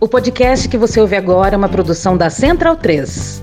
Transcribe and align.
O 0.00 0.08
podcast 0.08 0.66
que 0.66 0.78
você 0.78 0.98
ouve 0.98 1.14
agora 1.14 1.54
é 1.54 1.58
uma 1.58 1.68
produção 1.68 2.16
da 2.16 2.30
Central 2.30 2.74
3 2.74 3.42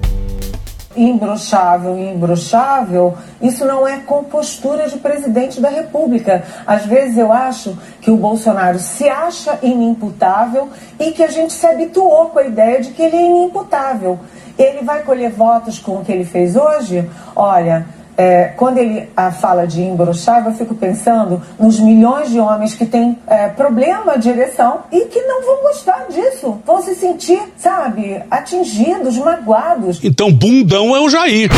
imbrochável 0.97 1.95
e 1.95 2.09
imbrochável, 2.09 3.15
isso 3.39 3.63
não 3.63 3.87
é 3.87 3.99
compostura 3.99 4.89
de 4.89 4.97
presidente 4.97 5.61
da 5.61 5.69
República. 5.69 6.43
Às 6.65 6.87
vezes 6.87 7.19
eu 7.19 7.31
acho 7.31 7.77
que 8.01 8.09
o 8.09 8.17
Bolsonaro 8.17 8.79
se 8.79 9.07
acha 9.07 9.59
inimputável 9.61 10.69
e 10.99 11.11
que 11.11 11.21
a 11.21 11.27
gente 11.27 11.53
se 11.53 11.67
habituou 11.67 12.29
com 12.29 12.39
a 12.39 12.47
ideia 12.47 12.81
de 12.81 12.89
que 12.89 13.03
ele 13.03 13.15
é 13.15 13.25
inimputável. 13.27 14.17
Ele 14.57 14.83
vai 14.83 15.03
colher 15.03 15.29
votos 15.29 15.77
com 15.77 15.97
o 15.97 16.03
que 16.03 16.11
ele 16.11 16.25
fez 16.25 16.55
hoje? 16.55 17.07
Olha, 17.35 17.85
é, 18.17 18.45
quando 18.57 18.79
ele 18.79 19.07
a, 19.15 19.31
fala 19.31 19.67
de 19.67 19.81
imbrochável, 19.81 20.51
eu 20.51 20.57
fico 20.57 20.73
pensando 20.73 21.41
nos 21.59 21.79
milhões 21.79 22.31
de 22.31 22.39
homens 22.39 22.73
que 22.73 22.85
têm 22.85 23.17
é, 23.27 23.47
problema 23.49 24.17
de 24.17 24.29
ereção 24.29 24.81
e 24.91 25.05
que 25.05 25.21
não 25.21 25.45
vão 25.45 25.61
gostar 25.61 26.07
disso. 26.09 26.59
Vão 26.65 26.81
se 26.81 26.95
sentir, 26.95 27.39
sabe, 27.57 28.21
atingidos, 28.31 29.17
magoados. 29.17 29.99
Então, 30.03 30.33
bundão 30.33 30.95
é 30.95 30.99
o 30.99 31.07
Jair. 31.07 31.49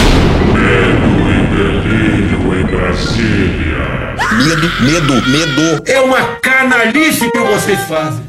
Medo 0.53 1.19
e 1.29 1.55
delírio 1.55 2.59
em 2.59 2.65
Brasília. 2.65 3.59
Medo, 4.37 4.69
medo, 4.83 5.29
medo. 5.29 5.83
É 5.85 5.99
uma 6.01 6.21
canalice 6.41 7.31
que 7.31 7.39
vocês 7.39 7.79
fazem. 7.81 8.28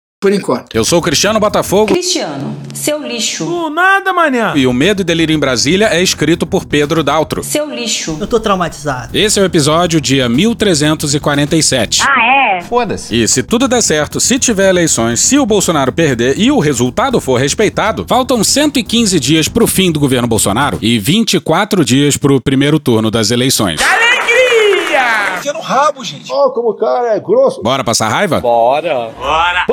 Por 0.21 0.31
enquanto. 0.31 0.67
Eu 0.71 0.85
sou 0.85 0.99
o 0.99 1.01
Cristiano 1.01 1.39
Botafogo. 1.39 1.91
Cristiano, 1.91 2.55
seu 2.75 3.01
lixo. 3.01 3.43
Do 3.43 3.71
nada, 3.71 4.13
manhã. 4.13 4.53
E 4.55 4.67
o 4.67 4.71
Medo 4.71 5.01
e 5.01 5.03
Delírio 5.03 5.35
em 5.35 5.39
Brasília 5.39 5.87
é 5.87 5.99
escrito 5.99 6.45
por 6.45 6.63
Pedro 6.63 7.03
Daltro. 7.03 7.43
Seu 7.43 7.67
lixo. 7.67 8.17
Eu 8.21 8.27
tô 8.27 8.39
traumatizado. 8.39 9.17
Esse 9.17 9.39
é 9.39 9.41
o 9.41 9.45
episódio 9.45 9.99
dia 9.99 10.29
1347. 10.29 12.03
Ah, 12.03 12.57
é? 12.59 12.61
Foda-se. 12.61 13.15
E 13.15 13.27
se 13.27 13.41
tudo 13.41 13.67
der 13.67 13.81
certo, 13.81 14.19
se 14.19 14.37
tiver 14.37 14.69
eleições, 14.69 15.19
se 15.21 15.39
o 15.39 15.45
Bolsonaro 15.45 15.91
perder 15.91 16.37
e 16.37 16.51
o 16.51 16.59
resultado 16.59 17.19
for 17.19 17.39
respeitado, 17.39 18.05
faltam 18.07 18.43
115 18.43 19.19
dias 19.19 19.47
pro 19.47 19.65
fim 19.65 19.91
do 19.91 19.99
governo 19.99 20.27
Bolsonaro 20.27 20.77
e 20.83 20.99
24 20.99 21.83
dias 21.83 22.15
pro 22.15 22.39
primeiro 22.39 22.79
turno 22.79 23.09
das 23.09 23.31
eleições. 23.31 23.81
Alegria! 23.81 25.39
Tinha 25.41 25.53
no 25.53 25.61
rabo, 25.61 26.03
gente. 26.03 26.31
Ó, 26.31 26.51
como 26.51 26.69
o 26.69 26.75
cara 26.75 27.15
é 27.15 27.19
grosso. 27.19 27.63
Bora 27.63 27.83
passar 27.83 28.07
raiva? 28.07 28.39
Bora. 28.39 29.09
Bora. 29.17 29.65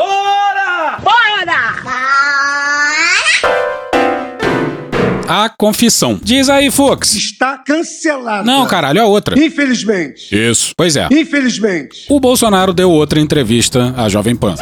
A 5.29 5.51
confissão. 5.51 6.19
Diz 6.23 6.49
aí, 6.49 6.71
Fux. 6.71 7.15
Está 7.15 7.59
cancelado. 7.59 8.47
Não, 8.47 8.67
caralho, 8.67 9.03
a 9.03 9.05
outra. 9.05 9.39
Infelizmente. 9.39 10.35
Isso. 10.35 10.73
Pois 10.75 10.97
é. 10.97 11.07
Infelizmente. 11.13 12.07
O 12.09 12.19
Bolsonaro 12.19 12.73
deu 12.73 12.91
outra 12.91 13.21
entrevista 13.21 13.93
à 13.95 14.09
Jovem 14.09 14.35
Pan. 14.35 14.55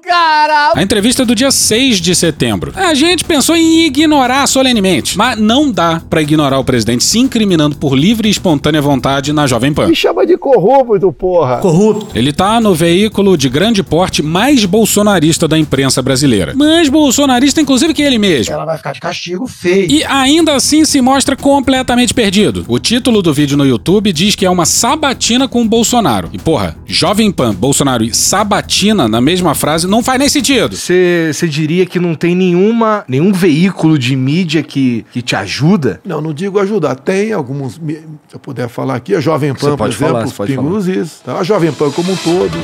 Cara. 0.00 0.72
A 0.74 0.82
entrevista 0.82 1.24
do 1.24 1.34
dia 1.34 1.50
6 1.50 2.00
de 2.00 2.14
setembro. 2.14 2.72
A 2.74 2.94
gente 2.94 3.24
pensou 3.24 3.56
em 3.56 3.86
ignorar 3.86 4.46
solenemente, 4.46 5.16
mas 5.16 5.38
não 5.38 5.70
dá 5.70 6.00
pra 6.08 6.22
ignorar 6.22 6.58
o 6.58 6.64
presidente 6.64 7.04
se 7.04 7.18
incriminando 7.18 7.76
por 7.76 7.94
livre 7.94 8.28
e 8.28 8.30
espontânea 8.30 8.80
vontade 8.80 9.32
na 9.32 9.46
Jovem 9.46 9.72
Pan. 9.72 9.88
Me 9.88 9.94
chama 9.94 10.26
de 10.26 10.36
corrupto, 10.36 11.12
porra. 11.12 11.58
Corrupto. 11.58 12.08
Ele 12.14 12.32
tá 12.32 12.60
no 12.60 12.74
veículo 12.74 13.36
de 13.36 13.48
grande 13.48 13.82
porte 13.82 14.22
mais 14.22 14.64
bolsonarista 14.64 15.46
da 15.46 15.58
imprensa 15.58 16.00
brasileira. 16.00 16.54
Mais 16.54 16.88
bolsonarista, 16.88 17.60
inclusive, 17.60 17.94
que 17.94 18.02
ele 18.02 18.18
mesmo. 18.18 18.54
Ela 18.54 18.64
vai 18.64 18.76
ficar 18.76 18.92
de 18.92 19.00
castigo 19.00 19.46
feio. 19.46 19.90
E 19.90 20.04
ainda 20.04 20.54
assim 20.54 20.84
se 20.84 21.00
mostra 21.00 21.36
completamente 21.36 22.14
perdido. 22.14 22.64
O 22.68 22.78
título 22.78 23.22
do 23.22 23.34
vídeo 23.34 23.56
no 23.56 23.66
YouTube 23.66 24.12
diz 24.12 24.34
que 24.34 24.46
é 24.46 24.50
uma 24.50 24.64
sabatina 24.64 25.46
com 25.46 25.62
o 25.62 25.68
Bolsonaro. 25.68 26.30
E 26.32 26.38
porra, 26.38 26.76
Jovem 26.86 27.30
Pan, 27.30 27.54
Bolsonaro 27.54 28.04
e 28.04 28.14
sabatina 28.14 29.08
na 29.08 29.20
mesma 29.20 29.54
frase 29.54 29.86
não 29.90 30.02
faz 30.02 30.18
nem 30.18 30.28
sentido. 30.28 30.76
Você 30.76 31.48
diria 31.48 31.84
que 31.84 31.98
não 31.98 32.14
tem 32.14 32.34
nenhuma, 32.34 33.04
nenhum 33.08 33.32
veículo 33.32 33.98
de 33.98 34.14
mídia 34.14 34.62
que, 34.62 35.04
que 35.12 35.20
te 35.20 35.34
ajuda? 35.34 36.00
Não, 36.04 36.20
não 36.20 36.32
digo 36.32 36.58
ajudar. 36.60 36.94
Tem 36.94 37.32
alguns, 37.32 37.74
se 37.74 38.02
eu 38.32 38.38
puder 38.38 38.68
falar 38.68 38.94
aqui, 38.94 39.14
a 39.14 39.20
Jovem 39.20 39.52
Pan, 39.52 39.70
por 39.70 39.78
pode 39.78 39.94
exemplo, 39.94 40.12
falar, 40.12 40.24
os 40.24 40.30
você 40.30 40.36
pode 40.36 40.52
Pingo 40.52 40.62
falar. 40.62 40.74
nos 40.74 40.88
Is, 40.88 41.20
tá? 41.24 41.38
A 41.38 41.42
Jovem 41.42 41.72
Pan 41.72 41.90
como 41.90 42.12
um 42.12 42.16
todo. 42.16 42.56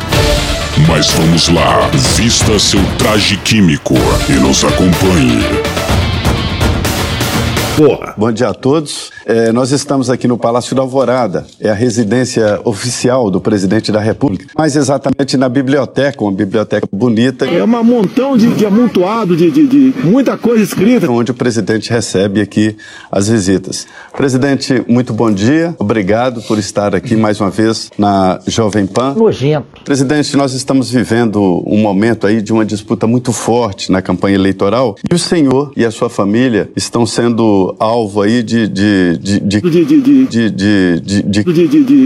Mas 0.88 1.10
vamos 1.10 1.48
lá, 1.48 1.88
vista 2.16 2.58
seu 2.58 2.80
traje 2.98 3.36
químico 3.38 3.94
e 4.28 4.32
nos 4.34 4.64
acompanhe. 4.64 5.85
Bom 8.16 8.32
dia 8.32 8.48
a 8.48 8.54
todos. 8.54 9.10
É, 9.26 9.52
nós 9.52 9.70
estamos 9.70 10.08
aqui 10.08 10.26
no 10.26 10.38
Palácio 10.38 10.74
da 10.74 10.80
Alvorada, 10.80 11.46
é 11.60 11.68
a 11.68 11.74
residência 11.74 12.58
oficial 12.64 13.30
do 13.30 13.38
presidente 13.38 13.92
da 13.92 14.00
República, 14.00 14.46
mais 14.56 14.76
exatamente 14.76 15.36
na 15.36 15.46
biblioteca, 15.46 16.24
uma 16.24 16.32
biblioteca 16.32 16.88
bonita, 16.90 17.44
É 17.44 17.62
um 17.62 17.84
montão 17.84 18.34
de, 18.34 18.46
de 18.54 18.64
amontoado, 18.64 19.36
de, 19.36 19.50
de, 19.50 19.66
de 19.66 19.94
muita 20.02 20.38
coisa 20.38 20.64
escrita. 20.64 21.10
onde 21.10 21.32
o 21.32 21.34
presidente 21.34 21.90
recebe 21.90 22.40
aqui 22.40 22.74
as 23.12 23.28
visitas. 23.28 23.86
Presidente, 24.16 24.82
muito 24.88 25.12
bom 25.12 25.30
dia. 25.30 25.74
Obrigado 25.78 26.40
por 26.42 26.58
estar 26.58 26.94
aqui 26.94 27.14
mais 27.14 27.42
uma 27.42 27.50
vez 27.50 27.90
na 27.98 28.40
Jovem 28.46 28.86
Pan. 28.86 29.12
Nojento. 29.12 29.82
Presidente, 29.84 30.34
nós 30.34 30.54
estamos 30.54 30.90
vivendo 30.90 31.62
um 31.66 31.76
momento 31.82 32.26
aí 32.26 32.40
de 32.40 32.54
uma 32.54 32.64
disputa 32.64 33.06
muito 33.06 33.34
forte 33.34 33.92
na 33.92 34.00
campanha 34.00 34.36
eleitoral 34.36 34.96
e 35.10 35.14
o 35.14 35.18
senhor 35.18 35.72
e 35.76 35.84
a 35.84 35.90
sua 35.90 36.08
família 36.08 36.70
estão 36.74 37.04
sendo 37.04 37.65
alvo 37.78 38.22
aí 38.22 38.42
de, 38.42 38.68
de, 38.68 39.18
de, 39.18 39.40
de, 39.40 39.60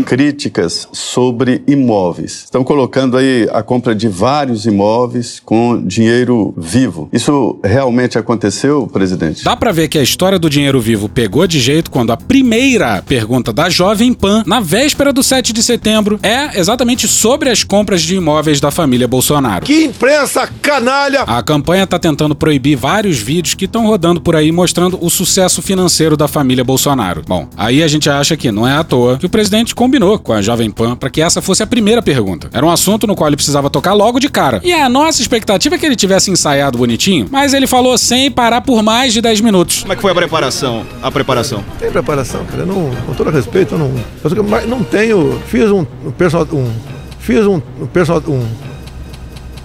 críticas 0.05 0.89
sobre 0.93 1.63
imóveis. 1.67 2.45
Estão 2.45 2.63
colocando 2.63 3.17
aí 3.17 3.49
a 3.53 3.63
compra 3.63 3.95
de 3.95 4.09
vários 4.09 4.67
imóveis 4.67 5.41
com 5.45 5.83
dinheiro 5.83 6.55
vivo. 6.57 7.09
Isso 7.13 7.59
realmente 7.65 8.19
aconteceu, 8.19 8.87
presidente? 8.87 9.45
Dá 9.45 9.57
pra 9.57 9.73
ver 9.73 9.89
que 9.89 9.99
a 9.99 10.03
história 10.03 10.39
do 10.39 10.49
dinheiro 10.49 10.81
vivo 10.81 11.09
pegou 11.09 11.47
de 11.47 11.59
jeito 11.59 11.91
quando 11.91 12.13
a 12.13 12.17
primeira 12.17 13.03
pergunta 13.03 13.53
da 13.53 13.69
Jovem 13.69 14.13
Pan, 14.13 14.45
na 14.47 14.61
véspera 14.61 15.13
do 15.13 15.23
7 15.23 15.53
de 15.53 15.63
setembro, 15.63 16.19
é 16.23 16.59
exatamente 16.59 17.09
sobre 17.09 17.51
as 17.51 17.65
compras 17.65 18.03
de 18.03 18.17
imóveis 18.17 18.61
da 18.61 18.71
família 18.71 19.09
Bolsonaro. 19.09 19.67
Que 19.67 19.85
imprensa 19.85 20.49
canalha! 20.63 21.23
A 21.23 21.43
campanha 21.43 21.87
tá 21.87 21.99
tentando 21.99 22.35
proibir 22.35 22.77
vários 22.77 23.19
vídeos 23.19 23.55
que 23.55 23.65
estão 23.65 23.87
rodando 23.87 24.21
por 24.21 24.37
aí 24.37 24.53
mostrando 24.53 24.99
o 25.01 25.11
sucesso 25.11 25.50
financeiro 25.61 26.17
da 26.17 26.29
família 26.29 26.63
Bolsonaro. 26.63 27.23
Bom, 27.27 27.49
aí 27.57 27.83
a 27.83 27.89
gente 27.89 28.09
acha 28.09 28.37
que 28.37 28.53
não 28.53 28.67
é 28.67 28.77
à 28.77 28.85
toa 28.85 29.19
que 29.19 29.27
o 29.27 29.29
presidente 29.29 29.75
combinou 29.75 30.19
com 30.19 30.33
a 30.33 30.41
Jovem 30.41 30.71
Pan 30.71 30.95
para 30.95 31.11
que 31.11 31.21
essa 31.21 31.43
fosse 31.43 31.63
a 31.63 31.67
primeira 31.67 32.01
pergunta. 32.01 32.49
Era 32.53 32.65
um 32.65 32.71
assunto 32.71 33.07
no 33.07 33.17
qual 33.17 33.29
ele 33.29 33.37
precisava 33.37 33.69
tocar 33.69 33.93
logo 33.93 34.21
de 34.21 34.29
cara. 34.29 34.61
E 34.63 34.73
a 34.73 34.89
nossa 34.89 35.21
expectativa 35.21 35.75
é 35.75 35.79
que 35.79 35.85
ele 35.87 35.97
tivesse 35.97 36.31
ensaiado 36.31 36.79
bonitinho, 36.79 37.27
mas 37.31 37.53
ele 37.53 37.67
falou 37.67 37.99
sem 37.99 38.31
parar 38.31 38.61
por 38.61 38.83
mais 38.83 39.13
de 39.13 39.21
10 39.21 39.41
minutos. 39.41 39.81
Como 39.81 39.93
é 39.93 39.97
que 39.97 40.03
foi 40.03 40.13
a 40.13 40.15
preparação? 40.15 40.87
A 41.03 41.11
preparação? 41.11 41.65
Tem 41.79 41.91
preparação, 41.91 42.45
cara. 42.45 42.65
Não, 42.65 42.91
com 43.07 43.15
todo 43.15 43.31
respeito, 43.31 43.75
eu 43.75 43.79
não. 43.79 43.91
Eu 44.23 44.67
não 44.69 44.85
tenho. 44.85 45.41
Fiz 45.47 45.71
um, 45.71 45.85
um 46.05 46.11
personal. 46.11 46.47
Um, 46.53 46.71
fiz 47.19 47.47
um, 47.47 47.61
um 47.81 47.87
personal. 47.87 48.23
Um, 48.29 48.47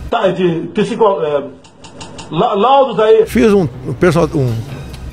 Tá, 0.10 0.28
de 0.30 0.70
psico, 0.74 1.04
é, 1.22 1.44
la- 2.32 2.54
laudos 2.54 3.00
aí. 3.00 3.26
fiz 3.26 3.52
um, 3.52 3.68
um 3.88 3.94
personal. 3.94 4.30
Um 4.36 4.54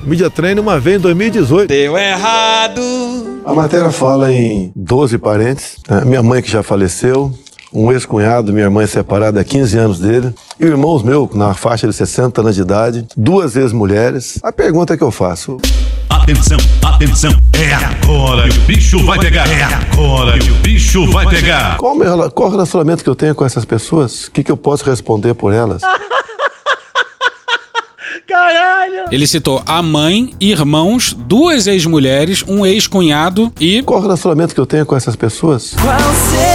media 0.05 0.29
training 0.29 0.61
uma 0.61 0.79
vez 0.79 0.97
em 0.97 0.99
2018. 0.99 1.67
Deu 1.67 1.97
errado. 1.97 2.81
A 3.45 3.53
matéria 3.53 3.91
fala 3.91 4.31
em 4.31 4.71
12 4.75 5.17
parentes. 5.17 5.77
né? 5.89 6.03
Minha 6.05 6.23
mãe 6.23 6.41
que 6.41 6.49
já 6.49 6.63
faleceu, 6.63 7.31
um 7.73 7.91
ex-cunhado, 7.91 8.53
minha 8.53 8.65
irmã 8.65 8.83
é 8.83 8.87
separada 8.87 9.39
há 9.41 9.43
15 9.43 9.77
anos 9.77 9.99
dele, 9.99 10.33
e 10.59 10.65
irmãos 10.65 11.03
meus 11.03 11.33
na 11.33 11.53
faixa 11.53 11.87
de 11.87 11.93
60 11.93 12.41
anos 12.41 12.55
de 12.55 12.61
idade, 12.61 13.05
duas 13.17 13.55
ex-mulheres. 13.55 14.39
A 14.43 14.51
pergunta 14.51 14.95
que 14.95 15.03
eu 15.03 15.11
faço, 15.11 15.57
Atenção, 16.09 16.57
atenção, 16.81 17.31
é 17.53 17.73
agora 17.73 18.47
que 18.47 18.57
o 18.57 18.61
bicho 18.61 19.03
vai 19.05 19.19
pegar. 19.19 19.45
É 19.49 19.63
agora 19.63 20.39
que 20.39 20.51
o 20.51 20.55
bicho 20.55 21.05
vai 21.11 21.27
pegar. 21.27 21.75
qual, 21.77 21.93
o 21.93 21.97
meu 21.97 22.31
qual 22.31 22.47
o 22.47 22.51
relacionamento 22.51 23.03
que 23.03 23.09
eu 23.09 23.15
tenho 23.15 23.35
com 23.35 23.43
essas 23.43 23.65
pessoas? 23.65 24.27
O 24.27 24.31
que, 24.31 24.41
que 24.43 24.51
eu 24.51 24.55
posso 24.55 24.85
responder 24.85 25.33
por 25.33 25.51
elas? 25.51 25.81
Caralho. 28.33 29.05
Ele 29.11 29.27
citou 29.27 29.61
a 29.63 29.83
mãe, 29.83 30.33
irmãos, 30.39 31.13
duas 31.13 31.67
ex-mulheres, 31.67 32.43
um 32.47 32.65
ex-cunhado 32.65 33.53
e 33.59 33.83
Qual 33.83 33.99
o 33.99 34.01
relacionamento 34.01 34.55
que 34.55 34.59
eu 34.59 34.65
tenho 34.65 34.87
com 34.87 34.95
essas 34.95 35.15
pessoas? 35.15 35.75
Qual 35.79 35.99
será 35.99 36.52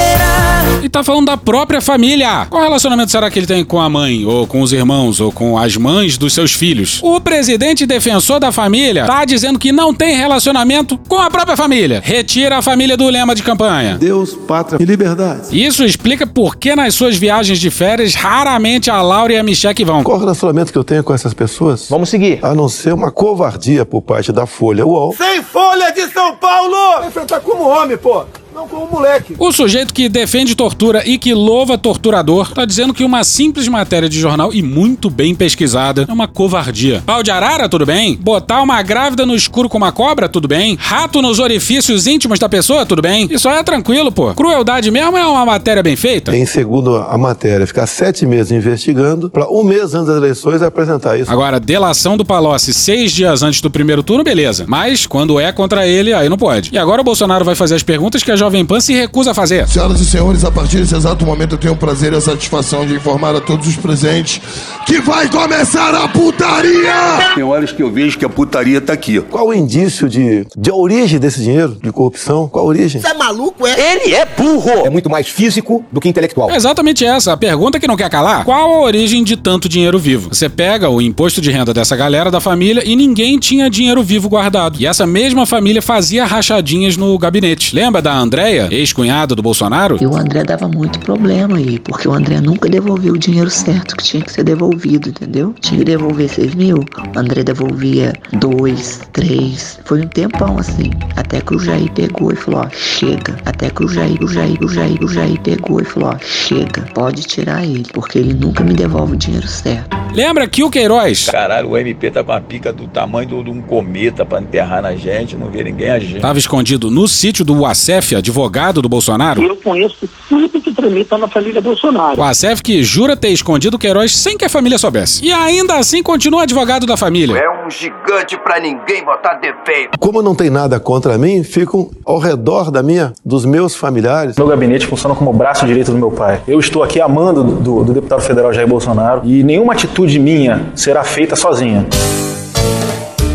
E 0.82 0.88
tá 0.88 1.02
falando 1.02 1.26
da 1.26 1.36
própria 1.36 1.80
família. 1.80 2.46
Qual 2.48 2.62
relacionamento 2.62 3.10
será 3.10 3.28
que 3.30 3.38
ele 3.38 3.46
tem 3.46 3.64
com 3.64 3.80
a 3.80 3.88
mãe, 3.88 4.24
ou 4.24 4.46
com 4.46 4.60
os 4.62 4.72
irmãos, 4.72 5.20
ou 5.20 5.32
com 5.32 5.58
as 5.58 5.76
mães 5.76 6.16
dos 6.16 6.32
seus 6.32 6.52
filhos? 6.52 7.00
O 7.02 7.20
presidente 7.20 7.84
defensor 7.84 8.38
da 8.38 8.52
família 8.52 9.04
tá 9.04 9.24
dizendo 9.24 9.58
que 9.58 9.72
não 9.72 9.92
tem 9.92 10.16
relacionamento 10.16 10.96
com 11.08 11.16
a 11.18 11.28
própria 11.28 11.56
família. 11.56 12.00
Retira 12.04 12.58
a 12.58 12.62
família 12.62 12.96
do 12.96 13.08
lema 13.08 13.34
de 13.34 13.42
campanha. 13.42 13.98
Deus, 13.98 14.34
pátria 14.34 14.80
e 14.80 14.84
liberdade. 14.86 15.48
Isso 15.50 15.84
explica 15.84 16.26
por 16.26 16.56
que 16.56 16.76
nas 16.76 16.94
suas 16.94 17.16
viagens 17.16 17.58
de 17.58 17.70
férias 17.70 18.14
raramente 18.14 18.88
a 18.90 19.02
Laura 19.02 19.32
e 19.32 19.36
a 19.36 19.42
Michelle 19.42 19.84
vão. 19.84 20.04
Qual 20.04 20.16
o 20.16 20.20
relacionamento 20.20 20.72
que 20.72 20.78
eu 20.78 20.84
tenho 20.84 21.02
com 21.02 21.12
essas 21.12 21.34
pessoas? 21.34 21.88
Vamos 21.90 22.08
seguir. 22.08 22.38
A 22.40 22.54
não 22.54 22.68
ser 22.68 22.94
uma 22.94 23.10
covardia 23.10 23.84
por 23.84 24.00
parte 24.00 24.30
da 24.30 24.46
Folha 24.46 24.86
UOL. 24.86 25.14
Sem 25.16 25.42
folha 25.42 25.90
de 25.90 26.06
São 26.12 26.36
Paulo! 26.36 27.04
Enfrentar 27.06 27.40
como 27.40 27.68
homem, 27.68 27.98
pô. 27.98 28.24
Não 28.58 28.66
como 28.66 28.90
moleque. 28.90 29.36
O 29.38 29.52
sujeito 29.52 29.94
que 29.94 30.08
defende 30.08 30.56
tortura 30.56 31.08
e 31.08 31.16
que 31.16 31.32
louva 31.32 31.78
torturador 31.78 32.50
tá 32.52 32.64
dizendo 32.64 32.92
que 32.92 33.04
uma 33.04 33.22
simples 33.22 33.68
matéria 33.68 34.08
de 34.08 34.18
jornal 34.18 34.52
e 34.52 34.62
muito 34.62 35.08
bem 35.08 35.32
pesquisada 35.32 36.06
é 36.08 36.12
uma 36.12 36.26
covardia. 36.26 37.00
Pau 37.06 37.22
de 37.22 37.30
arara, 37.30 37.68
tudo 37.68 37.86
bem? 37.86 38.16
Botar 38.16 38.60
uma 38.60 38.82
grávida 38.82 39.24
no 39.24 39.32
escuro 39.32 39.68
com 39.68 39.78
uma 39.78 39.92
cobra, 39.92 40.28
tudo 40.28 40.48
bem? 40.48 40.76
Rato 40.80 41.22
nos 41.22 41.38
orifícios 41.38 42.08
íntimos 42.08 42.40
da 42.40 42.48
pessoa, 42.48 42.84
tudo 42.84 43.00
bem? 43.00 43.28
Isso 43.30 43.48
aí 43.48 43.58
é 43.58 43.62
tranquilo, 43.62 44.10
pô. 44.10 44.34
Crueldade 44.34 44.90
mesmo 44.90 45.16
é 45.16 45.24
uma 45.24 45.46
matéria 45.46 45.80
bem 45.80 45.94
feita? 45.94 46.36
Em 46.36 46.44
segundo 46.44 46.96
a 46.96 47.16
matéria, 47.16 47.64
ficar 47.64 47.86
sete 47.86 48.26
meses 48.26 48.50
investigando 48.50 49.30
para 49.30 49.48
um 49.48 49.62
mês 49.62 49.94
antes 49.94 50.08
das 50.08 50.16
eleições 50.16 50.62
apresentar 50.62 51.16
isso. 51.16 51.30
Agora, 51.30 51.60
delação 51.60 52.16
do 52.16 52.24
Palocci 52.24 52.74
seis 52.74 53.12
dias 53.12 53.44
antes 53.44 53.60
do 53.60 53.70
primeiro 53.70 54.02
turno, 54.02 54.24
beleza. 54.24 54.64
Mas 54.66 55.06
quando 55.06 55.38
é 55.38 55.52
contra 55.52 55.86
ele, 55.86 56.12
aí 56.12 56.28
não 56.28 56.36
pode. 56.36 56.70
E 56.74 56.78
agora 56.78 57.02
o 57.02 57.04
Bolsonaro 57.04 57.44
vai 57.44 57.54
fazer 57.54 57.76
as 57.76 57.84
perguntas 57.84 58.24
que 58.24 58.32
a 58.32 58.47
Jovem 58.48 58.64
Pan 58.64 58.80
se 58.80 58.94
recusa 58.94 59.32
a 59.32 59.34
fazer. 59.34 59.68
Senhoras 59.68 60.00
e 60.00 60.06
senhores, 60.06 60.42
a 60.42 60.50
partir 60.50 60.78
desse 60.78 60.94
exato 60.94 61.22
momento 61.26 61.56
eu 61.56 61.58
tenho 61.58 61.74
o 61.74 61.76
prazer 61.76 62.14
e 62.14 62.16
a 62.16 62.20
satisfação 62.20 62.86
de 62.86 62.94
informar 62.94 63.36
a 63.36 63.42
todos 63.42 63.68
os 63.68 63.76
presentes 63.76 64.40
que 64.86 65.02
vai 65.02 65.28
começar 65.28 65.94
a 65.94 66.08
putaria! 66.08 67.34
Tem 67.34 67.44
horas 67.44 67.72
que 67.72 67.82
eu 67.82 67.92
vejo 67.92 68.18
que 68.18 68.24
a 68.24 68.28
putaria 68.28 68.80
tá 68.80 68.94
aqui. 68.94 69.20
Qual 69.20 69.48
o 69.48 69.52
indício 69.52 70.08
de, 70.08 70.46
de 70.56 70.70
origem 70.72 71.18
desse 71.18 71.42
dinheiro, 71.42 71.76
de 71.82 71.92
corrupção? 71.92 72.48
Qual 72.48 72.64
a 72.64 72.68
origem? 72.68 73.02
Você 73.02 73.08
é 73.08 73.12
maluco, 73.12 73.66
é? 73.66 73.92
Ele 73.92 74.14
é 74.14 74.24
burro! 74.24 74.86
É 74.86 74.88
muito 74.88 75.10
mais 75.10 75.28
físico 75.28 75.84
do 75.92 76.00
que 76.00 76.08
intelectual. 76.08 76.50
É 76.50 76.56
exatamente 76.56 77.04
essa. 77.04 77.34
A 77.34 77.36
pergunta 77.36 77.78
que 77.78 77.86
não 77.86 77.98
quer 77.98 78.08
calar. 78.08 78.46
Qual 78.46 78.76
a 78.76 78.80
origem 78.80 79.22
de 79.22 79.36
tanto 79.36 79.68
dinheiro 79.68 79.98
vivo? 79.98 80.30
Você 80.32 80.48
pega 80.48 80.88
o 80.88 81.02
imposto 81.02 81.42
de 81.42 81.50
renda 81.50 81.74
dessa 81.74 81.94
galera 81.94 82.30
da 82.30 82.40
família 82.40 82.82
e 82.82 82.96
ninguém 82.96 83.38
tinha 83.38 83.68
dinheiro 83.68 84.02
vivo 84.02 84.26
guardado. 84.26 84.80
E 84.80 84.86
essa 84.86 85.06
mesma 85.06 85.44
família 85.44 85.82
fazia 85.82 86.24
rachadinhas 86.24 86.96
no 86.96 87.18
gabinete. 87.18 87.74
Lembra 87.74 88.00
da 88.00 88.12
Andréia, 88.28 88.68
ex-cunhada 88.70 89.34
do 89.34 89.40
Bolsonaro? 89.40 89.96
E 89.98 90.06
o 90.06 90.14
André 90.14 90.44
dava 90.44 90.68
muito 90.68 90.98
problema 90.98 91.56
aí, 91.56 91.78
porque 91.78 92.06
o 92.06 92.12
André 92.12 92.42
nunca 92.42 92.68
devolveu 92.68 93.14
o 93.14 93.18
dinheiro 93.18 93.48
certo 93.48 93.96
que 93.96 94.04
tinha 94.04 94.22
que 94.22 94.30
ser 94.30 94.44
devolvido, 94.44 95.08
entendeu? 95.08 95.54
Tinha 95.60 95.78
que 95.78 95.84
devolver 95.86 96.28
6 96.28 96.54
mil, 96.54 96.76
o 96.76 97.18
André 97.18 97.42
devolvia 97.42 98.12
2, 98.34 99.00
3. 99.14 99.80
Foi 99.86 100.02
um 100.02 100.06
tempão 100.06 100.58
assim. 100.58 100.90
Até 101.16 101.40
que 101.40 101.56
o 101.56 101.58
Jair 101.58 101.90
pegou 101.92 102.30
e 102.30 102.36
falou: 102.36 102.60
ó, 102.60 102.68
chega. 102.70 103.34
Até 103.46 103.70
que 103.70 103.82
o 103.82 103.88
Jair, 103.88 104.22
o 104.22 104.28
Jair, 104.28 104.58
o 104.62 104.68
Jair, 104.68 105.02
o 105.02 105.08
Jair 105.08 105.40
pegou 105.40 105.80
e 105.80 105.84
falou: 105.86 106.10
ó, 106.10 106.18
chega, 106.18 106.82
pode 106.92 107.22
tirar 107.22 107.64
ele, 107.64 107.86
porque 107.94 108.18
ele 108.18 108.34
nunca 108.34 108.62
me 108.62 108.74
devolve 108.74 109.14
o 109.14 109.16
dinheiro 109.16 109.48
certo. 109.48 109.96
Lembra 110.12 110.46
que 110.46 110.62
o 110.62 110.70
Queiroz? 110.70 111.26
Caralho, 111.30 111.70
o 111.70 111.78
MP 111.78 112.10
tá 112.10 112.22
com 112.22 112.32
a 112.32 112.40
pica 112.40 112.72
do 112.72 112.86
tamanho 112.88 113.42
de 113.42 113.50
um 113.50 113.62
cometa 113.62 114.24
pra 114.24 114.40
enterrar 114.40 114.82
na 114.82 114.94
gente, 114.94 115.36
não 115.36 115.50
vê 115.50 115.64
ninguém 115.64 115.90
agir. 115.90 116.20
Tava 116.20 116.38
escondido 116.38 116.90
no 116.90 117.08
sítio 117.08 117.44
do 117.44 117.54
Uacef, 117.60 118.14
advogado 118.18 118.82
do 118.82 118.88
Bolsonaro. 118.88 119.42
Eu 119.42 119.56
conheço 119.56 120.08
tudo 120.28 120.60
que 120.60 120.72
tramita 120.72 121.16
na 121.18 121.28
família 121.28 121.60
Bolsonaro. 121.60 122.20
O 122.20 122.22
Acef 122.24 122.62
que 122.62 122.82
jura 122.82 123.16
ter 123.16 123.28
escondido 123.28 123.76
o 123.76 123.78
Queiroz 123.78 124.16
sem 124.16 124.36
que 124.36 124.44
a 124.44 124.48
família 124.48 124.78
soubesse. 124.78 125.24
E 125.24 125.32
ainda 125.32 125.76
assim 125.76 126.02
continua 126.02 126.42
advogado 126.42 126.86
da 126.86 126.96
família. 126.96 127.36
É 127.38 127.66
um 127.66 127.70
gigante 127.70 128.36
pra 128.38 128.60
ninguém 128.60 129.04
botar 129.04 129.34
defeito. 129.34 129.98
Como 129.98 130.22
não 130.22 130.34
tem 130.34 130.50
nada 130.50 130.78
contra 130.78 131.16
mim, 131.18 131.42
ficam 131.42 131.90
ao 132.04 132.18
redor 132.18 132.70
da 132.70 132.82
minha, 132.82 133.12
dos 133.24 133.44
meus 133.44 133.74
familiares. 133.74 134.36
Meu 134.36 134.46
gabinete 134.46 134.86
funciona 134.86 135.14
como 135.14 135.30
o 135.30 135.34
braço 135.34 135.66
direito 135.66 135.92
do 135.92 135.98
meu 135.98 136.10
pai. 136.10 136.40
Eu 136.46 136.58
estou 136.60 136.82
aqui 136.82 137.00
amando 137.00 137.42
do, 137.42 137.84
do 137.84 137.92
deputado 137.92 138.20
federal 138.20 138.52
Jair 138.52 138.68
Bolsonaro 138.68 139.22
e 139.24 139.42
nenhuma 139.42 139.72
atitude 139.72 140.18
minha 140.18 140.70
será 140.74 141.04
feita 141.04 141.36
sozinha. 141.36 141.86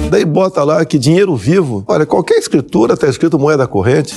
Daí 0.10 0.26
bota 0.26 0.64
lá 0.64 0.86
que 0.86 1.00
dinheiro 1.00 1.36
vivo. 1.36 1.84
Olha, 1.88 2.06
qualquer 2.06 2.36
escritura 2.36 2.96
tá 2.96 3.08
escrito 3.08 3.40
moeda 3.40 3.66
corrente. 3.66 4.16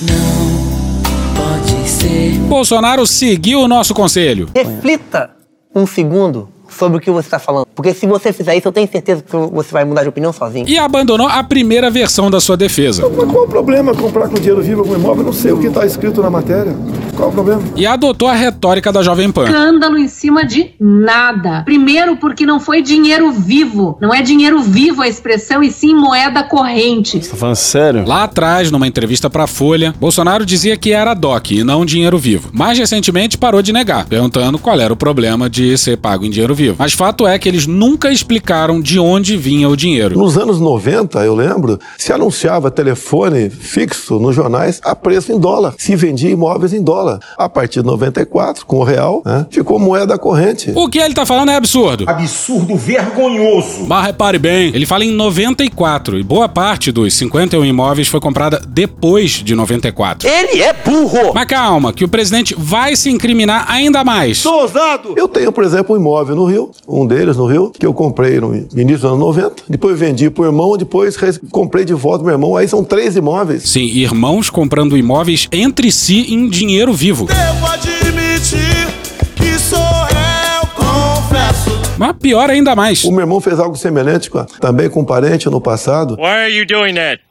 Bolsonaro 2.47 3.05
seguiu 3.05 3.59
o 3.61 3.67
nosso 3.67 3.93
conselho. 3.93 4.49
Reflita 4.55 5.31
um 5.75 5.85
segundo 5.85 6.49
sobre 6.69 6.97
o 6.97 7.01
que 7.01 7.11
você 7.11 7.27
está 7.27 7.39
falando. 7.39 7.66
Porque 7.77 7.93
se 7.93 8.07
você 8.07 8.33
fizer 8.33 8.55
isso, 8.55 8.67
eu 8.67 8.71
tenho 8.71 8.89
certeza 8.91 9.21
que 9.21 9.31
você 9.31 9.71
vai 9.71 9.85
mudar 9.85 10.01
de 10.01 10.09
opinião 10.09 10.33
sozinho. 10.33 10.67
E 10.67 10.79
abandonou 10.79 11.27
a 11.27 11.43
primeira 11.43 11.91
versão 11.91 12.31
da 12.31 12.39
sua 12.39 12.57
defesa. 12.57 13.07
Mas 13.07 13.31
qual 13.31 13.43
o 13.43 13.47
problema 13.47 13.93
comprar 13.93 14.27
com 14.29 14.33
dinheiro 14.33 14.63
vivo 14.63 14.81
algum 14.81 14.95
imóvel? 14.95 15.19
Eu 15.19 15.25
não 15.25 15.33
sei 15.33 15.51
o 15.51 15.59
que 15.59 15.67
está 15.67 15.85
escrito 15.85 16.23
na 16.23 16.29
matéria. 16.31 16.75
Qual 17.15 17.29
o 17.29 17.31
problema? 17.31 17.61
E 17.75 17.85
adotou 17.85 18.29
a 18.29 18.33
retórica 18.33 18.91
da 18.91 19.03
Jovem 19.03 19.31
Pan. 19.31 19.45
Escândalo 19.45 19.95
em 19.95 20.07
cima 20.07 20.43
de 20.43 20.71
nada. 20.79 21.61
Primeiro, 21.65 22.17
porque 22.17 22.47
não 22.47 22.59
foi 22.59 22.81
dinheiro 22.81 23.31
vivo. 23.31 23.95
Não 24.01 24.11
é 24.11 24.23
dinheiro 24.23 24.59
vivo 24.61 25.03
a 25.03 25.07
expressão, 25.07 25.61
e 25.61 25.71
sim 25.71 25.93
moeda 25.93 26.43
corrente. 26.43 27.23
Você 27.23 27.29
tá 27.29 27.37
falando 27.37 27.55
sério? 27.57 28.07
Lá 28.07 28.23
atrás, 28.23 28.71
numa 28.71 28.87
entrevista 28.87 29.29
pra 29.29 29.45
Folha, 29.45 29.93
Bolsonaro 29.99 30.43
dizia 30.43 30.75
que 30.75 30.93
era 30.93 31.13
DOC 31.13 31.51
e 31.51 31.63
não 31.63 31.85
dinheiro 31.85 32.17
vivo. 32.17 32.49
Mais 32.51 32.79
recentemente, 32.79 33.37
parou 33.37 33.61
de 33.61 33.71
negar, 33.71 34.07
perguntando 34.07 34.57
qual 34.57 34.79
era 34.79 34.91
o 34.91 34.97
problema 34.97 35.47
de 35.47 35.77
ser 35.77 35.97
pago 35.97 36.25
em 36.25 36.31
dinheiro 36.31 36.55
vivo. 36.55 36.75
Mas 36.79 36.93
fato 36.93 37.27
é 37.27 37.37
que 37.37 37.47
eles 37.47 37.66
nunca 37.67 38.11
explicaram 38.11 38.81
de 38.81 38.99
onde 38.99 39.37
vinha 39.37 39.69
o 39.69 39.75
dinheiro. 39.75 40.17
Nos 40.17 40.37
anos 40.37 40.59
90, 40.59 41.19
eu 41.25 41.35
lembro, 41.35 41.79
se 41.97 42.11
anunciava 42.11 42.71
telefone 42.71 43.49
fixo 43.49 44.19
nos 44.19 44.35
jornais 44.35 44.79
a 44.83 44.95
preço 44.95 45.31
em 45.31 45.39
dólar. 45.39 45.75
Se 45.77 45.95
vendia 45.95 46.29
imóveis 46.29 46.73
em 46.73 46.81
dólar. 46.81 47.19
A 47.37 47.49
partir 47.49 47.81
de 47.81 47.85
94, 47.87 48.65
com 48.65 48.77
o 48.77 48.83
real, 48.83 49.21
né, 49.25 49.45
ficou 49.49 49.79
moeda 49.79 50.17
corrente. 50.17 50.71
O 50.75 50.89
que 50.89 50.99
ele 50.99 51.13
tá 51.13 51.25
falando 51.25 51.49
é 51.51 51.55
absurdo. 51.55 52.05
Absurdo 52.07 52.75
vergonhoso. 52.75 53.85
Mas 53.87 54.05
repare 54.05 54.39
bem, 54.39 54.71
ele 54.73 54.85
fala 54.85 55.03
em 55.03 55.11
94 55.11 56.19
e 56.19 56.23
boa 56.23 56.47
parte 56.47 56.91
dos 56.91 57.13
51 57.13 57.65
imóveis 57.65 58.07
foi 58.07 58.19
comprada 58.19 58.61
depois 58.67 59.31
de 59.31 59.55
94. 59.55 60.27
Ele 60.27 60.61
é 60.61 60.73
burro! 60.73 61.33
Mas 61.33 61.45
calma, 61.45 61.91
que 61.93 62.03
o 62.03 62.07
presidente 62.07 62.55
vai 62.57 62.95
se 62.95 63.09
incriminar 63.09 63.65
ainda 63.69 64.03
mais. 64.03 64.37
Sou 64.39 64.61
ousado! 64.61 65.13
Eu 65.15 65.27
tenho, 65.27 65.51
por 65.51 65.63
exemplo, 65.63 65.95
um 65.95 65.99
imóvel 65.99 66.35
no 66.35 66.45
Rio, 66.45 66.71
um 66.87 67.05
deles 67.05 67.37
no 67.37 67.45
Rio, 67.45 67.56
que 67.77 67.85
eu 67.85 67.93
comprei 67.93 68.39
no 68.39 68.55
início 68.55 69.01
dos 69.01 69.05
anos 69.05 69.19
90, 69.19 69.63
depois 69.69 69.99
vendi 69.99 70.29
pro 70.29 70.45
irmão, 70.45 70.77
depois 70.77 71.17
comprei 71.51 71.83
de 71.85 71.93
volta 71.93 72.19
pro 72.19 72.27
meu 72.27 72.35
irmão, 72.35 72.55
aí 72.55 72.67
são 72.67 72.83
três 72.83 73.15
imóveis. 73.15 73.63
Sim, 73.63 73.85
irmãos 73.85 74.49
comprando 74.49 74.97
imóveis 74.97 75.47
entre 75.51 75.91
si 75.91 76.33
em 76.33 76.49
dinheiro 76.49 76.93
vivo. 76.93 77.25
Devo 77.25 77.65
admitir 77.67 78.87
que 79.35 79.59
sou 79.59 79.79
eu, 79.79 80.67
confesso. 80.75 81.71
Mas 81.97 82.15
pior 82.17 82.49
ainda 82.49 82.75
mais. 82.75 83.03
O 83.03 83.11
meu 83.11 83.21
irmão 83.21 83.41
fez 83.41 83.59
algo 83.59 83.75
semelhante 83.75 84.29
também 84.59 84.89
com 84.89 85.01
um 85.01 85.05
parente 85.05 85.49
no 85.49 85.59
passado. 85.59 86.15
Why 86.15 86.25
are 86.25 86.53
you 86.53 86.65
doing 86.65 86.93
that? 86.93 87.26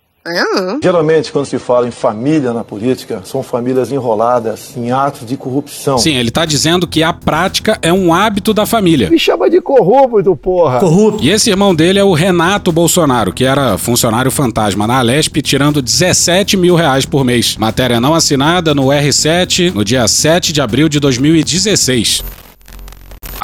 Geralmente, 0.82 1.30
quando 1.30 1.46
se 1.46 1.58
fala 1.58 1.86
em 1.86 1.90
família 1.90 2.52
na 2.52 2.64
política, 2.64 3.22
são 3.24 3.42
famílias 3.42 3.92
enroladas 3.92 4.76
em 4.76 4.90
atos 4.90 5.26
de 5.26 5.36
corrupção. 5.36 5.98
Sim, 5.98 6.14
ele 6.16 6.30
tá 6.30 6.44
dizendo 6.44 6.86
que 6.86 7.02
a 7.02 7.12
prática 7.12 7.78
é 7.80 7.92
um 7.92 8.12
hábito 8.12 8.52
da 8.52 8.66
família. 8.66 9.08
Me 9.08 9.18
chama 9.18 9.48
de 9.48 9.60
corrupto, 9.60 10.34
porra. 10.36 10.80
Corrupto. 10.80 11.22
E 11.22 11.30
esse 11.30 11.50
irmão 11.50 11.74
dele 11.74 11.98
é 11.98 12.04
o 12.04 12.12
Renato 12.12 12.72
Bolsonaro, 12.72 13.32
que 13.32 13.44
era 13.44 13.78
funcionário 13.78 14.30
fantasma 14.30 14.86
na 14.86 14.98
Alesp, 14.98 15.40
tirando 15.42 15.80
17 15.80 16.56
mil 16.56 16.74
reais 16.74 17.06
por 17.06 17.24
mês. 17.24 17.56
Matéria 17.56 18.00
não 18.00 18.14
assinada 18.14 18.74
no 18.74 18.86
R7, 18.86 19.72
no 19.72 19.84
dia 19.84 20.06
7 20.08 20.52
de 20.52 20.60
abril 20.60 20.88
de 20.88 20.98
2016. 20.98 22.24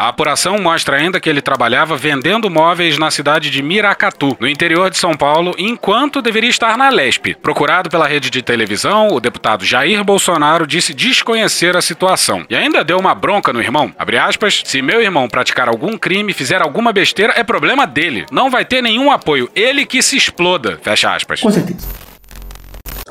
A 0.03 0.09
apuração 0.09 0.59
mostra 0.59 0.97
ainda 0.97 1.21
que 1.21 1.31
ele 1.31 1.41
trabalhava 1.41 1.97
vendendo 1.97 2.51
móveis 2.51 2.99
na 2.99 3.09
cidade 3.09 3.53
de 3.53 3.63
Miracatu, 3.63 4.37
no 4.41 4.49
interior 4.49 4.91
de 4.91 4.99
São 4.99 5.15
Paulo, 5.15 5.55
enquanto 5.57 6.21
deveria 6.21 6.51
estar 6.51 6.77
na 6.77 6.89
Lesp. 6.89 7.37
Procurado 7.41 7.89
pela 7.89 8.09
rede 8.09 8.29
de 8.29 8.43
televisão, 8.43 9.11
o 9.13 9.21
deputado 9.21 9.65
Jair 9.65 10.03
Bolsonaro 10.03 10.67
disse 10.67 10.93
desconhecer 10.93 11.77
a 11.77 11.81
situação 11.81 12.45
e 12.51 12.57
ainda 12.57 12.83
deu 12.83 12.99
uma 12.99 13.15
bronca 13.15 13.53
no 13.53 13.61
irmão. 13.61 13.95
Aspas, 14.27 14.63
se 14.65 14.83
meu 14.83 15.01
irmão 15.01 15.29
praticar 15.29 15.69
algum 15.69 15.97
crime, 15.97 16.33
fizer 16.33 16.61
alguma 16.61 16.93
besteira, 16.93 17.35
é 17.37 17.45
problema 17.45 17.87
dele. 17.87 18.27
Não 18.33 18.51
vai 18.51 18.65
ter 18.65 18.83
nenhum 18.83 19.13
apoio. 19.13 19.49
Ele 19.55 19.87
que 19.87 20.03
se 20.03 20.17
exploda. 20.17 20.81
Fecha 20.83 21.15
aspas. 21.15 21.41
Com 21.41 21.53
certeza. 21.53 22.12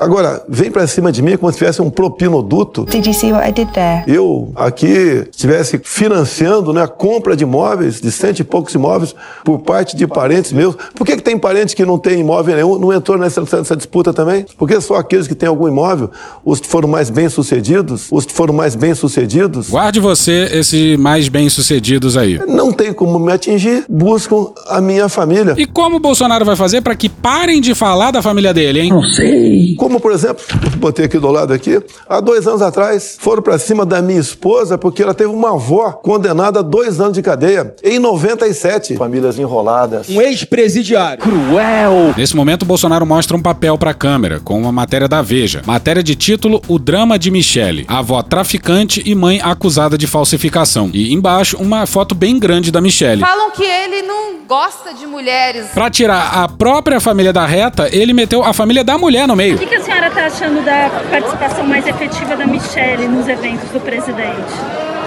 Agora, 0.02 0.42
vem 0.48 0.68
pra 0.68 0.84
cima 0.88 1.12
de 1.12 1.22
mim 1.22 1.36
como 1.36 1.52
se 1.52 1.58
tivesse 1.58 1.80
um 1.80 1.88
propinoduto. 1.88 2.84
Did 2.86 3.06
you 3.06 3.14
see 3.14 3.32
what 3.32 3.48
I 3.48 3.52
did 3.52 3.68
there? 3.72 4.02
Eu 4.08 4.50
aqui 4.56 5.28
estivesse 5.30 5.80
financiando 5.82 6.72
né, 6.72 6.82
a 6.82 6.88
compra 6.88 7.36
de 7.36 7.44
imóveis, 7.44 8.00
de 8.00 8.10
cento 8.10 8.40
e 8.40 8.44
poucos 8.44 8.74
imóveis, 8.74 9.14
por 9.44 9.60
parte 9.60 9.96
de 9.96 10.06
parentes 10.08 10.52
meus. 10.52 10.74
Por 10.94 11.06
que, 11.06 11.16
que 11.16 11.22
tem 11.22 11.38
parente 11.38 11.76
que 11.76 11.84
não 11.84 11.98
tem 11.98 12.18
imóvel 12.18 12.56
nenhum, 12.56 12.78
não 12.78 12.92
entrou 12.92 13.16
nessa, 13.16 13.40
nessa 13.40 13.76
disputa 13.76 14.12
também? 14.12 14.44
Porque 14.58 14.80
só 14.80 14.96
aqueles 14.96 15.28
que 15.28 15.36
têm 15.36 15.48
algum 15.48 15.68
imóvel, 15.68 16.10
os 16.44 16.58
que 16.58 16.66
foram 16.66 16.88
mais 16.88 17.08
bem-sucedidos, 17.08 18.08
os 18.10 18.26
que 18.26 18.32
foram 18.32 18.52
mais 18.52 18.74
bem-sucedidos. 18.74 19.70
Guarde 19.70 20.00
você 20.00 20.48
esses 20.52 20.98
mais 20.98 21.28
bem-sucedidos 21.28 22.16
aí. 22.16 22.40
Não 22.48 22.72
tem 22.72 22.92
como 22.92 23.20
me 23.20 23.32
atingir, 23.32 23.84
buscam 23.88 24.48
a 24.66 24.80
minha 24.80 25.08
família. 25.08 25.54
E 25.56 25.64
como 25.64 25.96
o 25.96 26.00
Bolsonaro 26.00 26.44
vai 26.44 26.56
fazer 26.56 26.80
para 26.80 26.96
que 26.96 27.08
parem 27.08 27.60
de 27.60 27.72
falar 27.72 28.10
da 28.10 28.20
família 28.20 28.52
dele, 28.52 28.80
hein? 28.80 28.90
Não 28.90 29.04
sei. 29.04 29.76
Como, 29.76 29.91
por 30.00 30.12
exemplo, 30.12 30.42
botei 30.76 31.06
aqui 31.06 31.18
do 31.18 31.30
lado 31.30 31.52
aqui, 31.52 31.80
há 32.08 32.20
dois 32.20 32.46
anos 32.46 32.62
atrás, 32.62 33.16
foram 33.18 33.42
pra 33.42 33.58
cima 33.58 33.84
da 33.84 34.00
minha 34.02 34.20
esposa 34.20 34.76
porque 34.76 35.02
ela 35.02 35.14
teve 35.14 35.30
uma 35.30 35.54
avó 35.54 35.92
condenada 35.92 36.60
a 36.60 36.62
dois 36.62 37.00
anos 37.00 37.14
de 37.14 37.22
cadeia, 37.22 37.74
em 37.82 37.98
97. 37.98 38.96
Famílias 38.96 39.38
enroladas. 39.38 40.08
Um 40.08 40.20
ex-presidiário. 40.20 41.22
Cruel. 41.22 42.14
Nesse 42.16 42.36
momento, 42.36 42.62
o 42.62 42.66
Bolsonaro 42.66 43.06
mostra 43.06 43.36
um 43.36 43.42
papel 43.42 43.76
pra 43.78 43.94
câmera, 43.94 44.40
com 44.40 44.60
uma 44.60 44.72
matéria 44.72 45.08
da 45.08 45.22
Veja. 45.22 45.62
Matéria 45.66 46.02
de 46.02 46.14
título 46.14 46.60
O 46.68 46.78
Drama 46.78 47.18
de 47.18 47.30
Michele. 47.30 47.84
Avó 47.88 48.22
traficante 48.22 49.02
e 49.04 49.14
mãe 49.14 49.40
acusada 49.42 49.96
de 49.96 50.06
falsificação. 50.06 50.90
E 50.92 51.12
embaixo, 51.12 51.56
uma 51.58 51.86
foto 51.86 52.14
bem 52.14 52.38
grande 52.38 52.70
da 52.70 52.80
Michele. 52.80 53.20
Falam 53.20 53.50
que 53.50 53.64
ele 53.64 54.02
não 54.02 54.32
gosta 54.46 54.92
de 54.92 55.06
mulheres. 55.06 55.68
Pra 55.72 55.88
tirar 55.90 56.42
a 56.42 56.48
própria 56.48 57.00
família 57.00 57.32
da 57.32 57.46
reta, 57.46 57.88
ele 57.90 58.12
meteu 58.12 58.44
a 58.44 58.52
família 58.52 58.84
da 58.84 58.98
mulher 58.98 59.26
no 59.26 59.34
meio. 59.34 59.58
Que 59.72 59.76
a 59.76 59.80
senhora 59.80 60.08
está 60.08 60.26
achando 60.26 60.62
da 60.66 60.90
participação 61.10 61.66
mais 61.66 61.86
efetiva 61.86 62.36
da 62.36 62.46
Michelle 62.46 63.08
nos 63.08 63.26
eventos 63.26 63.70
do 63.70 63.80
presidente? 63.80 64.52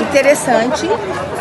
Interessante. 0.10 0.90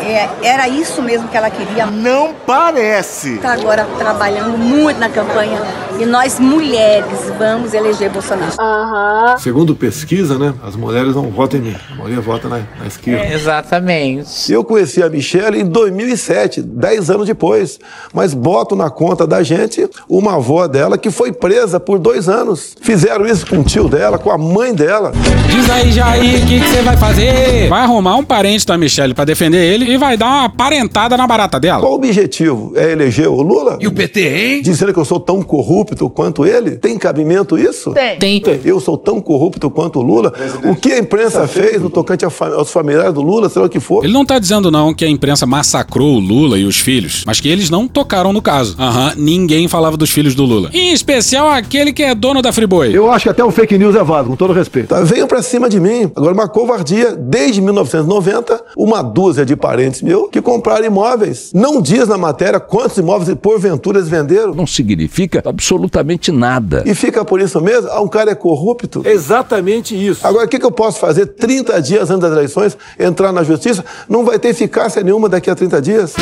É, 0.05 0.29
era 0.43 0.67
isso 0.67 1.01
mesmo 1.01 1.27
que 1.27 1.35
ela 1.35 1.49
queria. 1.49 1.87
Não 1.87 2.33
parece. 2.45 3.35
Está 3.35 3.53
agora 3.53 3.87
trabalhando 3.97 4.57
muito 4.57 4.99
na 4.99 5.09
campanha 5.09 5.59
e 5.99 6.05
nós 6.05 6.39
mulheres 6.39 7.05
vamos 7.39 7.73
eleger 7.73 8.09
Bolsonaro. 8.09 8.53
Aham. 8.59 9.37
Segundo 9.37 9.75
pesquisa, 9.75 10.37
né, 10.37 10.53
as 10.63 10.75
mulheres 10.75 11.15
não 11.15 11.29
votam 11.29 11.59
em 11.59 11.63
mim. 11.63 11.75
A 11.91 11.95
maioria 11.95 12.21
vota 12.21 12.47
na, 12.47 12.61
na 12.79 12.87
esquerda. 12.87 13.25
É, 13.25 13.33
exatamente. 13.33 14.51
Eu 14.51 14.63
conheci 14.63 15.01
a 15.01 15.09
Michelle 15.09 15.59
em 15.59 15.65
2007, 15.65 16.61
10 16.61 17.09
anos 17.09 17.27
depois. 17.27 17.79
Mas 18.13 18.33
boto 18.33 18.75
na 18.75 18.89
conta 18.89 19.25
da 19.25 19.41
gente 19.41 19.87
uma 20.09 20.35
avó 20.35 20.67
dela 20.67 20.97
que 20.97 21.09
foi 21.09 21.31
presa 21.31 21.79
por 21.79 21.97
dois 21.97 22.27
anos. 22.27 22.75
Fizeram 22.81 23.25
isso 23.25 23.47
com 23.47 23.59
o 23.59 23.63
tio 23.63 23.87
dela, 23.87 24.17
com 24.17 24.31
a 24.31 24.37
mãe 24.37 24.73
dela. 24.73 25.11
Diz 25.49 25.69
aí, 25.69 25.91
Jair, 25.91 26.43
o 26.43 26.47
que 26.47 26.59
que 26.59 26.67
você 26.67 26.81
vai 26.81 26.97
fazer? 26.97 27.69
Vai 27.69 27.81
arrumar 27.81 28.15
um 28.15 28.23
parente 28.23 28.65
da 28.65 28.77
Michelle 28.77 29.13
pra 29.13 29.25
defender 29.25 29.63
ele 29.63 29.85
vai 29.97 30.17
dar 30.17 30.27
uma 30.27 30.49
parentada 30.49 31.17
na 31.17 31.27
barata 31.27 31.59
dela. 31.59 31.79
Qual 31.81 31.93
o 31.93 31.95
objetivo? 31.95 32.73
É 32.75 32.91
eleger 32.91 33.27
o 33.27 33.41
Lula? 33.41 33.77
E 33.79 33.87
o 33.87 33.91
PT, 33.91 34.21
hein? 34.21 34.61
Dizendo 34.61 34.93
que 34.93 34.99
eu 34.99 35.05
sou 35.05 35.19
tão 35.19 35.41
corrupto 35.41 36.09
quanto 36.09 36.45
ele? 36.45 36.71
Tem 36.71 36.97
cabimento 36.97 37.57
isso? 37.57 37.91
Tem. 37.93 38.17
Tem. 38.41 38.61
Eu 38.63 38.79
sou 38.79 38.97
tão 38.97 39.21
corrupto 39.21 39.69
quanto 39.69 39.99
o 39.99 40.01
Lula? 40.01 40.33
O 40.63 40.75
que 40.75 40.91
a 40.91 40.99
imprensa 40.99 41.47
fez 41.47 41.81
no 41.81 41.89
tocante 41.89 42.25
aos 42.25 42.71
familiares 42.71 43.13
do 43.13 43.21
Lula, 43.21 43.49
sei 43.49 43.61
lá 43.61 43.67
o 43.67 43.69
que 43.69 43.79
for? 43.79 44.03
Ele 44.03 44.13
não 44.13 44.25
tá 44.25 44.39
dizendo 44.39 44.69
não 44.71 44.93
que 44.93 45.05
a 45.05 45.09
imprensa 45.09 45.45
massacrou 45.45 46.15
o 46.15 46.19
Lula 46.19 46.57
e 46.57 46.65
os 46.65 46.79
filhos, 46.79 47.23
mas 47.25 47.39
que 47.39 47.47
eles 47.47 47.69
não 47.69 47.87
tocaram 47.87 48.33
no 48.33 48.41
caso. 48.41 48.75
Aham, 48.79 49.13
ninguém 49.17 49.67
falava 49.67 49.97
dos 49.97 50.09
filhos 50.09 50.35
do 50.35 50.43
Lula. 50.45 50.69
Em 50.73 50.91
especial 50.93 51.49
aquele 51.49 51.93
que 51.93 52.03
é 52.03 52.13
dono 52.15 52.41
da 52.41 52.51
Friboi. 52.51 52.95
Eu 52.95 53.11
acho 53.11 53.23
que 53.23 53.29
até 53.29 53.43
o 53.43 53.51
fake 53.51 53.77
news 53.77 53.95
é 53.95 54.03
válido, 54.03 54.29
com 54.31 54.35
todo 54.35 54.53
respeito. 54.53 54.89
Tá, 54.89 55.01
veio 55.01 55.27
pra 55.27 55.41
cima 55.41 55.69
de 55.69 55.79
mim. 55.79 56.11
Agora, 56.15 56.33
uma 56.33 56.47
covardia. 56.47 57.15
Desde 57.15 57.61
1990, 57.61 58.63
uma 58.77 59.01
dúzia 59.01 59.45
de 59.45 59.55
parentes 59.55 59.84
meus 60.01 60.29
que 60.29 60.41
compraram 60.41 60.85
imóveis. 60.85 61.51
Não 61.53 61.81
diz 61.81 62.07
na 62.07 62.17
matéria 62.17 62.59
quantos 62.59 62.97
imóveis 62.97 63.35
porventura 63.41 63.99
eles 63.99 64.09
venderam. 64.09 64.53
Não 64.53 64.67
significa 64.67 65.41
absolutamente 65.45 66.31
nada. 66.31 66.83
E 66.85 66.95
fica 66.95 67.23
por 67.23 67.39
isso 67.39 67.59
mesmo? 67.61 67.89
Ah, 67.89 68.01
um 68.01 68.07
cara 68.07 68.31
é 68.31 68.35
corrupto? 68.35 69.01
Exatamente 69.05 69.95
isso. 69.95 70.25
Agora, 70.25 70.45
o 70.45 70.49
que, 70.49 70.59
que 70.59 70.65
eu 70.65 70.71
posso 70.71 70.99
fazer 70.99 71.27
30 71.27 71.81
dias 71.81 72.09
antes 72.09 72.21
das 72.21 72.31
eleições? 72.31 72.77
Entrar 72.99 73.31
na 73.31 73.43
justiça? 73.43 73.83
Não 74.09 74.25
vai 74.25 74.39
ter 74.39 74.49
eficácia 74.49 75.03
nenhuma 75.03 75.29
daqui 75.29 75.49
a 75.49 75.55
30 75.55 75.81
dias. 75.81 76.15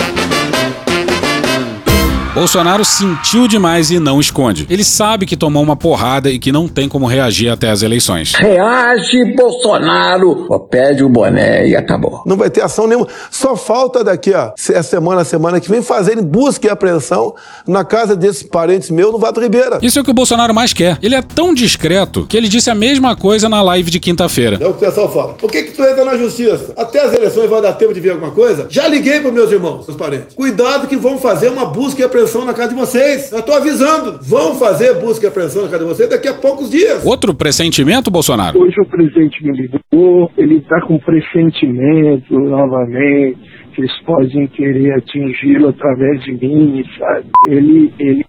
Bolsonaro 2.33 2.83
sentiu 2.83 3.47
demais 3.47 3.91
e 3.91 3.99
não 3.99 4.19
esconde. 4.19 4.65
Ele 4.67 4.83
sabe 4.83 5.23
que 5.23 5.37
tomou 5.37 5.61
uma 5.61 5.75
porrada 5.75 6.31
e 6.31 6.39
que 6.39 6.51
não 6.51 6.67
tem 6.67 6.89
como 6.89 7.05
reagir 7.05 7.47
até 7.47 7.69
as 7.69 7.83
eleições. 7.83 8.33
Reage, 8.33 9.35
Bolsonaro! 9.35 10.47
Ó, 10.49 10.57
pede 10.57 11.03
o 11.03 11.09
boné 11.09 11.67
e 11.67 11.75
acabou. 11.75 12.23
Não 12.25 12.35
vai 12.35 12.49
ter 12.49 12.61
ação 12.61 12.87
nenhuma. 12.87 13.07
Só 13.29 13.55
falta 13.55 14.03
daqui 14.03 14.33
a 14.33 14.51
semana, 14.57 15.23
semana 15.23 15.59
que 15.59 15.69
vem, 15.69 15.83
fazerem 15.83 16.23
busca 16.23 16.65
e 16.65 16.71
apreensão 16.71 17.35
na 17.67 17.85
casa 17.85 18.15
desses 18.15 18.41
parentes 18.41 18.89
meus 18.89 19.11
no 19.11 19.19
Vato 19.19 19.39
Ribeira. 19.39 19.77
Isso 19.83 19.99
é 19.99 20.01
o 20.01 20.05
que 20.05 20.09
o 20.09 20.15
Bolsonaro 20.15 20.55
mais 20.55 20.73
quer. 20.73 20.97
Ele 21.03 21.13
é 21.13 21.21
tão 21.21 21.53
discreto 21.53 22.25
que 22.27 22.35
ele 22.35 22.47
disse 22.47 22.71
a 22.71 22.75
mesma 22.75 23.15
coisa 23.15 23.47
na 23.47 23.61
live 23.61 23.91
de 23.91 23.99
quinta-feira. 23.99 24.57
É 24.59 24.65
o 24.67 24.73
que 24.73 24.83
o 24.83 24.87
pessoal 24.89 25.13
fala. 25.13 25.33
Por 25.33 25.51
que, 25.51 25.61
que 25.61 25.73
tu 25.73 25.83
entra 25.83 26.03
na 26.03 26.17
justiça? 26.17 26.73
Até 26.75 26.99
as 27.05 27.13
eleições 27.13 27.47
vai 27.47 27.61
dar 27.61 27.73
tempo 27.73 27.93
de 27.93 27.99
ver 27.99 28.09
alguma 28.13 28.31
coisa? 28.31 28.65
Já 28.71 28.87
liguei 28.87 29.19
para 29.19 29.31
meus 29.31 29.51
irmãos, 29.51 29.85
meus 29.85 29.95
parentes. 29.95 30.33
Cuidado 30.33 30.87
que 30.87 30.95
vão 30.97 31.19
fazer 31.19 31.49
uma 31.49 31.65
busca 31.65 32.01
e 32.01 32.03
apreensão 32.03 32.23
na 32.46 32.53
casa 32.53 32.70
de 32.70 32.75
vocês. 32.75 33.32
Eu 33.32 33.44
tô 33.44 33.53
avisando. 33.53 34.20
Vão 34.22 34.56
fazer 34.56 34.94
busca 35.00 35.25
e 35.25 35.30
apreensão 35.30 35.63
na 35.63 35.70
casa 35.70 35.84
de 35.84 35.89
vocês 35.89 36.10
daqui 36.10 36.27
a 36.27 36.34
poucos 36.34 36.70
dias. 36.70 37.06
Outro 37.06 37.34
pressentimento, 37.34 38.10
Bolsonaro? 38.10 38.60
Hoje 38.60 38.75
o 38.80 38.86
presidente 38.86 39.44
me 39.44 39.51
ligou, 39.51 40.32
ele 40.38 40.62
tá 40.62 40.82
com 40.88 40.98
pressentimento 41.00 42.34
novamente, 42.39 43.38
que 43.74 43.82
eles 43.82 43.92
podem 44.06 44.48
querer 44.48 44.94
atingi-lo 44.94 45.70
através 45.70 46.24
de 46.24 46.34
mim, 46.34 46.84
sabe? 46.98 47.25
Ele, 47.50 47.94
ele 48.00 48.25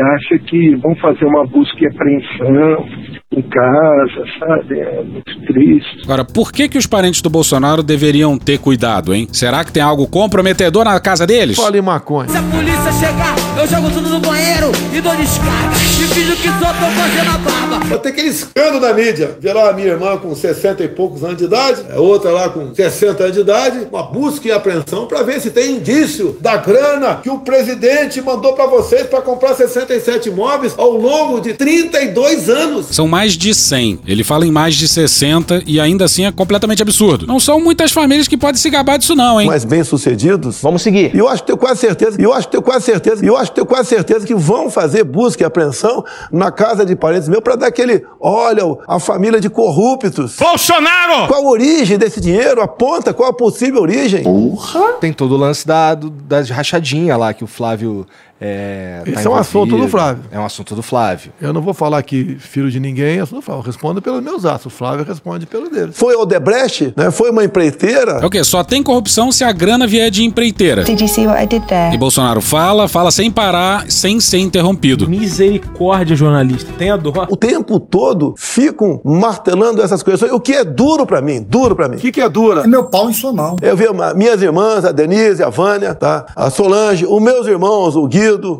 acha 0.00 0.38
que 0.38 0.74
vão 0.76 0.94
fazer 0.96 1.24
uma 1.24 1.46
busca 1.46 1.78
e 1.80 1.86
apreensão 1.86 2.86
em 3.32 3.42
casa, 3.42 4.24
sabe? 4.38 4.78
É 4.78 5.02
muito 5.02 5.46
triste. 5.46 6.02
Agora, 6.04 6.24
por 6.24 6.52
que 6.52 6.68
que 6.68 6.78
os 6.78 6.86
parentes 6.86 7.20
do 7.20 7.28
Bolsonaro 7.28 7.82
deveriam 7.82 8.38
ter 8.38 8.58
cuidado, 8.58 9.12
hein? 9.12 9.28
Será 9.32 9.64
que 9.64 9.72
tem 9.72 9.82
algo 9.82 10.06
comprometedor 10.06 10.84
na 10.84 10.98
casa 11.00 11.26
deles? 11.26 11.56
Fale 11.56 11.80
maconha. 11.80 12.28
Se 12.28 12.36
a 12.36 12.42
polícia 12.42 12.92
chegar, 12.92 13.34
eu 13.58 13.66
jogo 13.66 13.90
tudo 13.90 14.08
no 14.08 14.20
banheiro 14.20 14.70
e 14.94 15.00
dou 15.00 15.14
descarga. 15.16 15.74
E 15.74 16.08
finjo 16.14 16.36
que 16.36 16.48
só 16.48 16.72
tô 16.72 16.86
fazendo 16.86 17.34
a 17.34 17.38
barba. 17.38 17.84
Vai 17.86 17.98
ter 17.98 18.08
aquele 18.10 18.28
escândalo 18.28 18.80
da 18.80 18.94
mídia. 18.94 19.36
Vê 19.40 19.52
lá 19.52 19.70
a 19.70 19.72
minha 19.72 19.88
irmã 19.88 20.16
com 20.18 20.34
60 20.34 20.84
e 20.84 20.88
poucos 20.88 21.24
anos 21.24 21.36
de 21.36 21.44
idade, 21.44 21.84
a 21.92 21.98
outra 21.98 22.30
lá 22.30 22.48
com 22.48 22.72
60 22.74 23.22
anos 23.22 23.34
de 23.34 23.40
idade, 23.40 23.88
uma 23.90 24.04
busca 24.04 24.46
e 24.46 24.52
apreensão 24.52 25.06
para 25.06 25.22
ver 25.22 25.40
se 25.40 25.50
tem 25.50 25.76
indício 25.76 26.36
da 26.40 26.56
grana 26.56 27.16
que 27.22 27.30
o 27.30 27.40
presidente 27.40 28.22
mandou 28.22 28.52
para 28.52 28.66
vocês 28.66 29.06
para 29.06 29.20
comprar 29.20 29.54
67 29.54 30.28
imóveis 30.28 30.74
ao 30.78 30.92
longo 30.92 31.40
de 31.40 31.54
32 31.54 32.48
anos. 32.48 32.86
São 32.86 33.08
mais 33.16 33.32
de 33.32 33.54
100. 33.54 34.00
Ele 34.06 34.22
fala 34.22 34.46
em 34.46 34.50
mais 34.50 34.74
de 34.74 34.86
60 34.86 35.62
e 35.66 35.80
ainda 35.80 36.04
assim 36.04 36.26
é 36.26 36.30
completamente 36.32 36.82
absurdo. 36.82 37.26
Não 37.26 37.40
são 37.40 37.58
muitas 37.58 37.90
famílias 37.90 38.28
que 38.28 38.36
podem 38.36 38.60
se 38.60 38.68
gabar 38.68 38.98
disso 38.98 39.16
não, 39.16 39.40
hein? 39.40 39.46
Mas 39.46 39.64
bem-sucedidos. 39.64 40.60
Vamos 40.60 40.82
seguir. 40.82 41.14
E 41.14 41.18
eu 41.18 41.26
acho 41.26 41.42
que 41.42 41.46
tenho 41.46 41.56
quase 41.56 41.80
certeza, 41.80 42.20
e 42.20 42.24
eu 42.24 42.34
acho 42.34 42.46
que 42.46 42.52
tenho 42.52 42.62
quase 42.62 42.84
certeza, 42.84 43.24
e 43.24 43.28
eu 43.28 43.34
acho 43.34 43.50
que 43.50 43.54
tenho 43.54 43.66
quase 43.66 43.88
certeza 43.88 44.26
que 44.26 44.34
vão 44.34 44.70
fazer 44.70 45.02
busca 45.02 45.42
e 45.42 45.46
apreensão 45.46 46.04
na 46.30 46.50
casa 46.50 46.84
de 46.84 46.94
parentes 46.94 47.26
meus 47.26 47.42
para 47.42 47.56
dar 47.56 47.68
aquele, 47.68 48.04
olha, 48.20 48.64
a 48.86 49.00
família 49.00 49.40
de 49.40 49.48
corruptos. 49.48 50.36
Bolsonaro! 50.36 51.26
Qual 51.26 51.42
a 51.42 51.48
origem 51.48 51.96
desse 51.96 52.20
dinheiro? 52.20 52.60
Aponta 52.60 53.14
qual 53.14 53.30
a 53.30 53.32
possível 53.32 53.80
origem. 53.80 54.24
Porra! 54.24 54.92
Tem 55.00 55.10
todo 55.10 55.36
o 55.36 55.38
lance 55.38 55.66
da, 55.66 55.94
do, 55.94 56.10
da 56.10 56.42
rachadinha 56.42 57.16
lá 57.16 57.32
que 57.32 57.42
o 57.42 57.46
Flávio 57.46 58.06
é, 58.40 59.02
tá 59.04 59.10
Esse 59.10 59.26
é 59.26 59.30
um 59.30 59.34
assunto 59.34 59.76
do 59.76 59.88
Flávio. 59.88 60.24
É 60.30 60.38
um 60.38 60.44
assunto 60.44 60.74
do 60.74 60.82
Flávio. 60.82 61.32
Eu 61.40 61.52
não 61.52 61.60
vou 61.60 61.74
falar 61.74 62.02
que 62.02 62.36
filho 62.38 62.70
de 62.70 62.78
ninguém, 62.78 63.18
é 63.18 63.20
assunto 63.20 63.38
do 63.38 63.42
Flávio. 63.42 63.62
Eu 63.62 63.66
respondo 63.66 64.02
pelos 64.02 64.22
meus 64.22 64.44
atos. 64.44 64.66
O 64.66 64.70
Flávio 64.70 65.04
responde 65.04 65.46
pelo 65.46 65.68
dele. 65.70 65.92
Foi 65.92 66.14
Odebrecht, 66.14 66.92
né? 66.96 67.10
Foi 67.10 67.30
uma 67.30 67.44
empreiteira. 67.44 68.20
É 68.22 68.26
o 68.26 68.30
quê? 68.30 68.42
Só 68.44 68.62
tem 68.62 68.82
corrupção 68.82 69.32
se 69.32 69.44
a 69.44 69.52
grana 69.52 69.86
vier 69.86 70.10
de 70.10 70.24
empreiteira. 70.24 70.84
Did 70.84 71.00
you 71.00 71.08
see 71.08 71.26
what 71.26 71.42
I 71.42 71.46
did 71.46 71.66
there? 71.66 71.94
E 71.94 71.98
Bolsonaro 71.98 72.40
fala, 72.40 72.88
fala 72.88 73.10
sem 73.10 73.30
parar, 73.30 73.90
sem 73.90 74.20
ser 74.20 74.38
interrompido. 74.38 75.08
Misericórdia, 75.08 76.14
jornalista. 76.14 76.72
Tenha 76.76 76.96
dó. 76.96 77.26
O 77.30 77.36
tempo 77.36 77.80
todo 77.80 78.34
ficam 78.36 79.00
martelando 79.04 79.82
essas 79.82 80.02
coisas. 80.02 80.30
O 80.30 80.40
que 80.40 80.52
é 80.52 80.64
duro 80.64 81.06
pra 81.06 81.22
mim, 81.22 81.42
duro 81.42 81.74
pra 81.74 81.88
mim. 81.88 81.96
O 81.96 81.98
que, 81.98 82.12
que 82.12 82.20
é 82.20 82.28
dura? 82.28 82.62
É 82.62 82.66
meu 82.66 82.84
pau 82.84 83.08
em 83.08 83.12
sua 83.12 83.32
mão. 83.32 83.56
Eu 83.62 83.76
vi 83.76 83.84
minhas 84.14 84.42
irmãs, 84.42 84.84
a 84.84 84.92
Denise, 84.92 85.42
a 85.42 85.48
Vânia, 85.48 85.94
tá? 85.94 86.26
a 86.36 86.50
Solange, 86.50 87.06
os 87.06 87.22
meus 87.22 87.46
irmãos, 87.46 87.96
o 87.96 88.08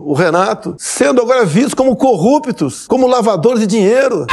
O 0.04 0.14
Renato, 0.14 0.74
sendo 0.78 1.20
agora 1.20 1.44
vistos 1.44 1.74
como 1.74 1.96
corruptos, 1.96 2.86
como 2.86 3.06
lavadores 3.06 3.60
de 3.60 3.66
dinheiro. 3.66 4.26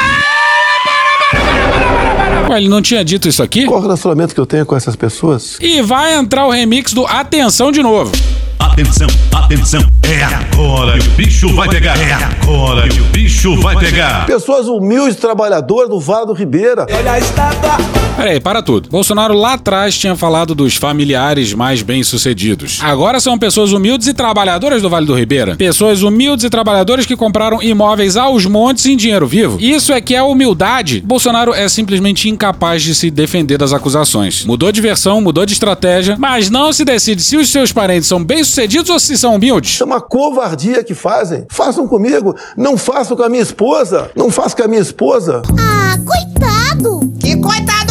Ué, 2.49 2.57
ele 2.57 2.69
não 2.69 2.81
tinha 2.81 3.03
dito 3.03 3.27
isso 3.27 3.41
aqui? 3.41 3.65
Qual 3.65 3.79
o 3.79 3.81
relacionamento 3.81 4.33
que 4.33 4.39
eu 4.39 4.45
tenho 4.45 4.65
com 4.65 4.75
essas 4.75 4.95
pessoas? 4.95 5.57
E 5.59 5.81
vai 5.81 6.13
entrar 6.15 6.45
o 6.45 6.51
remix 6.51 6.93
do 6.93 7.05
Atenção 7.07 7.71
de 7.71 7.81
novo. 7.81 8.11
Atenção, 8.59 9.07
atenção, 9.31 9.85
é 10.01 10.23
agora 10.23 10.97
que 10.97 11.07
o 11.07 11.11
bicho 11.11 11.53
vai 11.55 11.69
pegar. 11.69 11.95
É 11.99 12.13
agora 12.13 12.87
que 12.87 12.99
o 12.99 13.03
bicho 13.05 13.55
vai 13.61 13.77
pegar. 13.77 14.25
Pessoas 14.25 14.67
humildes, 14.67 15.15
trabalhadoras 15.15 15.89
do 15.89 15.99
Vale 15.99 16.27
do 16.27 16.33
Ribeira. 16.33 16.87
Olha 16.89 17.11
a 17.11 17.19
estátua. 17.19 17.77
Peraí, 18.15 18.39
para 18.39 18.61
tudo. 18.61 18.89
Bolsonaro 18.89 19.33
lá 19.33 19.53
atrás 19.53 19.97
tinha 19.97 20.15
falado 20.15 20.53
dos 20.55 20.75
familiares 20.75 21.53
mais 21.53 21.81
bem-sucedidos. 21.81 22.79
Agora 22.81 23.19
são 23.19 23.37
pessoas 23.37 23.71
humildes 23.71 24.07
e 24.07 24.13
trabalhadoras 24.13 24.81
do 24.81 24.89
Vale 24.89 25.05
do 25.05 25.15
Ribeira. 25.15 25.55
Pessoas 25.55 26.03
humildes 26.03 26.45
e 26.45 26.49
trabalhadoras 26.49 27.05
que 27.05 27.15
compraram 27.15 27.61
imóveis 27.61 28.15
aos 28.15 28.45
montes 28.45 28.85
em 28.85 28.95
dinheiro 28.95 29.27
vivo. 29.27 29.57
Isso 29.59 29.91
é 29.91 29.99
que 29.99 30.15
é 30.15 30.21
humildade. 30.21 31.01
Bolsonaro 31.01 31.53
é 31.53 31.67
simplesmente 31.67 32.29
incapaz 32.29 32.81
de 32.83 32.93
se 32.95 33.09
defender 33.09 33.57
das 33.57 33.73
acusações. 33.73 34.45
Mudou 34.45 34.71
de 34.71 34.79
versão, 34.79 35.19
mudou 35.19 35.45
de 35.45 35.53
estratégia, 35.53 36.15
mas 36.17 36.49
não 36.49 36.71
se 36.71 36.85
decide 36.85 37.21
se 37.21 37.35
os 37.35 37.49
seus 37.49 37.71
parentes 37.71 38.07
são 38.07 38.23
bem-sucedidos 38.23 38.52
ou 38.91 38.99
se 38.99 39.17
são 39.17 39.35
humildes. 39.35 39.71
Isso 39.71 39.83
é 39.83 39.85
uma 39.85 40.01
covardia 40.01 40.83
que 40.83 40.93
fazem. 40.93 41.45
Façam 41.49 41.87
comigo. 41.87 42.35
Não 42.55 42.77
façam 42.77 43.15
com 43.17 43.23
a 43.23 43.29
minha 43.29 43.41
esposa. 43.41 44.11
Não 44.15 44.29
façam 44.29 44.57
com 44.57 44.63
a 44.63 44.67
minha 44.67 44.81
esposa. 44.81 45.41
Ah, 45.59 45.97
coitado. 46.05 47.11
Que 47.19 47.35
coitado 47.37 47.82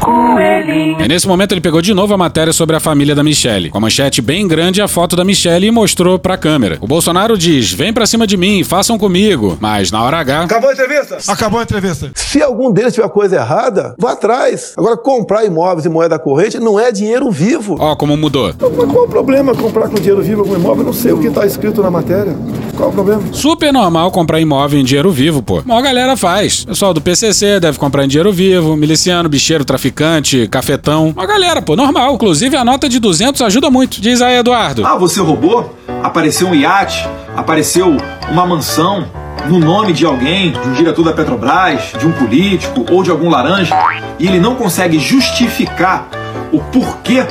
coelhinho. 0.00 1.00
E 1.00 1.08
nesse 1.08 1.26
momento 1.26 1.52
ele 1.52 1.60
pegou 1.60 1.80
de 1.82 1.92
novo 1.92 2.14
a 2.14 2.18
matéria 2.18 2.52
sobre 2.52 2.76
a 2.76 2.80
família 2.80 3.14
da 3.14 3.22
Michelle, 3.22 3.70
com 3.70 3.78
a 3.78 3.80
manchete 3.80 4.20
bem 4.20 4.46
grande 4.46 4.80
e 4.80 4.82
a 4.82 4.88
foto 4.88 5.16
da 5.16 5.24
Michelle 5.24 5.66
e 5.66 5.70
mostrou 5.70 6.18
pra 6.18 6.36
câmera. 6.36 6.78
O 6.80 6.86
Bolsonaro 6.86 7.36
diz: 7.36 7.72
vem 7.72 7.92
pra 7.92 8.06
cima 8.06 8.26
de 8.26 8.36
mim, 8.36 8.64
façam 8.64 8.98
comigo. 8.98 9.56
Mas 9.60 9.90
na 9.90 10.02
hora 10.02 10.18
H. 10.18 10.42
Acabou 10.44 10.70
a 10.70 10.72
entrevista? 10.72 11.18
Acabou 11.28 11.60
a 11.60 11.62
entrevista. 11.62 12.10
Se 12.14 12.42
algum 12.42 12.72
deles 12.72 12.94
tiver 12.94 13.08
coisa 13.08 13.36
errada, 13.36 13.94
vá 13.98 14.12
atrás. 14.12 14.74
Agora, 14.76 14.96
comprar 14.96 15.44
imóveis 15.44 15.84
e 15.84 15.88
moeda 15.88 16.18
corrente 16.18 16.58
não 16.58 16.78
é 16.78 16.90
dinheiro 16.92 17.30
vivo. 17.30 17.76
Ó, 17.78 17.96
como 17.96 18.16
mudou. 18.16 18.54
Mas 18.58 18.92
qual 18.92 19.04
o 19.04 19.08
problema 19.08 19.54
comprar 19.54 19.88
com 19.88 19.96
dinheiro 19.96 20.22
vivo 20.22 20.42
algum 20.42 20.54
imóvel? 20.54 20.82
Eu 20.82 20.86
não 20.86 20.92
sei 20.92 21.12
o 21.12 21.18
que 21.18 21.30
tá 21.30 21.46
escrito 21.46 21.82
na 21.82 21.90
matéria. 21.90 22.36
Qual 22.78 22.90
o 22.90 22.92
problema? 22.92 23.20
Super 23.32 23.72
normal 23.72 24.12
comprar 24.12 24.38
imóvel 24.38 24.78
em 24.78 24.84
dinheiro 24.84 25.10
vivo, 25.10 25.42
pô. 25.42 25.60
Mó 25.66 25.82
galera 25.82 26.16
faz. 26.16 26.64
Pessoal 26.64 26.94
do 26.94 27.00
PCC 27.00 27.58
deve 27.58 27.76
comprar 27.76 28.04
em 28.04 28.08
dinheiro 28.08 28.32
vivo, 28.32 28.76
miliciano, 28.76 29.28
bicheiro, 29.28 29.64
traficante, 29.64 30.46
cafetão. 30.46 31.08
Uma 31.08 31.26
galera, 31.26 31.60
pô, 31.60 31.74
normal. 31.74 32.14
Inclusive 32.14 32.56
a 32.56 32.64
nota 32.64 32.88
de 32.88 33.00
200 33.00 33.42
ajuda 33.42 33.68
muito. 33.68 34.00
Diz 34.00 34.22
aí, 34.22 34.36
Eduardo. 34.36 34.86
Ah, 34.86 34.94
você 34.94 35.20
roubou? 35.20 35.74
Apareceu 36.04 36.46
um 36.46 36.54
iate, 36.54 37.04
apareceu 37.36 37.96
uma 38.30 38.46
mansão 38.46 39.08
no 39.48 39.58
nome 39.58 39.92
de 39.92 40.06
alguém, 40.06 40.52
de 40.52 40.68
um 40.68 40.72
diretor 40.74 41.02
da 41.02 41.12
Petrobras, 41.12 41.92
de 41.98 42.06
um 42.06 42.12
político 42.12 42.86
ou 42.92 43.02
de 43.02 43.10
algum 43.10 43.28
laranja, 43.28 43.74
e 44.20 44.26
ele 44.28 44.38
não 44.38 44.54
consegue 44.54 45.00
justificar 45.00 46.08
o 46.52 46.60
porquê 46.60 47.26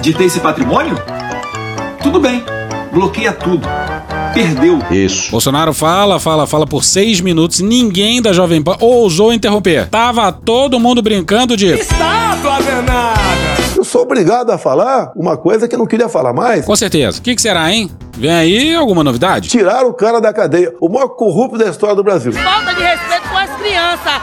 de 0.00 0.14
ter 0.14 0.24
esse 0.24 0.38
patrimônio? 0.38 0.96
Tudo 2.00 2.20
bem, 2.20 2.44
bloqueia 2.92 3.32
tudo. 3.32 3.66
Perdeu. 4.34 4.78
Isso. 4.90 5.30
Bolsonaro 5.30 5.72
fala, 5.72 6.18
fala, 6.18 6.46
fala 6.46 6.66
por 6.66 6.84
seis 6.84 7.20
minutos. 7.20 7.60
Ninguém 7.60 8.20
da 8.20 8.32
Jovem 8.32 8.60
Pan 8.62 8.76
ousou 8.80 9.32
interromper. 9.32 9.88
Tava 9.88 10.30
todo 10.32 10.80
mundo 10.80 11.00
brincando 11.00 11.56
de. 11.56 11.66
Estátua 11.66 12.60
danada. 12.60 13.14
Eu 13.76 13.84
sou 13.84 14.02
obrigado 14.02 14.50
a 14.50 14.58
falar 14.58 15.12
uma 15.14 15.36
coisa 15.36 15.68
que 15.68 15.74
eu 15.74 15.78
não 15.78 15.86
queria 15.86 16.08
falar 16.08 16.32
mais. 16.32 16.64
Com 16.64 16.74
certeza. 16.76 17.18
O 17.18 17.22
que, 17.22 17.34
que 17.34 17.42
será, 17.42 17.72
hein? 17.72 17.90
Vem 18.16 18.30
aí 18.30 18.74
alguma 18.74 19.02
novidade? 19.04 19.48
Tiraram 19.48 19.88
o 19.88 19.94
cara 19.94 20.20
da 20.20 20.32
cadeia. 20.32 20.72
O 20.80 20.88
maior 20.88 21.08
corrupto 21.08 21.58
da 21.58 21.68
história 21.68 21.94
do 21.94 22.02
Brasil. 22.02 22.32
Falta 22.32 22.74
de 22.74 22.82
respeito 22.82 23.28
com 23.28 23.36
as 23.36 23.50
crianças. 23.60 24.22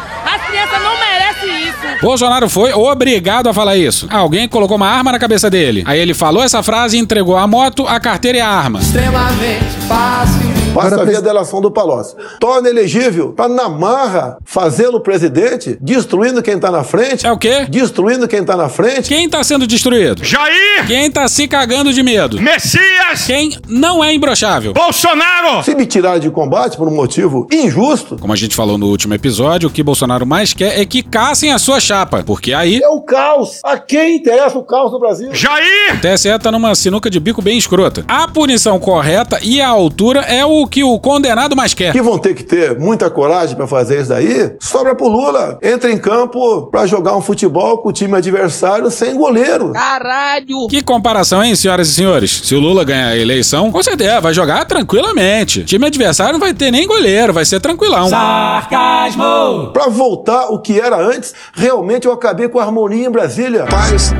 As 0.51 0.67
crianças 0.67 0.83
não 0.83 0.99
merecem 0.99 1.69
isso. 1.69 2.01
Bolsonaro 2.01 2.49
foi 2.49 2.73
obrigado 2.73 3.47
a 3.47 3.53
falar 3.53 3.77
isso. 3.77 4.05
Alguém 4.09 4.49
colocou 4.49 4.75
uma 4.75 4.87
arma 4.87 5.13
na 5.13 5.19
cabeça 5.19 5.49
dele. 5.49 5.81
Aí 5.85 5.97
ele 5.97 6.13
falou 6.13 6.43
essa 6.43 6.61
frase 6.61 6.97
e 6.97 6.99
entregou 6.99 7.37
a 7.37 7.47
moto, 7.47 7.87
a 7.87 7.99
carteira 8.01 8.37
e 8.37 8.41
a 8.41 8.47
arma. 8.49 8.79
Extremamente 8.79 9.77
fácil. 9.87 10.60
Passa 10.73 11.03
via 11.05 11.21
delação 11.21 11.59
do 11.59 11.69
Palocci. 11.69 12.15
Torna 12.39 12.69
elegível 12.69 13.33
para 13.33 13.49
na 13.49 13.67
marra 13.67 14.37
fazê-lo 14.45 15.01
presidente, 15.01 15.77
destruindo 15.81 16.41
quem 16.41 16.57
tá 16.57 16.71
na 16.71 16.81
frente. 16.81 17.27
É 17.27 17.31
o 17.31 17.37
quê? 17.37 17.65
Destruindo 17.69 18.25
quem 18.25 18.41
tá 18.43 18.55
na 18.55 18.69
frente. 18.69 19.09
Quem 19.09 19.29
tá 19.29 19.43
sendo 19.43 19.67
destruído? 19.67 20.23
Jair! 20.23 20.87
Quem 20.87 21.11
tá 21.11 21.27
se 21.27 21.45
cagando 21.45 21.91
de 21.91 22.01
medo? 22.01 22.41
Messias! 22.41 23.25
Quem 23.27 23.57
não 23.67 24.01
é 24.01 24.13
imbrochável? 24.13 24.71
Bolsonaro! 24.73 25.61
Se 25.61 25.75
me 25.75 25.85
tirar 25.85 26.19
de 26.19 26.29
combate 26.29 26.77
por 26.77 26.87
um 26.87 26.95
motivo 26.95 27.47
injusto. 27.51 28.17
Como 28.17 28.31
a 28.31 28.37
gente 28.37 28.55
falou 28.55 28.77
no 28.77 28.87
último 28.87 29.13
episódio, 29.13 29.67
o 29.67 29.71
que 29.71 29.83
Bolsonaro 29.83 30.25
mais 30.25 30.53
quer 30.53 30.79
é 30.79 30.85
que 30.85 31.03
caçem 31.03 31.51
a 31.51 31.59
sua 31.59 31.81
chapa. 31.81 32.23
Porque 32.23 32.53
aí. 32.53 32.79
É 32.81 32.87
o 32.87 33.01
caos. 33.01 33.59
A 33.63 33.77
quem 33.77 34.15
interessa 34.15 34.57
o 34.57 34.63
caos 34.63 34.93
no 34.93 34.99
Brasil? 34.99 35.33
Jair! 35.33 35.95
O 35.95 35.99
TSE 35.99 36.39
tá 36.39 36.49
numa 36.49 36.73
sinuca 36.75 37.09
de 37.09 37.19
bico 37.19 37.41
bem 37.41 37.57
escrota. 37.57 38.05
A 38.07 38.25
punição 38.25 38.79
correta 38.79 39.37
e 39.41 39.59
a 39.59 39.67
altura 39.67 40.21
é 40.21 40.45
o 40.45 40.60
que 40.67 40.83
o 40.83 40.99
condenado 40.99 41.55
mais 41.55 41.73
quer. 41.73 41.91
Que 41.91 42.01
vão 42.01 42.17
ter 42.17 42.33
que 42.33 42.43
ter 42.43 42.79
muita 42.79 43.09
coragem 43.09 43.55
para 43.55 43.67
fazer 43.67 43.99
isso 43.99 44.09
daí, 44.09 44.55
sobra 44.59 44.95
pro 44.95 45.07
Lula. 45.07 45.57
Entra 45.61 45.91
em 45.91 45.97
campo 45.97 46.67
para 46.67 46.85
jogar 46.85 47.15
um 47.15 47.21
futebol 47.21 47.79
com 47.79 47.89
o 47.89 47.93
time 47.93 48.15
adversário 48.15 48.89
sem 48.89 49.15
goleiro. 49.15 49.73
Caralho! 49.73 50.67
Que 50.69 50.81
comparação, 50.81 51.43
hein, 51.43 51.55
senhoras 51.55 51.89
e 51.89 51.93
senhores? 51.93 52.41
Se 52.43 52.55
o 52.55 52.59
Lula 52.59 52.83
ganhar 52.83 53.07
a 53.07 53.17
eleição, 53.17 53.71
com 53.71 53.81
certeza 53.83 54.21
vai 54.21 54.33
jogar 54.33 54.65
tranquilamente. 54.65 55.61
O 55.61 55.65
time 55.65 55.85
adversário 55.85 56.33
não 56.33 56.39
vai 56.39 56.53
ter 56.53 56.71
nem 56.71 56.87
goleiro, 56.87 57.33
vai 57.33 57.45
ser 57.45 57.59
tranquilão. 57.59 58.09
Sarcasmo! 58.09 59.71
Pra 59.73 59.87
voltar 59.87 60.47
o 60.49 60.59
que 60.59 60.79
era 60.79 60.97
antes, 60.97 61.33
realmente 61.53 62.07
eu 62.07 62.13
acabei 62.13 62.47
com 62.47 62.59
a 62.59 62.63
harmonia 62.63 63.07
em 63.07 63.11
Brasília. 63.11 63.65
Paz. 63.65 64.13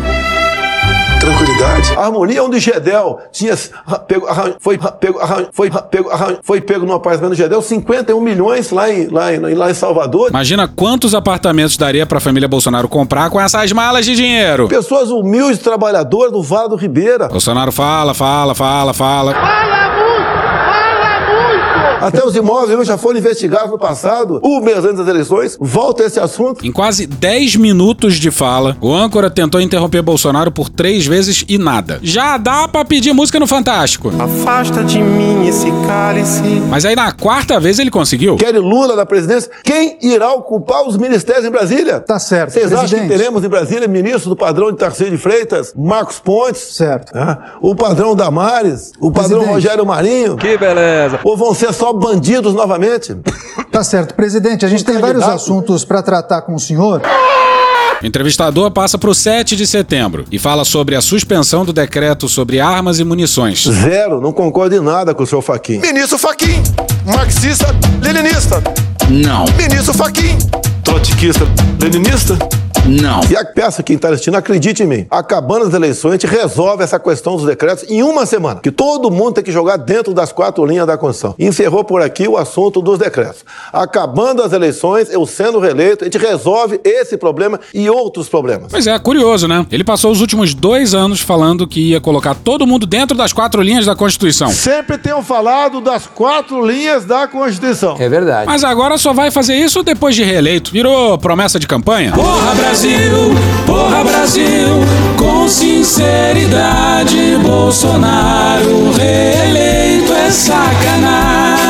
Tranquilidade. 1.21 1.93
A 1.95 2.05
harmonia 2.05 2.43
onde 2.43 2.59
Gedel 2.59 3.19
tinha 3.31 3.55
pego, 4.07 4.25
arran, 4.25 4.53
foi 4.59 4.75
pego, 4.99 5.19
arran, 5.19 5.45
foi 5.53 5.69
pego, 5.69 6.09
arran, 6.09 6.37
foi 6.41 6.59
pego 6.59 6.83
no 6.83 6.93
apartamento 6.93 7.33
do 7.33 7.35
Gedel 7.35 7.61
51 7.61 8.19
milhões 8.19 8.71
lá 8.71 8.89
em, 8.91 9.07
lá 9.07 9.31
em, 9.31 9.39
lá 9.53 9.69
em 9.69 9.73
Salvador. 9.75 10.29
Imagina 10.29 10.67
quantos 10.67 11.13
apartamentos 11.13 11.77
daria 11.77 12.07
pra 12.07 12.19
família 12.19 12.47
Bolsonaro 12.47 12.89
comprar 12.89 13.29
com 13.29 13.39
essas 13.39 13.71
malas 13.71 14.03
de 14.03 14.15
dinheiro. 14.15 14.67
Pessoas 14.67 15.11
humildes, 15.11 15.59
trabalhadoras 15.59 16.31
do 16.31 16.41
Vale 16.41 16.69
do 16.69 16.75
Ribeira. 16.75 17.27
Bolsonaro 17.27 17.71
fala, 17.71 18.15
fala, 18.15 18.55
fala, 18.55 18.91
fala. 18.91 19.80
Até 22.01 22.25
os 22.25 22.35
imóveis 22.35 22.87
já 22.87 22.97
foram 22.97 23.19
investigados 23.19 23.71
no 23.71 23.77
passado, 23.77 24.39
um 24.43 24.59
mês 24.59 24.79
antes 24.83 24.97
das 24.97 25.07
eleições. 25.07 25.57
Volta 25.59 26.03
esse 26.03 26.19
assunto. 26.19 26.65
Em 26.65 26.71
quase 26.71 27.05
10 27.05 27.57
minutos 27.57 28.15
de 28.15 28.31
fala, 28.31 28.77
o 28.81 28.93
âncora 28.93 29.29
tentou 29.29 29.61
interromper 29.61 30.01
Bolsonaro 30.01 30.51
por 30.51 30.69
três 30.69 31.05
vezes 31.05 31.45
e 31.47 31.57
nada. 31.57 31.99
Já 32.01 32.37
dá 32.37 32.67
pra 32.67 32.83
pedir 32.83 33.13
música 33.13 33.39
no 33.39 33.47
Fantástico. 33.47 34.11
Afasta 34.17 34.83
de 34.83 34.99
mim 34.99 35.47
esse 35.47 35.67
cálice. 35.85 36.41
Mas 36.69 36.85
aí 36.85 36.95
na 36.95 37.11
quarta 37.11 37.59
vez 37.59 37.79
ele 37.79 37.91
conseguiu. 37.91 38.35
Quer 38.37 38.57
Lula 38.57 38.95
na 38.95 39.05
presidência? 39.05 39.51
Quem 39.63 39.97
irá 40.01 40.31
ocupar 40.33 40.87
os 40.87 40.97
ministérios 40.97 41.45
em 41.45 41.49
Brasília? 41.51 41.99
Tá 41.99 42.19
certo. 42.19 42.51
Vocês 42.51 42.71
acham 42.73 42.99
que 42.99 43.07
teremos 43.07 43.43
em 43.43 43.49
Brasília 43.49 43.87
ministro 43.87 44.29
do 44.29 44.35
padrão 44.35 44.71
de 44.71 44.77
Tarcísio 44.77 45.11
de 45.11 45.17
Freitas, 45.17 45.73
Marcos 45.75 46.19
Pontes? 46.19 46.61
Certo. 46.75 47.11
Ah, 47.15 47.55
o 47.61 47.75
padrão 47.75 48.15
Damares? 48.15 48.91
O 48.99 49.11
padrão 49.11 49.39
Presidente. 49.39 49.53
Rogério 49.53 49.85
Marinho? 49.85 50.37
Que 50.37 50.57
beleza. 50.57 51.19
Ou 51.23 51.35
vão 51.35 51.53
ser 51.53 51.73
só 51.73 51.90
bandidos 51.93 52.53
novamente? 52.53 53.15
Tá 53.71 53.83
certo. 53.83 54.13
Presidente, 54.13 54.65
a 54.65 54.69
gente 54.69 54.83
tem 54.83 54.97
vários 54.99 55.23
assuntos 55.23 55.85
para 55.85 56.01
tratar 56.01 56.41
com 56.41 56.55
o 56.55 56.59
senhor. 56.59 57.01
O 58.01 58.05
entrevistador 58.05 58.71
passa 58.71 58.97
pro 58.97 59.13
7 59.13 59.55
de 59.55 59.67
setembro 59.67 60.25
e 60.31 60.39
fala 60.39 60.65
sobre 60.65 60.95
a 60.95 61.01
suspensão 61.01 61.63
do 61.63 61.71
decreto 61.71 62.27
sobre 62.27 62.59
armas 62.59 62.99
e 62.99 63.03
munições. 63.03 63.63
Zero, 63.63 64.19
não 64.19 64.33
concordo 64.33 64.75
em 64.75 64.79
nada 64.79 65.13
com 65.13 65.21
o 65.21 65.27
seu 65.27 65.41
Faquin. 65.41 65.79
Ministro 65.79 66.17
Faquin, 66.17 66.63
marxista, 67.05 67.67
leninista. 68.01 68.61
Não. 69.07 69.45
Ministro 69.55 69.93
Faquin, 69.93 70.35
trotskista, 70.83 71.45
leninista. 71.79 72.37
Não. 72.85 73.21
E 73.29 73.35
a 73.35 73.45
peça 73.45 73.83
quem 73.83 73.95
está 73.95 74.09
assistindo, 74.09 74.35
acredite 74.35 74.83
em 74.83 74.87
mim, 74.87 75.05
acabando 75.09 75.65
as 75.65 75.73
eleições, 75.73 76.11
a 76.11 76.17
gente 76.17 76.27
resolve 76.27 76.83
essa 76.83 76.99
questão 76.99 77.35
dos 77.35 77.45
decretos 77.45 77.89
em 77.89 78.01
uma 78.01 78.25
semana. 78.25 78.59
Que 78.59 78.71
todo 78.71 79.11
mundo 79.11 79.33
tem 79.33 79.43
que 79.43 79.51
jogar 79.51 79.77
dentro 79.77 80.13
das 80.13 80.31
quatro 80.31 80.65
linhas 80.65 80.87
da 80.87 80.97
Constituição. 80.97 81.35
Encerrou 81.37 81.83
por 81.83 82.01
aqui 82.01 82.27
o 82.27 82.37
assunto 82.37 82.81
dos 82.81 82.97
decretos. 82.97 83.45
Acabando 83.71 84.41
as 84.41 84.51
eleições, 84.51 85.11
eu 85.11 85.25
sendo 85.25 85.59
reeleito, 85.59 86.03
a 86.03 86.05
gente 86.05 86.17
resolve 86.17 86.81
esse 86.83 87.17
problema 87.17 87.59
e 87.73 87.89
outros 87.89 88.27
problemas. 88.27 88.71
Pois 88.71 88.87
é, 88.87 88.97
curioso, 88.97 89.47
né? 89.47 89.65
Ele 89.71 89.83
passou 89.83 90.11
os 90.11 90.19
últimos 90.19 90.53
dois 90.53 90.93
anos 90.93 91.21
falando 91.21 91.67
que 91.67 91.91
ia 91.91 92.01
colocar 92.01 92.33
todo 92.35 92.65
mundo 92.65 92.85
dentro 92.85 93.15
das 93.15 93.31
quatro 93.31 93.61
linhas 93.61 93.85
da 93.85 93.95
Constituição. 93.95 94.49
Sempre 94.49 94.97
tenho 94.97 95.21
falado 95.21 95.81
das 95.81 96.07
quatro 96.07 96.65
linhas 96.65 97.05
da 97.05 97.27
Constituição. 97.27 97.95
É 97.99 98.09
verdade. 98.09 98.47
Mas 98.47 98.63
agora 98.63 98.97
só 98.97 99.13
vai 99.13 99.29
fazer 99.29 99.55
isso 99.55 99.83
depois 99.83 100.15
de 100.15 100.23
reeleito. 100.23 100.71
Virou 100.71 101.17
promessa 101.17 101.59
de 101.59 101.67
campanha? 101.67 102.11
Porra, 102.13 102.55
Brasil, 102.55 102.70
porra, 103.65 104.01
Brasil, 104.01 104.79
com 105.17 105.45
sinceridade, 105.45 107.37
Bolsonaro 107.43 108.91
reeleito 108.97 110.13
é 110.13 110.31
sacanagem. 110.31 111.60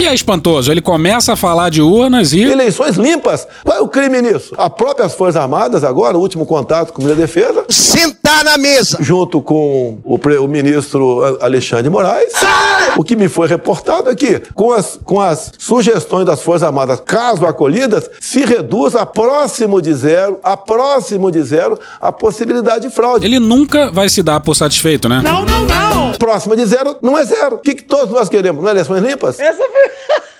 E 0.00 0.06
é 0.06 0.12
espantoso, 0.14 0.70
ele 0.70 0.80
começa 0.82 1.32
a 1.32 1.36
falar 1.36 1.70
de 1.70 1.80
urnas 1.80 2.32
e. 2.32 2.42
Eleições 2.42 2.96
limpas. 2.96 3.46
Qual 3.64 3.78
é 3.78 3.80
o 3.80 3.88
crime 3.88 4.20
nisso? 4.20 4.54
As 4.58 4.68
próprias 4.68 5.14
Forças 5.14 5.40
Armadas, 5.40 5.82
agora, 5.84 6.16
o 6.16 6.20
último 6.20 6.44
contato 6.44 6.92
com 6.92 7.06
da 7.06 7.14
Defesa. 7.14 7.64
Sentar 7.70 8.44
na 8.44 8.58
mesa. 8.58 8.98
Junto 9.00 9.40
com 9.40 9.98
o, 10.04 10.18
pre- 10.18 10.36
o 10.38 10.46
ministro 10.46 11.22
A- 11.40 11.46
Alexandre 11.46 11.88
Moraes. 11.88 12.32
O 12.96 13.02
que 13.02 13.16
me 13.16 13.28
foi 13.28 13.48
reportado 13.48 14.10
aqui, 14.10 14.40
com 14.54 14.72
as, 14.72 14.98
com 15.04 15.20
as 15.20 15.52
sugestões 15.58 16.26
das 16.26 16.42
Forças 16.42 16.64
Armadas, 16.64 17.00
caso 17.04 17.46
acolhidas, 17.46 18.10
se 18.20 18.44
reduz 18.44 18.94
a 18.94 19.06
próximo 19.06 19.80
de 19.80 19.94
zero, 19.94 20.38
a 20.42 20.56
próximo 20.56 21.30
de 21.30 21.42
zero, 21.42 21.78
a 22.00 22.12
possibilidade 22.12 22.88
de 22.88 22.94
fraude. 22.94 23.24
Ele 23.24 23.38
nunca 23.38 23.90
vai 23.90 24.08
se 24.08 24.22
dar 24.22 24.40
por 24.40 24.54
satisfeito, 24.54 25.08
né? 25.08 25.20
Não, 25.24 25.44
não, 25.44 25.62
não! 25.64 26.03
Próximo 26.18 26.56
de 26.56 26.64
zero 26.66 26.96
não 27.02 27.18
é 27.18 27.24
zero. 27.24 27.56
O 27.56 27.58
que, 27.58 27.74
que 27.74 27.82
todos 27.82 28.10
nós 28.10 28.28
queremos? 28.28 28.62
Não 28.62 28.68
é 28.68 28.72
eleições 28.72 29.02
limpas? 29.02 29.38
Essa 29.38 29.62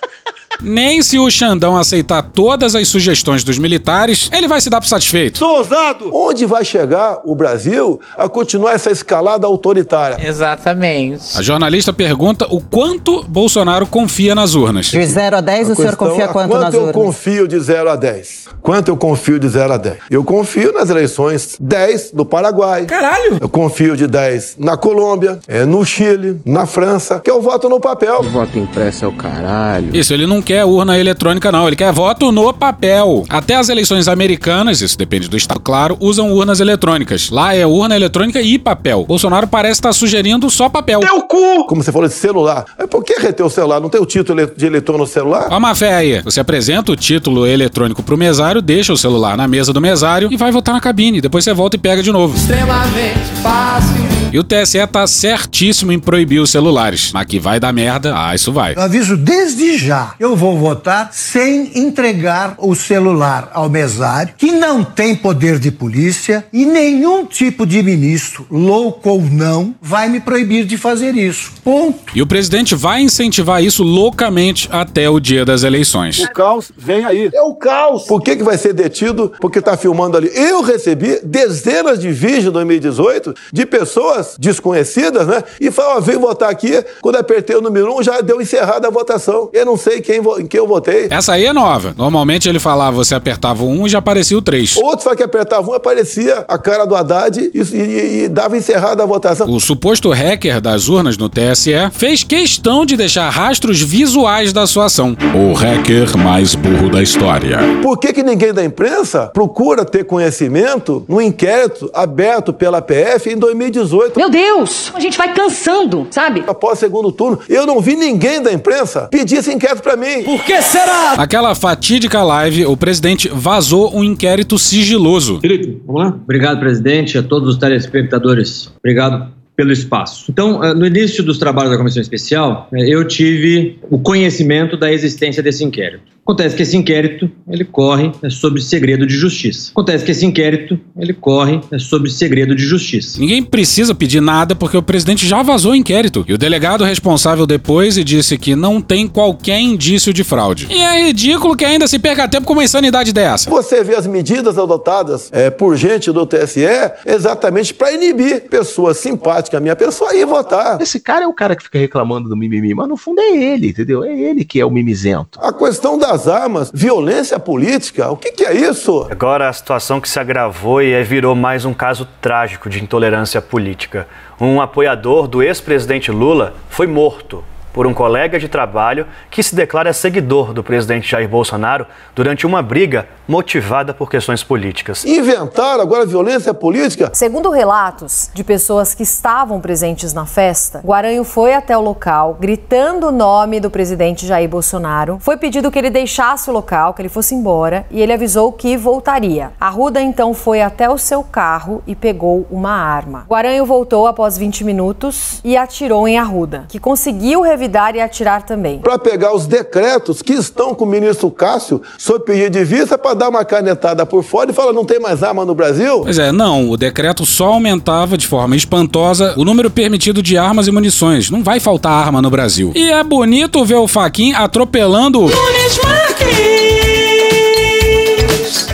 Nem 0.61 1.01
se 1.01 1.17
o 1.19 1.29
Xandão 1.29 1.77
aceitar 1.77 2.21
todas 2.23 2.75
as 2.75 2.87
sugestões 2.87 3.43
dos 3.43 3.57
militares, 3.57 4.29
ele 4.33 4.47
vai 4.47 4.61
se 4.61 4.69
dar 4.69 4.79
por 4.81 4.87
satisfeito. 4.87 5.37
Sou 5.37 5.57
ousado! 5.57 6.09
Onde 6.13 6.45
vai 6.45 6.63
chegar 6.65 7.19
o 7.23 7.35
Brasil 7.35 7.99
a 8.17 8.27
continuar 8.29 8.73
essa 8.73 8.91
escalada 8.91 9.45
autoritária? 9.47 10.17
Exatamente. 10.27 11.37
A 11.37 11.41
jornalista 11.41 11.91
pergunta 11.93 12.47
o 12.49 12.59
quanto 12.61 13.23
Bolsonaro 13.23 13.85
confia 13.87 14.33
nas 14.35 14.55
urnas. 14.55 14.87
De 14.87 15.05
0 15.05 15.37
a 15.37 15.41
10, 15.41 15.69
A 15.69 15.73
o 15.73 15.75
senhor 15.75 15.95
confia 15.95 16.23
é 16.23 16.27
quanto 16.27 16.49
quanto 16.49 16.61
nas 16.63 16.73
eu 16.73 16.79
urnas? 16.81 16.95
confio 16.95 17.47
de 17.47 17.59
0 17.59 17.89
a 17.89 17.95
10? 17.95 18.45
Quanto 18.61 18.87
eu 18.89 18.97
confio 18.97 19.39
de 19.39 19.47
0 19.49 19.73
a 19.73 19.77
10? 19.77 19.97
Eu 20.09 20.23
confio 20.23 20.73
nas 20.73 20.89
eleições 20.89 21.55
10 21.59 22.11
do 22.11 22.25
Paraguai. 22.25 22.85
Caralho! 22.85 23.37
Eu 23.39 23.49
confio 23.49 23.95
de 23.95 24.07
10 24.07 24.55
na 24.59 24.77
Colômbia, 24.77 25.39
é, 25.47 25.65
no 25.65 25.85
Chile, 25.85 26.39
na 26.45 26.65
França, 26.65 27.19
que 27.19 27.29
eu 27.29 27.41
voto 27.41 27.69
no 27.69 27.79
papel. 27.79 28.23
Voto 28.23 28.57
impresso 28.57 29.05
é 29.05 29.07
o 29.07 29.11
caralho. 29.13 29.95
Isso, 29.95 30.13
ele 30.13 30.25
não 30.25 30.41
quer 30.45 30.63
urna 30.63 30.97
eletrônica, 30.97 31.51
não. 31.51 31.67
Ele 31.67 31.75
quer 31.75 31.91
voto 31.91 32.31
no 32.31 32.53
papel. 32.53 33.25
Até 33.27 33.55
as 33.55 33.67
eleições 33.67 34.07
americanas, 34.07 34.79
isso 34.79 34.97
depende 34.97 35.27
do 35.27 35.35
estado, 35.35 35.59
claro, 35.59 35.97
usam 35.99 36.31
urnas 36.31 36.59
eletrônicas. 36.59 37.31
Lá 37.31 37.55
é 37.55 37.65
urna 37.65 37.95
eletrônica 37.95 38.39
e 38.39 38.59
papel. 38.59 39.05
Bolsonaro 39.07 39.47
parece 39.47 39.79
estar 39.79 39.91
sugerindo 39.91 40.49
só 40.49 40.69
papel. 40.69 40.99
Teu 40.99 41.21
cu! 41.23 41.65
Como 41.65 41.83
você 41.83 41.91
falou 41.91 42.07
de 42.07 42.13
celular. 42.13 42.65
É 42.77 42.85
por 42.85 43.03
que 43.03 43.15
reter 43.19 43.43
o 43.43 43.49
celular? 43.49 43.79
Não 43.81 43.89
tem 43.89 43.99
o 43.99 44.05
título 44.05 44.45
de 44.55 44.65
eleitor 44.65 44.97
no 44.97 45.07
celular? 45.07 45.47
Ó, 45.49 45.59
má 45.59 45.73
fé 45.73 45.95
aí. 45.95 46.21
Você 46.21 46.39
apresenta 46.39 46.91
o 46.91 46.95
título 46.95 47.47
eletrônico 47.47 48.03
pro 48.03 48.17
mesário, 48.17 48.61
deixa 48.61 48.93
o 48.93 48.97
celular 48.97 49.35
na 49.35 49.47
mesa 49.47 49.73
do 49.73 49.81
mesário 49.81 50.29
e 50.31 50.37
vai 50.37 50.51
votar 50.51 50.75
na 50.75 50.79
cabine. 50.79 51.21
Depois 51.21 51.43
você 51.43 51.53
volta 51.53 51.75
e 51.75 51.79
pega 51.79 52.03
de 52.03 52.11
novo. 52.11 52.37
Extremamente 52.37 53.31
fácil. 53.41 54.14
E 54.33 54.39
o 54.39 54.43
TSE 54.43 54.85
tá 54.87 55.07
certíssimo 55.07 55.91
em 55.91 55.99
proibir 55.99 56.39
os 56.39 56.49
celulares. 56.49 57.11
Mas 57.13 57.25
que 57.25 57.39
vai 57.39 57.59
dar 57.59 57.71
merda, 57.71 58.13
ah, 58.15 58.35
isso 58.35 58.51
vai. 58.51 58.73
Eu 58.75 58.81
aviso 58.81 59.15
desde 59.15 59.77
já. 59.77 60.13
Eu 60.19 60.35
vou 60.35 60.57
votar 60.57 61.09
sem 61.13 61.71
entregar 61.79 62.55
o 62.57 62.75
celular 62.75 63.49
ao 63.53 63.69
mesário, 63.69 64.33
que 64.37 64.51
não 64.51 64.83
tem 64.83 65.15
poder 65.15 65.57
de 65.57 65.71
polícia 65.71 66.45
e 66.51 66.65
nenhum 66.65 67.25
tipo 67.25 67.65
de 67.65 67.81
ministro, 67.81 68.45
louco 68.51 69.09
ou 69.09 69.21
não, 69.21 69.73
vai 69.81 70.09
me 70.09 70.19
proibir 70.19 70.65
de 70.65 70.77
fazer 70.77 71.15
isso. 71.15 71.53
Ponto. 71.63 71.99
E 72.13 72.21
o 72.21 72.27
presidente 72.27 72.75
vai 72.75 73.01
incentivar 73.01 73.63
isso 73.63 73.83
loucamente 73.83 74.67
até 74.71 75.09
o 75.09 75.19
dia 75.19 75.45
das 75.45 75.63
eleições. 75.63 76.19
O 76.19 76.31
caos 76.33 76.71
vem 76.77 77.05
aí. 77.05 77.29
É 77.33 77.41
o 77.41 77.55
caos. 77.55 78.03
Por 78.03 78.21
que, 78.21 78.35
que 78.35 78.43
vai 78.43 78.57
ser 78.57 78.73
detido? 78.73 79.31
Porque 79.39 79.61
tá 79.61 79.77
filmando 79.77 80.17
ali. 80.17 80.29
Eu 80.33 80.61
recebi 80.61 81.19
dezenas 81.23 81.99
de 81.99 82.11
vídeos 82.11 82.45
em 82.45 82.51
2018 82.51 83.33
de 83.53 83.65
pessoas 83.65 84.24
desconhecidas, 84.39 85.27
né? 85.27 85.43
E 85.59 85.69
falaram, 85.71 85.97
ó, 85.97 86.01
veio 86.01 86.19
votar 86.19 86.49
aqui. 86.49 86.83
Quando 87.01 87.15
apertei 87.17 87.55
o 87.55 87.61
número 87.61 87.95
um, 87.97 88.03
já 88.03 88.21
deu 88.21 88.41
encerrada 88.41 88.87
a 88.87 88.91
votação. 88.91 89.49
Eu 89.53 89.65
não 89.65 89.77
sei 89.77 90.01
quem, 90.01 90.21
em 90.39 90.45
quem 90.47 90.57
eu 90.59 90.67
votei. 90.67 91.07
Essa 91.09 91.33
aí 91.33 91.45
é 91.45 91.53
nova. 91.53 91.93
Normalmente 91.97 92.47
ele 92.49 92.59
falava, 92.59 92.95
você 92.95 93.15
apertava 93.15 93.63
o 93.63 93.69
1 93.69 93.87
e 93.87 93.89
já 93.89 93.99
aparecia 93.99 94.37
o 94.37 94.41
3. 94.41 94.77
Outros 94.77 95.03
falaram 95.03 95.17
que 95.17 95.23
apertava 95.23 95.69
um, 95.69 95.73
aparecia 95.73 96.43
a 96.47 96.57
cara 96.57 96.85
do 96.85 96.95
Haddad 96.95 97.39
e, 97.53 97.59
e- 97.59 98.23
e 98.23 98.27
dava 98.29 98.57
encerrada 98.57 99.03
a 99.03 99.05
votação. 99.05 99.49
O 99.49 99.59
suposto 99.59 100.09
hacker 100.11 100.59
das 100.61 100.87
urnas 100.87 101.17
no 101.17 101.29
TSE 101.29 101.71
fez 101.91 102.23
questão 102.23 102.85
de 102.85 102.95
deixar 102.97 103.29
rastros 103.29 103.81
visuais 103.81 104.51
da 104.53 104.65
sua 104.67 104.85
ação. 104.85 105.15
O 105.35 105.53
hacker 105.53 106.17
mais 106.17 106.55
burro 106.55 106.89
da 106.89 107.01
história. 107.01 107.59
Por 107.81 107.97
que, 107.97 108.13
que 108.13 108.23
ninguém 108.23 108.53
da 108.53 108.63
imprensa 108.63 109.27
procura 109.33 109.83
ter 109.85 110.03
conhecimento 110.05 111.05
no 111.07 111.21
inquérito 111.21 111.89
aberto 111.93 112.51
pela 112.53 112.81
PF 112.81 113.29
em 113.31 113.37
2018? 113.37 114.04
Meu 114.15 114.29
Deus, 114.29 114.91
a 114.93 114.99
gente 114.99 115.17
vai 115.17 115.33
cansando, 115.33 116.07
sabe? 116.11 116.43
Após 116.47 116.77
o 116.77 116.81
segundo 116.81 117.11
turno, 117.11 117.39
eu 117.49 117.65
não 117.65 117.79
vi 117.79 117.95
ninguém 117.95 118.41
da 118.41 118.51
imprensa 118.51 119.07
pedir 119.11 119.37
esse 119.37 119.53
inquérito 119.53 119.81
pra 119.81 119.95
mim. 119.95 120.23
Por 120.23 120.43
que 120.43 120.61
será? 120.61 121.15
Naquela 121.17 121.55
fatídica 121.55 122.23
live, 122.23 122.65
o 122.65 122.77
presidente 122.77 123.29
vazou 123.29 123.95
um 123.95 124.03
inquérito 124.03 124.57
sigiloso. 124.57 125.39
Felipe, 125.39 125.81
vamos 125.85 126.01
lá? 126.01 126.07
Obrigado, 126.09 126.59
presidente, 126.59 127.17
a 127.17 127.23
todos 127.23 127.49
os 127.49 127.57
telespectadores. 127.57 128.71
Obrigado 128.79 129.33
pelo 129.55 129.71
espaço. 129.71 130.25
Então, 130.29 130.63
eh, 130.63 130.73
no 130.73 130.85
início 130.85 131.23
dos 131.23 131.37
trabalhos 131.37 131.71
da 131.71 131.77
comissão 131.77 132.01
especial, 132.01 132.67
eh, 132.73 132.89
eu 132.89 133.07
tive 133.07 133.79
o 133.89 133.97
conhecimento 133.97 134.75
da 134.75 134.91
existência 134.91 135.41
desse 135.41 135.63
inquérito. 135.63 136.14
Acontece 136.27 136.55
que 136.55 136.63
esse 136.63 136.75
inquérito, 136.75 137.29
ele 137.47 137.63
corre 137.63 138.11
eh, 138.23 138.31
sobre 138.31 138.59
segredo 138.59 139.05
de 139.05 139.13
justiça. 139.13 139.69
Acontece 139.69 140.03
que 140.03 140.09
esse 140.09 140.25
inquérito, 140.25 140.79
ele 140.97 141.13
corre 141.13 141.61
eh, 141.71 141.77
sobre 141.77 142.09
segredo 142.09 142.55
de 142.55 142.63
justiça. 142.63 143.19
Ninguém 143.19 143.43
precisa 143.43 143.93
pedir 143.93 144.21
nada 144.21 144.55
porque 144.55 144.75
o 144.75 144.81
presidente 144.81 145.27
já 145.27 145.43
vazou 145.43 145.73
o 145.73 145.75
inquérito. 145.75 146.25
E 146.27 146.33
o 146.33 146.37
delegado 146.37 146.83
responsável 146.83 147.45
depois 147.45 147.95
e 147.95 148.03
disse 148.03 148.39
que 148.39 148.55
não 148.55 148.81
tem 148.81 149.07
qualquer 149.07 149.59
indício 149.59 150.11
de 150.11 150.23
fraude. 150.23 150.65
E 150.71 150.81
é 150.81 151.05
ridículo 151.05 151.55
que 151.55 151.63
ainda 151.63 151.87
se 151.87 151.99
perca 151.99 152.27
tempo 152.27 152.47
com 152.47 152.53
uma 152.53 152.63
insanidade 152.63 153.13
dessa. 153.13 153.47
Você 153.51 153.83
vê 153.83 153.93
as 153.93 154.07
medidas 154.07 154.57
adotadas 154.57 155.29
é, 155.31 155.51
por 155.51 155.77
gente 155.77 156.11
do 156.11 156.25
TSE 156.25 156.65
exatamente 157.05 157.71
para 157.71 157.91
inibir 157.91 158.49
pessoas 158.49 158.97
simpáticas 158.97 159.59
à 159.59 159.61
minha 159.61 159.75
pessoa 159.75 160.15
ir 160.15 160.25
votar. 160.25 160.81
Esse 160.81 160.99
cara 160.99 161.25
é 161.25 161.27
o 161.27 161.33
cara 161.33 161.55
que 161.55 161.61
fica 161.61 161.77
reclamando 161.77 162.27
do 162.27 162.35
mimimi, 162.35 162.73
mas 162.73 162.89
no 162.89 162.97
fundo 162.97 163.21
é 163.21 163.37
ele, 163.37 163.67
entendeu? 163.67 164.03
É 164.03 164.11
ele 164.11 164.43
que 164.43 164.59
é 164.59 164.65
o 164.65 164.71
mimizento. 164.71 165.39
A 165.39 165.53
questão 165.53 165.99
das 166.15 166.29
armas, 166.29 166.71
violência 166.73 167.37
política, 167.37 168.09
o 168.09 168.15
que, 168.15 168.31
que 168.31 168.45
é 168.45 168.53
isso? 168.53 169.05
Agora 169.11 169.49
a 169.49 169.53
situação 169.53 169.99
que 169.99 170.07
se 170.07 170.17
agravou 170.17 170.81
e 170.81 171.03
virou 171.03 171.35
mais 171.35 171.65
um 171.65 171.73
caso 171.73 172.07
trágico 172.21 172.69
de 172.69 172.81
intolerância 172.81 173.41
política. 173.41 174.07
Um 174.39 174.61
apoiador 174.61 175.27
do 175.27 175.43
ex-presidente 175.43 176.11
Lula 176.11 176.53
foi 176.69 176.87
morto 176.87 177.43
por 177.75 177.85
um 177.85 177.93
colega 177.93 178.39
de 178.39 178.47
trabalho 178.47 179.05
que 179.29 179.43
se 179.43 179.53
declara 179.53 179.91
seguidor 179.91 180.53
do 180.53 180.63
presidente 180.63 181.11
Jair 181.11 181.27
Bolsonaro 181.27 181.85
durante 182.15 182.47
uma 182.47 182.61
briga 182.61 183.05
motivada 183.27 183.93
por 183.93 184.09
questões 184.09 184.41
políticas. 184.41 185.03
Inventaram 185.03 185.81
agora 185.81 186.05
violência 186.05 186.53
política? 186.53 187.11
Segundo 187.13 187.49
relatos 187.49 188.29
de 188.33 188.45
pessoas 188.45 188.93
que 188.93 189.03
estavam 189.03 189.59
presentes 189.59 190.13
na 190.13 190.25
festa, 190.25 190.79
Guaranho 190.85 191.25
foi 191.25 191.53
até 191.53 191.77
o 191.77 191.81
local 191.81 192.37
gritando 192.39 193.07
o 193.07 193.11
nome 193.11 193.59
do 193.59 193.69
presidente 193.69 194.25
Jair 194.25 194.47
Bolsonaro. 194.47 195.17
Foi 195.19 195.35
pedido 195.35 195.69
que 195.69 195.77
ele 195.77 195.89
deixasse 195.89 196.49
o 196.49 196.53
local, 196.53 196.93
que 196.93 197.01
ele 197.01 197.09
fosse 197.09 197.35
embora, 197.35 197.85
e 197.91 198.01
ele 198.01 198.13
avisou 198.13 198.53
que 198.53 198.77
voltaria. 198.77 199.51
Arruda 199.59 200.01
então 200.01 200.33
foi 200.33 200.61
até 200.61 200.89
o 200.89 200.97
seu 200.97 201.23
carro 201.23 201.83
e 201.85 201.93
pegou 201.93 202.47
uma 202.49 202.71
arma. 202.71 203.25
Guaranho 203.27 203.65
voltou 203.65 204.07
após 204.07 204.37
20 204.37 204.63
minutos 204.63 205.41
e 205.43 205.57
atirou 205.57 206.07
em 206.07 206.17
Arruda, 206.17 206.65
que 206.69 206.79
conseguiu 206.79 207.41
revidar 207.65 207.95
e 207.95 208.01
atirar 208.01 208.43
também. 208.43 208.79
Para 208.79 208.97
pegar 208.97 209.33
os 209.33 209.45
decretos 209.45 210.21
que 210.21 210.33
estão 210.33 210.73
com 210.73 210.85
o 210.85 210.87
ministro 210.87 211.29
Cássio 211.31 211.81
sob 211.97 212.23
pedido 212.23 212.51
de 212.51 212.63
vista 212.63 212.97
para 212.97 213.13
dar 213.13 213.29
uma 213.29 213.43
canetada 213.43 214.05
por 214.05 214.23
fora 214.23 214.51
e 214.51 214.53
falar 214.53 214.71
não 214.71 214.85
tem 214.85 214.99
mais 214.99 215.23
arma 215.23 215.43
no 215.43 215.55
Brasil? 215.55 216.01
Pois 216.03 216.19
é, 216.19 216.31
não, 216.31 216.69
o 216.69 216.77
decreto 216.77 217.25
só 217.25 217.47
aumentava 217.47 218.17
de 218.17 218.27
forma 218.27 218.55
espantosa 218.55 219.33
o 219.37 219.43
número 219.43 219.69
permitido 219.69 220.21
de 220.21 220.37
armas 220.37 220.67
e 220.67 220.71
munições. 220.71 221.29
Não 221.29 221.43
vai 221.43 221.59
faltar 221.59 221.91
arma 221.91 222.21
no 222.21 222.29
Brasil. 222.29 222.71
E 222.75 222.91
é 222.91 223.03
bonito 223.03 223.65
ver 223.65 223.75
o 223.75 223.87
Faquin 223.87 224.33
atropelando. 224.33 225.25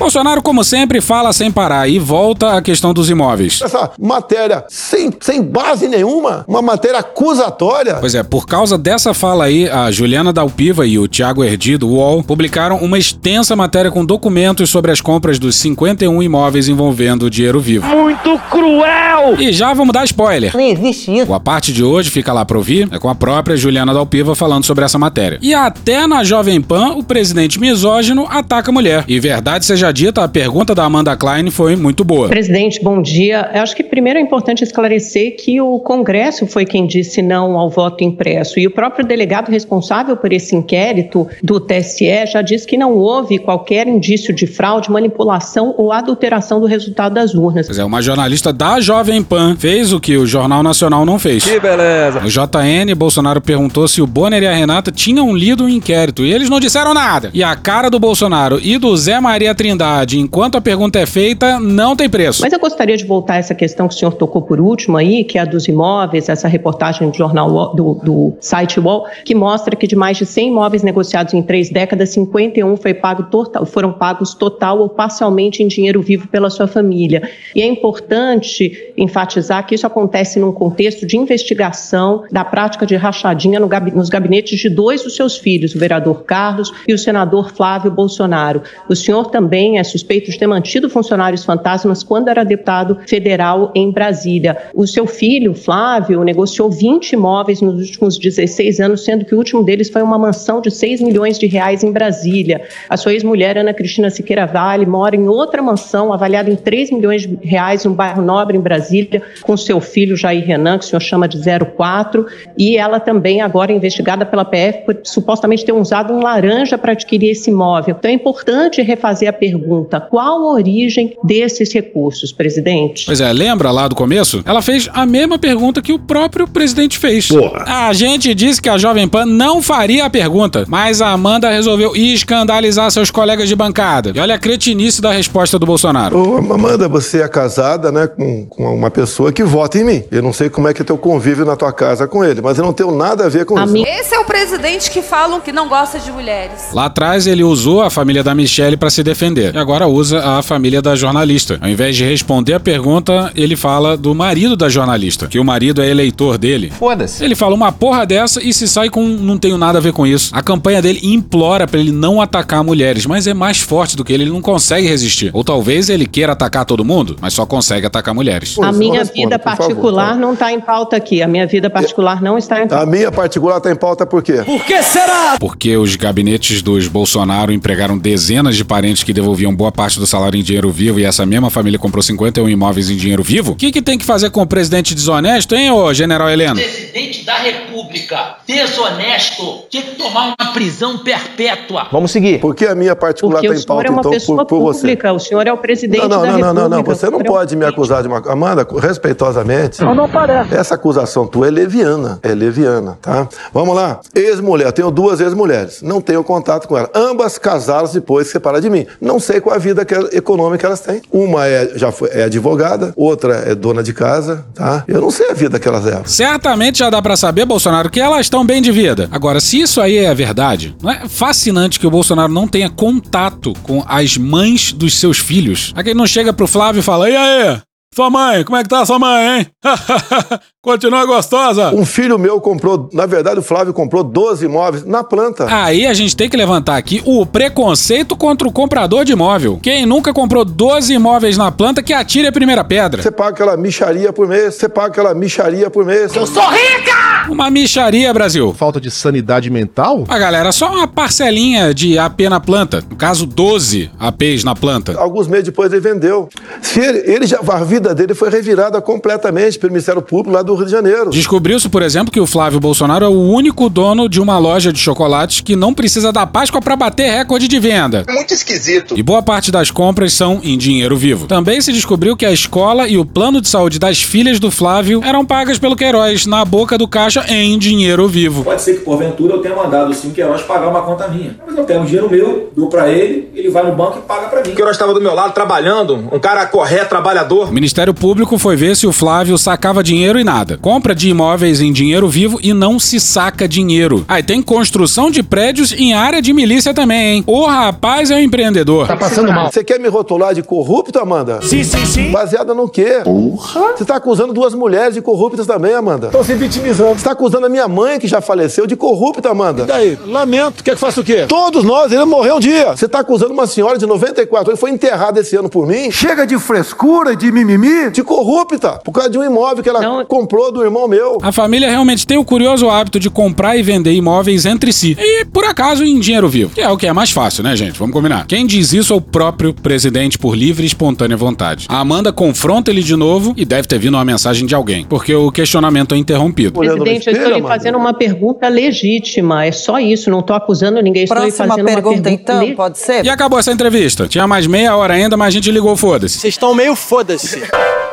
Bolsonaro, 0.02 0.42
como 0.42 0.64
sempre, 0.64 1.00
fala 1.00 1.32
sem 1.32 1.52
parar 1.52 1.88
e 1.88 2.00
volta 2.00 2.58
à 2.58 2.62
questão 2.62 2.92
dos 2.92 3.08
imóveis. 3.08 3.62
Essa 3.64 3.92
matéria 4.00 4.66
sem, 4.68 5.12
sem 5.22 5.44
base 5.44 5.88
nenhuma, 5.88 6.44
uma 6.48 6.60
matéria 6.60 6.98
acusatória. 6.98 7.98
Pois 7.98 8.16
é, 8.16 8.24
por 8.24 8.48
causa 8.48 8.80
dessa 8.80 9.14
fala 9.14 9.44
aí, 9.46 9.70
a 9.70 9.92
Juliana 9.92 10.34
Dalpiva 10.34 10.88
e 10.88 10.98
o 10.98 11.08
Tiago 11.08 11.44
Erdi 11.44 11.78
do 11.78 11.88
UOL 11.90 12.24
publicaram 12.24 12.78
uma 12.78 12.98
extensa 12.98 13.56
matéria 13.56 13.92
com 13.92 14.04
documentos 14.04 14.72
sobre 14.72 14.90
as 14.92 15.02
compras 15.02 15.38
dos 15.38 15.56
51 15.58 16.24
imóveis 16.24 16.68
envolvendo 16.68 17.30
dinheiro 17.30 17.60
vivo. 17.60 17.86
Muito 17.86 18.40
cruel! 18.50 19.40
E 19.40 19.54
já 19.54 19.72
vamos 19.72 19.94
dar 19.94 20.04
spoiler. 20.06 20.58
Nem 20.58 20.72
existe 20.72 21.16
isso. 21.16 21.32
A 21.32 21.40
parte 21.40 21.72
de 21.72 21.84
hoje 21.84 22.10
fica 22.10 22.34
lá 22.34 22.44
pra 22.44 22.58
ouvir, 22.58 22.90
é 22.92 22.98
com 22.98 23.08
a 23.08 23.14
própria 23.14 23.56
Juliana 23.56 23.94
Dalpiva 23.94 24.34
falando 24.34 24.66
sobre 24.66 24.84
essa 24.84 24.98
matéria. 24.98 25.38
E 25.44 25.54
até 25.54 26.08
na 26.08 26.24
Jovem 26.24 26.60
Pan, 26.60 26.94
o 26.96 27.04
presidente 27.04 27.60
misógino 27.60 28.26
ataca 28.28 28.72
a 28.72 28.74
mulher. 28.74 29.06
E 29.08 29.20
verdade 29.20 29.64
seja 29.64 29.91
dita, 29.92 30.12
dita, 30.12 30.24
a 30.24 30.28
pergunta 30.28 30.76
da 30.76 30.84
Amanda 30.84 31.16
Klein 31.16 31.50
foi 31.50 31.76
muito 31.76 32.04
boa. 32.04 32.28
Presidente, 32.28 32.82
bom 32.84 33.02
dia. 33.02 33.50
Eu 33.54 33.62
acho 33.62 33.76
que 33.76 33.84
primeiro 33.84 34.20
é 34.20 34.22
importante 34.22 34.64
esclarecer 34.64 35.36
que 35.38 35.60
o 35.62 35.80
Congresso 35.80 36.46
foi 36.46 36.66
quem 36.66 36.86
disse 36.86 37.22
não 37.22 37.58
ao 37.58 37.70
voto 37.70 38.04
impresso 38.04 38.60
e 38.60 38.68
o 38.68 38.72
próprio 38.72 39.06
delegado 39.06 39.50
responsável 39.50 40.18
por 40.18 40.34
esse 40.34 40.56
inquérito 40.56 41.28
do 41.44 41.60
TSE 41.60 42.26
já 42.32 42.42
disse 42.42 42.68
que 42.68 42.78
não 42.78 42.96
houve 42.96 43.38
qualquer 43.38 43.88
indício 43.88 44.34
de 44.34 44.48
fraude, 44.48 44.92
manipulação 44.92 45.74
ou 45.78 45.92
adulteração 45.92 46.60
do 46.60 46.66
resultado 46.66 47.14
das 47.14 47.34
urnas. 47.34 47.68
Pois 47.68 47.80
é, 47.80 47.86
uma 47.86 48.02
jornalista 48.02 48.52
da 48.52 48.80
Jovem 48.80 49.24
Pan 49.24 49.56
fez 49.58 49.94
o 49.94 50.00
que 50.00 50.18
o 50.18 50.26
Jornal 50.26 50.64
Nacional 50.64 51.06
não 51.06 51.18
fez. 51.18 51.44
Que 51.44 51.60
beleza. 51.60 52.20
No 52.20 52.30
JN, 52.30 52.96
Bolsonaro 52.96 53.42
perguntou 53.42 53.88
se 53.88 54.02
o 54.02 54.08
Bonner 54.08 54.44
e 54.44 54.48
a 54.48 54.54
Renata 54.54 54.92
tinham 54.92 55.36
lido 55.36 55.66
o 55.66 55.70
inquérito 55.70 56.24
e 56.24 56.34
eles 56.34 56.50
não 56.50 56.60
disseram 56.60 56.94
nada. 56.94 57.30
E 57.34 57.44
a 57.44 57.56
cara 57.56 57.90
do 57.90 58.00
Bolsonaro 58.00 58.60
e 58.62 58.78
do 58.78 58.96
Zé 58.96 59.20
Maria 59.20 59.54
Trindade, 59.56 59.81
enquanto 60.14 60.58
a 60.58 60.62
pergunta 60.62 61.00
é 61.00 61.06
feita, 61.06 61.60
não 61.60 61.96
tem 61.96 62.10
preço. 62.10 62.42
Mas 62.42 62.54
eu 62.54 62.60
gostaria 62.60 62.96
de 62.96 63.06
voltar 63.06 63.36
a 63.36 63.38
essa 63.38 63.56
questão 63.56 63.88
que 63.88 63.96
o 63.96 63.98
senhor 63.98 64.14
tocou 64.14 64.42
por 64.42 64.60
último 64.60 64.98
aí, 64.98 65.24
que 65.24 65.38
é 65.38 65.42
a 65.42 65.46
dos 65.46 65.68
imóveis, 65.68 66.30
essa 66.30 66.48
reportagem 66.48 67.10
do 67.10 67.16
jornal 67.16 67.76
do, 67.76 67.96
do 67.96 68.34
site 68.40 68.80
Wall, 68.80 69.06
que 69.26 69.36
mostra 69.36 69.76
que 69.76 69.88
de 69.88 69.96
mais 69.96 70.18
de 70.18 70.26
100 70.26 70.48
imóveis 70.50 70.84
negociados 70.84 71.34
em 71.34 71.42
três 71.42 71.70
décadas, 71.70 72.10
51 72.10 72.78
foi 72.78 72.94
pago 72.94 73.24
total, 73.24 73.66
foram 73.66 73.92
pagos 73.92 74.34
total 74.34 74.80
ou 74.80 74.90
parcialmente 74.90 75.64
em 75.64 75.68
dinheiro 75.68 76.02
vivo 76.02 76.28
pela 76.28 76.50
sua 76.50 76.68
família. 76.68 77.30
E 77.56 77.62
é 77.62 77.66
importante 77.66 78.94
enfatizar 78.98 79.66
que 79.66 79.76
isso 79.76 79.88
acontece 79.88 80.40
num 80.40 80.52
contexto 80.52 81.06
de 81.06 81.18
investigação 81.18 82.24
da 82.32 82.44
prática 82.44 82.86
de 82.86 82.96
rachadinha 82.96 83.60
no 83.60 83.68
gabi, 83.68 83.92
nos 83.92 84.10
gabinetes 84.10 84.60
de 84.60 84.70
dois 84.70 85.04
dos 85.04 85.16
seus 85.16 85.38
filhos, 85.38 85.76
o 85.76 85.80
vereador 85.80 86.24
Carlos 86.24 86.72
e 86.88 86.94
o 86.94 86.98
senador 86.98 87.52
Flávio 87.52 87.92
Bolsonaro. 87.92 88.62
O 88.88 88.96
senhor 88.96 89.28
também 89.28 89.71
é 89.78 89.84
suspeito 89.84 90.32
de 90.32 90.38
ter 90.38 90.48
mantido 90.48 90.90
funcionários 90.90 91.44
fantasmas 91.44 92.04
quando 92.04 92.28
era 92.28 92.44
deputado 92.44 92.98
federal 93.08 93.72
em 93.76 93.92
Brasília. 93.92 94.58
O 94.74 94.88
seu 94.88 95.06
filho, 95.06 95.54
Flávio, 95.54 96.24
negociou 96.24 96.70
20 96.70 97.14
imóveis 97.14 97.62
nos 97.62 97.80
últimos 97.80 98.18
16 98.18 98.80
anos, 98.80 99.04
sendo 99.04 99.26
que 99.26 99.36
o 99.36 99.38
último 99.38 99.64
deles 99.64 99.90
foi 99.90 100.02
uma 100.02 100.18
mansão 100.18 100.62
de 100.62 100.72
6 100.72 101.02
milhões 101.02 101.38
de 101.38 101.48
reais 101.48 101.84
em 101.84 101.92
Brasília. 101.92 102.62
A 102.90 102.98
sua 102.98 103.14
ex-mulher, 103.14 103.58
Ana 103.58 103.74
Cristina 103.74 104.10
Siqueira 104.10 104.46
Vale, 104.46 104.86
mora 104.86 105.16
em 105.16 105.28
outra 105.28 105.62
mansão 105.62 106.14
avaliada 106.14 106.50
em 106.50 106.56
3 106.56 106.92
milhões 106.92 107.24
de 107.24 107.38
reais 107.42 107.86
no 107.86 107.94
bairro 107.94 108.22
Nobre, 108.22 108.58
em 108.58 108.62
Brasília, 108.62 109.22
com 109.42 109.56
seu 109.58 109.80
filho 109.80 110.16
Jair 110.16 110.46
Renan, 110.46 110.78
que 110.78 110.86
o 110.86 110.88
senhor 110.88 111.02
chama 111.02 111.28
de 111.28 111.40
04, 111.76 112.26
e 112.58 112.78
ela 112.78 113.00
também 113.00 113.42
agora 113.42 113.72
é 113.72 113.76
investigada 113.76 114.26
pela 114.26 114.46
PF 114.46 114.86
por 114.86 115.00
supostamente 115.04 115.66
ter 115.66 115.72
usado 115.72 116.14
um 116.14 116.22
laranja 116.22 116.78
para 116.78 116.92
adquirir 116.94 117.32
esse 117.32 117.50
imóvel. 117.50 117.96
Então 117.98 118.10
é 118.10 118.14
importante 118.14 118.82
refazer 118.82 119.30
a 119.30 119.34
pergunta: 119.34 119.61
qual 120.10 120.44
a 120.44 120.54
origem 120.54 121.18
desses 121.24 121.74
recursos, 121.74 122.32
presidente? 122.32 123.06
Pois 123.06 123.22
é, 123.22 123.32
lembra 123.32 123.72
lá 123.72 123.88
do 123.88 123.96
começo? 123.96 124.42
Ela 124.46 124.62
fez 124.62 124.90
a 124.94 125.06
mesma 125.06 125.38
pergunta 125.38 125.82
que 125.82 125.94
o 125.94 126.00
próprio 126.00 126.48
presidente 126.48 126.98
fez. 126.98 127.28
Porra. 127.28 127.64
A 127.68 127.94
gente 127.94 128.34
disse 128.34 128.62
que 128.62 128.70
a 128.70 128.78
Jovem 128.78 129.08
Pan 129.08 129.26
não 129.26 129.62
faria 129.62 130.06
a 130.06 130.10
pergunta, 130.10 130.66
mas 130.68 131.02
a 131.02 131.10
Amanda 131.10 131.50
resolveu 131.50 131.96
escandalizar 131.96 132.92
seus 132.92 133.12
colegas 133.12 133.48
de 133.48 133.56
bancada. 133.56 134.12
E 134.16 134.20
olha 134.20 134.36
a 134.36 134.40
cretinice 134.40 135.02
da 135.02 135.12
resposta 135.12 135.58
do 135.58 135.66
Bolsonaro. 135.66 136.18
Ô, 136.18 136.38
Amanda, 136.54 136.88
você 136.88 137.22
é 137.22 137.28
casada, 137.28 137.92
né, 137.92 138.08
com, 138.08 138.46
com 138.46 138.76
uma 138.76 138.92
pessoa 138.92 139.32
que 139.32 139.44
vota 139.44 139.78
em 139.78 139.84
mim. 139.84 140.04
Eu 140.12 140.22
não 140.22 140.34
sei 140.34 140.50
como 140.50 140.68
é 140.68 140.74
que 140.74 140.82
é 140.82 140.86
teu 140.86 140.98
convívio 140.98 141.46
na 141.46 141.56
tua 141.56 141.72
casa 141.72 142.08
com 142.08 142.24
ele, 142.24 142.42
mas 142.42 142.58
eu 142.58 142.64
não 142.64 142.74
tenho 142.74 142.92
nada 142.92 143.26
a 143.26 143.30
ver 143.30 143.46
com 143.46 143.60
isso. 143.62 143.78
Esse 143.78 144.16
é 144.16 144.20
o 144.20 144.26
presidente 144.26 144.90
que 144.92 145.02
falam 145.02 145.40
que 145.40 145.52
não 145.52 145.68
gosta 145.68 146.00
de 146.00 146.12
mulheres. 146.12 146.70
Lá 146.74 146.86
atrás 146.86 147.28
ele 147.28 147.44
usou 147.44 147.82
a 147.82 147.90
família 147.90 148.24
da 148.24 148.34
Michelle 148.34 148.78
para 148.78 148.90
se 148.90 149.04
defender. 149.04 149.51
E 149.54 149.58
agora 149.58 149.88
usa 149.88 150.24
a 150.24 150.42
família 150.42 150.82
da 150.82 150.96
jornalista. 150.96 151.58
Ao 151.62 151.70
invés 151.70 151.96
de 151.96 152.04
responder 152.04 152.54
a 152.54 152.60
pergunta, 152.60 153.32
ele 153.36 153.56
fala 153.56 153.98
do 153.98 154.14
marido 154.14 154.56
da 154.56 154.70
jornalista, 154.70 155.28
que 155.28 155.40
o 155.40 155.44
marido 155.44 155.82
é 155.82 155.90
eleitor 155.90 156.38
dele. 156.38 156.72
Foda-se. 156.72 157.24
Ele 157.24 157.36
fala 157.36 157.56
uma 157.56 157.72
porra 157.72 158.06
dessa 158.06 158.42
e 158.44 158.54
se 158.54 158.68
sai 158.68 158.90
com 158.90 159.02
não 159.06 159.38
tenho 159.38 159.58
nada 159.58 159.78
a 159.78 159.82
ver 159.82 159.94
com 159.94 160.06
isso. 160.06 160.32
A 160.34 160.42
campanha 160.42 160.82
dele 160.82 161.00
implora 161.04 161.68
para 161.68 161.80
ele 161.80 161.92
não 161.92 162.22
atacar 162.22 162.64
mulheres, 162.64 163.06
mas 163.06 163.28
é 163.28 163.34
mais 163.34 163.60
forte 163.60 163.96
do 163.96 164.04
que 164.04 164.14
ele, 164.14 164.24
ele 164.24 164.32
não 164.32 164.42
consegue 164.42 164.88
resistir. 164.88 165.32
Ou 165.34 165.44
talvez 165.44 165.90
ele 165.90 166.06
queira 166.06 166.34
atacar 166.34 166.66
todo 166.66 166.86
mundo, 166.86 167.16
mas 167.20 167.34
só 167.34 167.46
consegue 167.46 167.88
atacar 167.88 168.14
mulheres. 168.14 168.58
a 168.60 168.72
minha 168.72 169.04
vida 169.04 169.40
particular 169.40 170.16
não 170.16 170.34
está 170.34 170.52
em 170.52 170.60
pauta 170.60 170.96
aqui. 170.96 171.22
A 171.22 171.28
minha 171.28 171.48
vida 171.48 171.70
particular 171.70 172.22
não 172.22 172.38
está 172.38 172.64
em 172.64 172.68
pauta. 172.68 172.84
A 172.84 172.86
minha 172.86 173.12
particular 173.12 173.58
está 173.58 173.72
em 173.72 173.76
pauta 173.76 174.06
por 174.06 174.22
quê? 174.22 174.42
Por 174.46 174.64
que 174.64 174.82
será? 174.84 175.38
Porque 175.40 175.76
os 175.78 175.96
gabinetes 175.96 176.62
dos 176.62 176.88
Bolsonaro 176.88 177.52
empregaram 177.52 177.98
dezenas 177.98 178.56
de 178.56 178.66
parentes 178.66 179.04
que 179.04 179.14
devolviam 179.14 179.41
boa 179.50 179.72
parte 179.72 180.00
do 180.00 180.06
salário 180.06 180.38
em 180.40 180.44
dinheiro 180.44 180.70
vivo 180.70 181.00
e 181.00 181.06
essa 181.06 181.26
mesma 181.26 181.50
família 181.50 181.80
comprou 181.80 182.04
51 182.04 182.50
imóveis 182.50 182.90
em 182.90 182.96
dinheiro 182.96 183.24
vivo? 183.24 183.54
O 183.54 183.56
que, 183.56 183.72
que 183.72 183.82
tem 183.82 183.98
que 183.98 184.06
fazer 184.06 184.30
com 184.30 184.42
o 184.42 184.48
presidente 184.48 184.94
desonesto, 184.94 185.56
hein, 185.56 185.72
ô 185.72 185.94
general 185.94 186.30
Heleno? 186.30 186.56
Presidente 186.56 187.24
da 187.24 187.38
República, 187.38 188.36
desonesto, 188.48 189.64
tinha 189.70 189.84
que 189.84 189.96
tomar 189.96 190.36
uma 190.40 190.54
prisão 190.54 190.98
perpétua. 191.00 191.88
Vamos 191.92 192.12
seguir. 192.12 192.40
Por 192.40 192.54
que 192.56 192.66
a 192.66 192.76
minha 192.76 192.96
particular 192.96 193.42
Porque 193.42 193.56
está 193.56 193.64
em 193.64 193.68
pauta, 193.68 193.88
é 193.88 193.92
uma 193.92 194.00
então, 194.00 194.12
pessoa 194.12 194.46
por, 194.46 194.48
por 194.48 194.60
você? 194.62 194.82
pública, 194.82 195.14
o 195.14 195.20
senhor 195.20 195.48
é 195.48 195.54
o 195.54 195.58
presidente 195.58 196.02
Não, 196.02 196.10
não, 196.10 196.22
da 196.22 196.28
não, 196.28 196.32
não, 196.32 196.38
República. 196.38 196.54
não, 196.54 196.70
não, 196.70 196.84
você 196.84 197.06
não 197.06 197.18
o 197.18 197.22
senhor 197.22 197.22
é 197.22 197.40
pode 197.40 197.56
me 197.56 197.66
acusar 197.66 198.02
de 198.02 198.08
uma... 198.08 198.22
Amanda, 198.32 198.68
respeitosamente... 198.80 199.82
Não, 199.82 199.96
não 199.96 200.10
parece. 200.10 200.54
Essa 200.56 200.76
acusação 200.76 201.28
tua 201.28 201.48
é 201.48 201.52
leviana, 201.52 202.20
é 202.24 202.34
leviana, 202.34 202.98
tá? 203.02 203.28
Vamos 203.54 203.76
lá. 203.76 204.00
Ex-mulher, 204.14 204.72
tenho 204.72 204.92
duas 204.92 205.20
ex-mulheres, 205.20 205.82
não 205.82 206.02
tenho 206.02 206.24
contato 206.24 206.68
com 206.68 206.78
ela. 206.78 206.90
Ambas 206.94 207.38
casaram 207.38 207.88
depois 207.92 208.28
de 208.28 208.34
separar 208.34 208.60
de 208.60 208.70
mim. 208.70 208.86
Não 209.00 209.20
sei 209.22 209.40
qual 209.40 209.56
a 209.56 209.60
vida 209.60 209.86
que, 209.86 209.96
econômica 210.16 210.60
que 210.60 210.66
elas 210.66 210.80
têm. 210.80 211.02
Uma 211.12 211.48
é, 211.48 211.72
já 211.76 211.92
foi, 211.92 212.10
é 212.10 212.24
advogada, 212.24 212.94
outra 212.96 213.36
é 213.46 213.56
dona 213.56 213.82
de 213.82 213.94
casa, 213.94 214.46
tá? 214.54 214.84
Eu 214.88 215.02
não 215.02 215.12
sei 215.12 215.30
a 215.30 215.34
vida 215.34 215.60
que 215.60 215.68
elas 215.68 215.86
levam. 215.86 216.06
Certamente 216.06 216.80
já 216.80 216.90
dá 216.90 217.02
pra 217.02 217.16
saber, 217.16 217.46
Bolsonaro, 217.46 217.90
que 217.90 218.00
elas 218.00 218.22
estão 218.22 218.46
bem 218.46 218.62
de 218.62 218.72
vida. 218.72 219.08
Agora, 219.12 219.40
se 219.40 219.60
isso 219.60 219.80
aí 219.82 219.98
é 219.98 220.14
verdade, 220.14 220.76
não 220.82 220.92
é 220.92 221.08
fascinante 221.08 221.80
que 221.80 221.88
o 221.88 221.92
Bolsonaro 221.92 222.32
não 222.32 222.48
tenha 222.48 222.70
contato 222.70 223.54
com 223.64 223.84
as 223.88 224.18
mães 224.18 224.72
dos 224.72 225.00
seus 225.00 225.18
filhos? 225.18 225.74
Aqui 225.76 225.90
ele 225.90 226.00
não 226.00 226.08
chega 226.08 226.34
pro 226.34 226.48
Flávio 226.48 226.80
e 226.80 226.84
fala: 226.84 227.10
E 227.10 227.16
aí? 227.16 227.62
Sua 227.94 228.10
mãe, 228.10 228.46
como 228.46 228.56
é 228.56 228.64
que 228.64 228.70
tá 228.70 228.86
sua 228.86 228.98
mãe, 228.98 229.40
hein? 229.40 229.48
Continua 230.62 231.06
gostosa. 231.06 231.76
Um 231.76 231.86
filho 231.86 232.18
meu 232.18 232.40
comprou, 232.40 232.88
na 232.94 233.06
verdade 233.06 233.40
o 233.40 233.44
Flávio 233.44 233.74
comprou 233.74 234.02
12 234.02 234.46
imóveis 234.46 234.86
na 234.86 235.04
planta. 235.04 235.46
Aí 235.50 235.86
a 235.86 235.94
gente 235.94 236.16
tem 236.16 236.30
que 236.30 236.38
levantar 236.38 236.78
aqui 236.78 237.02
o 237.04 237.26
preconceito 237.26 238.16
contra 238.16 238.48
o 238.48 238.52
comprador 238.52 239.04
de 239.04 239.12
imóvel. 239.12 239.60
Quem 239.62 239.86
nunca 239.86 240.14
comprou 240.14 240.46
12 240.46 240.94
imóveis 240.94 241.36
na 241.36 241.52
planta 241.52 241.84
que 241.84 241.92
atire 241.92 242.28
a 242.28 242.32
primeira 242.32 242.64
pedra. 242.64 243.02
Você 243.02 243.12
paga 243.12 243.32
aquela 243.32 243.58
micharia 243.58 244.14
por 244.14 244.26
mês, 244.26 244.56
você 244.56 244.70
paga 244.70 244.88
aquela 244.88 245.14
micharia 245.14 245.70
por 245.70 245.84
mês. 245.84 246.16
Eu 246.16 246.26
sou 246.26 246.48
rica! 246.48 247.02
Uma 247.30 247.50
micharia, 247.50 248.14
Brasil. 248.14 248.54
Falta 248.54 248.80
de 248.80 248.90
sanidade 248.90 249.50
mental? 249.50 250.06
Ah, 250.08 250.18
galera, 250.18 250.52
só 250.52 250.72
uma 250.72 250.88
parcelinha 250.88 251.74
de 251.74 251.98
AP 251.98 252.22
na 252.22 252.40
planta. 252.40 252.84
No 252.90 252.96
caso, 252.96 253.26
12 253.26 253.92
APs 254.00 254.44
na 254.44 254.56
planta. 254.56 254.98
Alguns 254.98 255.28
meses 255.28 255.46
depois 255.46 255.72
ele 255.72 255.82
vendeu. 255.82 256.30
Se 256.62 256.80
ele, 256.80 257.00
ele 257.12 257.28
já, 257.28 257.40
a 257.40 257.64
vida 257.82 257.96
dele 257.96 258.14
foi 258.14 258.30
revirada 258.30 258.80
completamente 258.80 259.58
pelo 259.58 259.74
Ministério 259.74 260.02
Público 260.02 260.32
lá 260.32 260.42
do 260.42 260.54
Rio 260.56 260.66
de 260.66 260.72
Janeiro. 260.72 261.10
Descobriu-se, 261.10 261.68
por 261.68 261.82
exemplo, 261.82 262.12
que 262.12 262.20
o 262.20 262.28
Flávio 262.28 262.60
Bolsonaro 262.60 263.04
é 263.04 263.08
o 263.08 263.20
único 263.20 263.70
dono 263.70 264.08
de 264.08 264.22
uma 264.22 264.38
loja 264.38 264.72
de 264.72 264.80
chocolates 264.80 265.42
que 265.42 265.56
não 265.56 265.74
precisa 265.74 266.12
da 266.12 266.26
Páscoa 266.28 266.62
para 266.62 266.76
bater 266.76 267.12
recorde 267.12 267.48
de 267.48 267.60
venda. 267.60 268.06
Muito 268.08 268.34
esquisito. 268.34 268.98
E 268.98 269.04
boa 269.04 269.24
parte 269.24 269.52
das 269.52 269.72
compras 269.72 270.14
são 270.14 270.40
em 270.44 270.58
dinheiro 270.58 270.96
vivo. 270.96 271.28
Também 271.28 271.60
se 271.60 271.74
descobriu 271.74 272.16
que 272.16 272.26
a 272.26 272.32
escola 272.32 272.88
e 272.88 272.98
o 272.98 273.06
plano 273.06 273.42
de 273.42 273.50
saúde 273.50 273.80
das 273.80 274.02
filhas 274.02 274.40
do 274.40 274.52
Flávio 274.52 275.02
eram 275.04 275.26
pagas 275.26 275.58
pelo 275.58 275.76
Queiroz 275.76 276.26
na 276.26 276.46
boca 276.46 276.78
do 276.78 276.88
caixa 276.88 277.26
em 277.28 277.58
dinheiro 277.58 278.08
vivo. 278.08 278.44
Pode 278.44 278.62
ser 278.62 278.76
que 278.76 278.82
porventura 278.82 279.34
eu 279.34 279.40
tenha 279.40 279.56
mandado 279.56 279.94
sim 279.94 280.10
o 280.10 280.12
Queiroz 280.12 280.44
pagar 280.44 280.70
uma 280.70 280.84
conta 280.84 281.08
minha. 281.08 281.36
Mas 281.46 281.58
eu 281.58 281.64
pego 281.64 281.82
o 281.82 281.86
dinheiro 281.86 282.10
meu, 282.10 282.52
dou 282.56 282.70
pra 282.70 282.90
ele, 282.90 283.30
ele 283.34 283.50
vai 283.50 283.64
no 283.64 283.76
banco 283.76 284.00
e 284.00 284.02
paga 284.02 284.28
pra 284.28 284.42
mim. 284.42 284.52
O 284.52 284.56
Queiroz 284.56 284.76
estava 284.76 284.94
do 284.94 285.02
meu 285.02 285.16
lado 285.16 285.34
trabalhando, 285.34 285.96
um 286.12 286.20
cara 286.20 286.46
correto, 286.46 286.90
trabalhador. 286.90 287.50
O 287.50 287.54
Ministério 287.72 287.94
Público 287.94 288.38
foi 288.38 288.58
ver 288.58 288.76
se 288.76 288.86
o 288.86 288.92
Flávio 288.92 289.38
sacava 289.38 289.82
dinheiro 289.82 290.20
e 290.20 290.26
nada. 290.26 290.58
Compra 290.58 290.94
de 290.94 291.08
imóveis 291.08 291.62
em 291.62 291.72
dinheiro 291.72 292.10
vivo 292.10 292.38
e 292.44 292.54
não 292.54 292.78
se 292.78 293.00
saca 293.00 293.48
dinheiro. 293.48 294.04
Aí 294.10 294.22
tem 294.22 294.42
construção 294.42 295.10
de 295.10 295.24
prédios 295.24 295.72
em 295.72 295.94
área 295.94 296.22
de 296.22 296.34
milícia 296.34 296.74
também, 296.74 297.16
hein? 297.16 297.24
O 297.26 297.46
rapaz 297.46 298.12
é 298.12 298.16
um 298.18 298.20
empreendedor. 298.20 298.88
Tá 298.88 298.98
passando 298.98 299.32
mal. 299.32 299.50
Você 299.50 299.64
quer 299.64 299.80
me 299.80 299.88
rotular 299.88 300.34
de 300.34 300.44
corrupto, 300.44 301.00
Amanda? 301.00 301.40
Sim, 301.44 301.64
sim, 301.64 301.86
sim. 301.86 302.12
Baseada 302.12 302.54
no 302.54 302.68
quê? 302.68 303.00
Porra. 303.06 303.78
Você 303.78 303.86
tá 303.86 303.96
acusando 303.96 304.34
duas 304.34 304.54
mulheres 304.54 304.96
de 304.96 305.02
corruptas 305.02 305.48
também, 305.48 305.74
Amanda. 305.74 306.10
Tô 306.10 306.26
se 306.26 306.34
vitimizando. 306.34 307.00
Você 307.00 307.06
tá 307.06 307.12
acusando 307.12 307.46
a 307.46 307.50
minha 307.50 307.70
mãe, 307.70 308.00
que 308.02 308.08
já 308.08 308.20
faleceu, 308.20 308.68
de 308.68 308.76
corrupta, 308.76 309.30
Amanda. 309.30 309.64
E 309.64 309.68
daí? 309.68 309.98
Lamento. 310.08 310.62
Quer 310.62 310.74
que 310.74 310.82
faça 310.82 311.00
o 311.00 311.06
quê? 311.06 311.26
Todos 311.26 311.64
nós, 311.64 311.90
ele 311.90 312.04
morreu 312.04 312.36
um 312.36 312.40
dia. 312.42 312.76
Você 312.76 312.90
tá 312.90 313.00
acusando 313.00 313.32
uma 313.32 313.48
senhora 313.48 313.78
de 313.78 313.86
94 313.86 314.50
anos, 314.50 314.60
foi 314.60 314.72
enterrada 314.72 315.22
esse 315.22 315.38
ano 315.38 315.48
por 315.48 315.66
mim? 315.66 315.90
Chega 315.90 316.28
de 316.28 316.38
frescura 316.38 317.14
e 317.14 317.16
de 317.16 317.32
mimimi. 317.32 317.61
Mim 317.62 317.92
de 317.92 318.04
corrupta 318.04 318.80
por 318.84 318.92
causa 318.92 319.10
de 319.10 319.18
um 319.18 319.24
imóvel 319.24 319.64
que 319.64 319.70
ela 319.70 320.04
comprou 320.06 320.52
do 320.52 320.64
irmão 320.64 320.88
meu. 320.88 321.20
A 321.22 321.32
família 321.32 321.70
realmente 321.70 322.06
tem 322.06 322.18
o 322.18 322.26
curioso 322.26 322.70
hábito 322.70 323.00
de 323.00 323.10
comprar 323.10 323.56
e 323.56 323.62
vender 323.62 323.94
imóveis 323.94 324.46
entre 324.46 324.74
si. 324.74 324.98
E, 325.00 325.26
por 325.26 325.46
acaso, 325.46 325.84
em 325.84 326.00
dinheiro 326.00 326.28
vivo. 326.28 326.52
Que 326.54 326.62
é 326.62 326.70
o 326.70 326.78
que 326.78 326.88
é 326.88 326.94
mais 326.94 327.12
fácil, 327.12 327.44
né, 327.44 327.56
gente? 327.56 327.78
Vamos 327.78 327.94
combinar. 327.94 328.26
Quem 328.26 328.46
diz 328.46 328.74
isso 328.74 328.94
é 328.94 328.96
o 328.96 329.02
próprio 329.02 329.54
presidente 329.54 330.18
por 330.18 330.36
livre 330.36 330.64
e 330.64 330.68
espontânea 330.68 331.16
vontade. 331.16 331.68
A 331.70 331.80
Amanda 331.80 332.12
confronta 332.12 332.72
ele 332.72 332.82
de 332.82 332.96
novo 332.96 333.34
e 333.38 333.46
deve 333.46 333.68
ter 333.68 333.78
vindo 333.78 333.96
uma 333.96 334.06
mensagem 334.06 334.46
de 334.46 334.56
alguém, 334.56 334.86
porque 334.86 335.14
o 335.14 335.32
questionamento 335.32 335.94
é 335.94 335.98
interrompido. 335.98 336.60
Presidente, 336.60 337.08
eu 337.08 337.14
estou 337.14 337.34
lhe 337.34 337.42
fazendo 337.42 337.78
uma 337.78 337.94
pergunta 337.94 338.48
legítima. 338.48 339.46
É 339.46 339.52
só 339.52 339.80
isso. 339.80 340.10
Não 340.10 340.20
estou 340.20 340.36
acusando 340.36 340.82
ninguém. 340.82 341.04
Estou 341.04 341.18
lhe 341.18 341.24
Próxima 341.24 341.48
fazendo 341.48 341.66
pergunta, 341.66 341.88
uma 341.90 342.04
pergunta 342.04 342.22
então, 342.22 342.40
legítima. 342.40 342.64
pode 342.64 342.80
ser? 342.80 343.06
E 343.06 343.10
acabou 343.10 343.40
essa 343.40 343.52
entrevista. 343.52 344.08
Tinha 344.08 344.28
mais 344.28 344.48
meia 344.48 344.76
hora 344.76 344.94
ainda, 344.94 345.16
mas 345.16 345.28
a 345.28 345.32
gente 345.32 345.52
ligou 345.52 345.76
foda-se. 345.76 346.20
Vocês 346.20 346.34
estão 346.34 346.56
meio 346.56 346.76
foda-se. 346.76 347.42
Thank 347.52 347.86
you. 347.86 347.91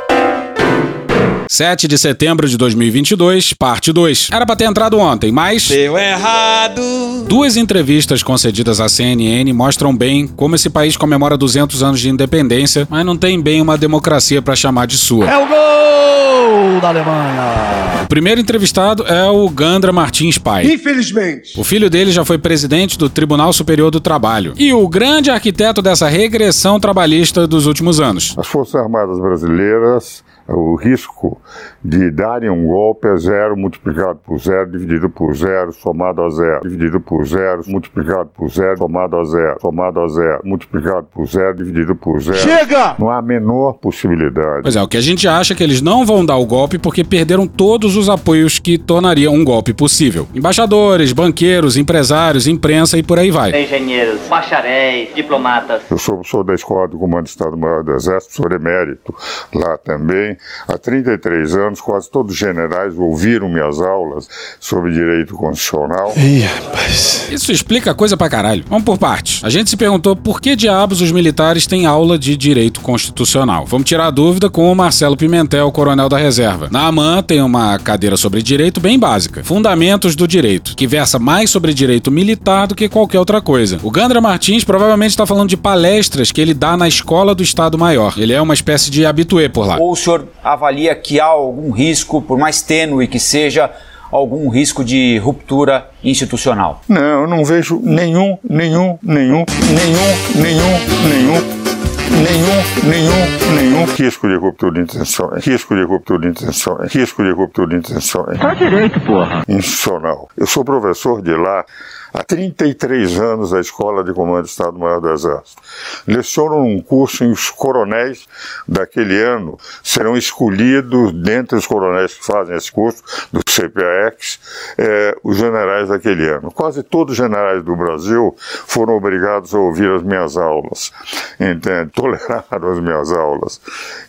7 1.51 1.89
de 1.89 1.97
setembro 1.97 2.47
de 2.47 2.59
2022, 2.59 3.55
parte 3.55 3.91
2. 3.91 4.29
Era 4.31 4.45
pra 4.45 4.55
ter 4.55 4.65
entrado 4.67 4.99
ontem, 4.99 5.33
mas. 5.33 5.67
Deu 5.69 5.97
errado. 5.97 6.83
Duas 7.27 7.57
entrevistas 7.57 8.23
concedidas 8.23 8.81
à 8.81 8.89
CNN 8.89 9.51
mostram 9.55 9.97
bem 9.97 10.27
como 10.27 10.55
esse 10.55 10.69
país 10.69 10.95
comemora 10.95 11.39
200 11.39 11.83
anos 11.83 12.01
de 12.01 12.11
independência, 12.11 12.87
mas 12.91 13.05
não 13.05 13.17
tem 13.17 13.41
bem 13.41 13.63
uma 13.63 13.79
democracia 13.79 14.43
pra 14.43 14.55
chamar 14.55 14.87
de 14.87 14.99
sua. 14.99 15.25
É 15.25 15.37
o 15.39 15.49
gol 15.49 16.81
da 16.83 16.89
Alemanha. 16.89 18.05
O 18.05 18.09
primeiro 18.09 18.41
entrevistado 18.41 19.07
é 19.07 19.25
o 19.25 19.49
Gandra 19.49 19.91
Martins 19.91 20.37
Pai. 20.37 20.67
Infelizmente. 20.67 21.59
O 21.59 21.65
filho 21.65 21.89
dele 21.89 22.11
já 22.11 22.27
foi 22.27 22.37
presidente 22.37 22.99
do 22.99 23.09
Tribunal 23.09 23.55
Superior 23.55 23.91
do 23.91 24.01
Trabalho 24.01 24.53
e 24.59 24.73
o 24.73 24.87
grande 24.87 25.31
arquiteto 25.31 25.81
dessa 25.81 26.09
regressão 26.09 26.79
trabalhista 26.79 27.47
dos 27.47 27.65
últimos 27.65 28.01
anos. 28.01 28.35
As 28.37 28.47
Forças 28.47 28.75
Armadas 28.75 29.19
Brasileiras, 29.19 30.23
o 30.49 30.77
risco 30.77 31.41
de 31.85 32.11
darem 32.11 32.49
um 32.49 32.67
golpe 32.67 33.07
é 33.07 33.17
zero 33.17 33.57
multiplicado 33.57 34.19
por 34.25 34.39
zero, 34.39 34.71
dividido 34.71 35.11
por 35.11 35.35
zero, 35.37 35.73
somado 35.73 36.23
a 36.23 36.31
zero, 36.31 36.61
dividido 36.63 37.01
por 37.01 37.27
zero, 37.27 37.63
multiplicado 37.67 38.31
por 38.35 38.49
zero, 38.49 38.79
somado 38.79 39.19
a 39.19 39.25
zero, 39.25 39.61
somado 39.61 40.01
a 40.01 40.09
zero, 40.09 40.41
multiplicado 40.45 41.07
por 41.13 41.27
zero, 41.27 41.55
dividido 41.55 41.95
por 41.95 42.21
zero. 42.23 42.39
Chega! 42.39 42.97
Não 42.99 43.11
há 43.11 43.19
a 43.19 43.23
menor 43.23 43.75
possibilidade. 43.75 44.63
Pois 44.63 44.75
é, 44.75 44.83
o 44.83 44.89
que 44.89 44.97
a 44.97 45.03
gente 45.03 45.29
acha 45.29 45.53
é 45.53 45.57
que 45.57 45.63
eles 45.63 45.83
não 45.83 46.07
vão 46.07 46.25
dar 46.25 46.37
o 46.37 46.47
golpe 46.47 46.79
porque 46.79 47.05
perderam 47.05 47.47
todos 47.47 47.97
os 47.97 48.09
apoios 48.09 48.59
que 48.59 48.79
tornariam 48.79 49.35
um 49.35 49.45
golpe 49.45 49.75
possível. 49.75 50.27
Embaixadores, 50.35 51.13
banqueiros, 51.13 51.77
empresários, 51.77 52.47
imprensa 52.47 52.97
e 52.97 53.03
por 53.03 53.19
aí 53.19 53.31
vai. 53.31 53.51
Engenheiros, 53.51 54.21
bacharéis, 54.29 55.15
diplomatas. 55.15 55.83
Eu 55.91 55.99
sou, 55.99 56.25
sou 56.25 56.43
da 56.43 56.55
Escola 56.55 56.89
do 56.89 56.99
Comando 56.99 57.25
do 57.25 57.29
Estado-Maior 57.29 57.83
do 57.83 57.93
Exército, 57.93 58.35
sou 58.35 58.51
emérito 58.51 59.15
lá 59.55 59.77
também. 59.77 60.38
Há 60.67 60.77
33 60.77 61.57
anos, 61.57 61.81
quase 61.81 62.11
todos 62.11 62.33
os 62.33 62.39
generais 62.39 62.97
ouviram 62.97 63.49
minhas 63.49 63.81
aulas 63.81 64.29
sobre 64.61 64.93
direito 64.93 65.35
constitucional. 65.35 66.13
Ih, 66.17 66.41
rapaz. 66.41 67.29
Isso 67.31 67.53
explica 67.53 67.95
coisa 67.95 68.17
pra 68.17 68.29
caralho. 68.29 68.65
Vamos 68.69 68.85
por 68.85 68.99
partes. 68.99 69.45
A 69.45 69.51
gente 69.51 69.69
se 69.71 69.77
perguntou 69.77 70.17
por 70.17 70.41
que 70.41 70.57
diabos 70.57 71.01
os 71.01 71.13
militares 71.13 71.67
têm 71.67 71.87
aula 71.87 72.19
de 72.19 72.37
direito 72.37 72.81
constitucional. 72.81 73.67
Vamos 73.67 73.87
tirar 73.89 74.07
a 74.07 74.11
dúvida 74.11 74.49
com 74.49 74.71
o 74.71 74.75
Marcelo 74.75 75.17
Pimentel, 75.17 75.71
coronel 75.73 76.09
da 76.09 76.17
reserva. 76.17 76.69
Na 76.71 76.87
AMAN 76.87 77.23
tem 77.23 77.43
uma 77.43 77.79
cadeira 77.79 78.17
sobre 78.17 78.43
direito 78.43 78.81
bem 78.81 78.99
básica. 78.99 79.45
Fundamentos 79.45 80.17
do 80.17 80.27
direito, 80.27 80.75
que 80.75 80.87
versa 80.87 81.19
mais 81.19 81.51
sobre 81.51 81.75
direito 81.75 82.11
militar 82.11 82.67
do 82.67 82.75
que 82.75 82.89
qualquer 82.89 83.19
outra 83.19 83.41
coisa. 83.41 83.79
O 83.83 83.91
Gandra 83.91 84.21
Martins 84.21 84.65
provavelmente 84.65 85.11
está 85.11 85.27
falando 85.27 85.49
de 85.49 85.57
palestras 85.57 86.33
que 86.33 86.41
ele 86.41 86.55
dá 86.55 86.77
na 86.77 86.89
escola 86.89 87.35
do 87.35 87.43
Estado 87.43 87.77
Maior. 87.79 88.15
Ele 88.17 88.33
é 88.33 88.41
uma 88.41 88.55
espécie 88.55 88.91
de 88.91 89.05
habitué 89.05 89.49
por 89.49 89.67
lá. 89.67 89.79
Ou 89.79 89.93
o 89.93 89.97
senhor 89.97 90.28
avalia 90.43 90.95
que 90.95 91.21
há 91.21 91.27
algum 91.27 91.71
risco, 91.71 92.21
por 92.23 92.39
mais 92.39 92.63
tênue 92.63 93.07
que 93.07 93.19
seja, 93.19 93.71
algum 94.11 94.49
risco 94.49 94.85
de 94.85 95.19
ruptura 95.19 95.89
institucional? 96.03 96.83
Não, 96.89 97.23
eu 97.23 97.27
não 97.27 97.45
vejo 97.45 97.81
nenhum, 97.83 98.39
nenhum, 98.49 98.99
nenhum, 99.03 99.45
nenhum, 99.71 100.35
nenhum, 100.35 100.79
nenhum. 101.09 101.69
Nenhum, 102.09 102.91
nenhum, 102.91 103.55
nenhum 103.55 103.85
risco 103.85 104.27
de 104.27 104.35
ruptura 104.37 104.81
intencional. 104.81 105.39
Risco 105.39 105.75
de 105.75 105.83
ruptura 105.85 106.27
intencional. 106.27 106.87
Risco 106.89 107.23
de 107.23 107.31
ruptura 107.31 107.77
intencional. 107.77 108.35
Tá 108.39 108.55
direito, 108.55 108.99
porra. 109.01 109.45
Institucional. 109.47 110.29
Eu 110.37 110.47
sou 110.47 110.65
professor 110.65 111.23
de 111.23 111.37
lá 111.37 111.65
há 112.13 112.23
33 112.23 113.19
anos 113.19 113.51
da 113.51 113.61
Escola 113.61 114.05
de 114.05 114.13
Comando 114.13 114.43
do 114.43 114.49
Estado-Maior 114.49 115.01
do 115.01 115.11
Exército. 115.11 115.63
Leciono 116.07 116.61
num 116.61 116.81
curso 116.81 117.25
em 117.25 117.31
os 117.31 117.51
coronéis 117.51 118.27
daquele 118.67 119.21
ano 119.21 119.59
serão 119.83 120.17
escolhidos, 120.17 121.13
dentre 121.13 121.57
os 121.57 121.67
coronéis 121.67 122.15
que 122.15 122.25
fazem 122.25 122.57
esse 122.57 122.71
curso, 122.71 123.03
do 123.33 123.41
CPAX, 123.41 124.41
eh, 124.79 125.17
os 125.23 125.37
generais 125.37 125.89
daquele 125.89 126.29
ano. 126.29 126.51
Quase 126.51 126.83
todos 126.83 127.13
os 127.13 127.17
generais 127.17 127.63
do 127.63 127.77
Brasil 127.77 128.35
foram 128.39 128.95
obrigados 128.95 129.55
a 129.55 129.59
ouvir 129.59 129.91
as 129.91 130.03
minhas 130.03 130.37
aulas, 130.37 130.93
entende? 131.39 131.91
Toleraram 131.99 132.73
as 132.73 132.81
minhas 132.81 133.13
aulas, 133.13 133.61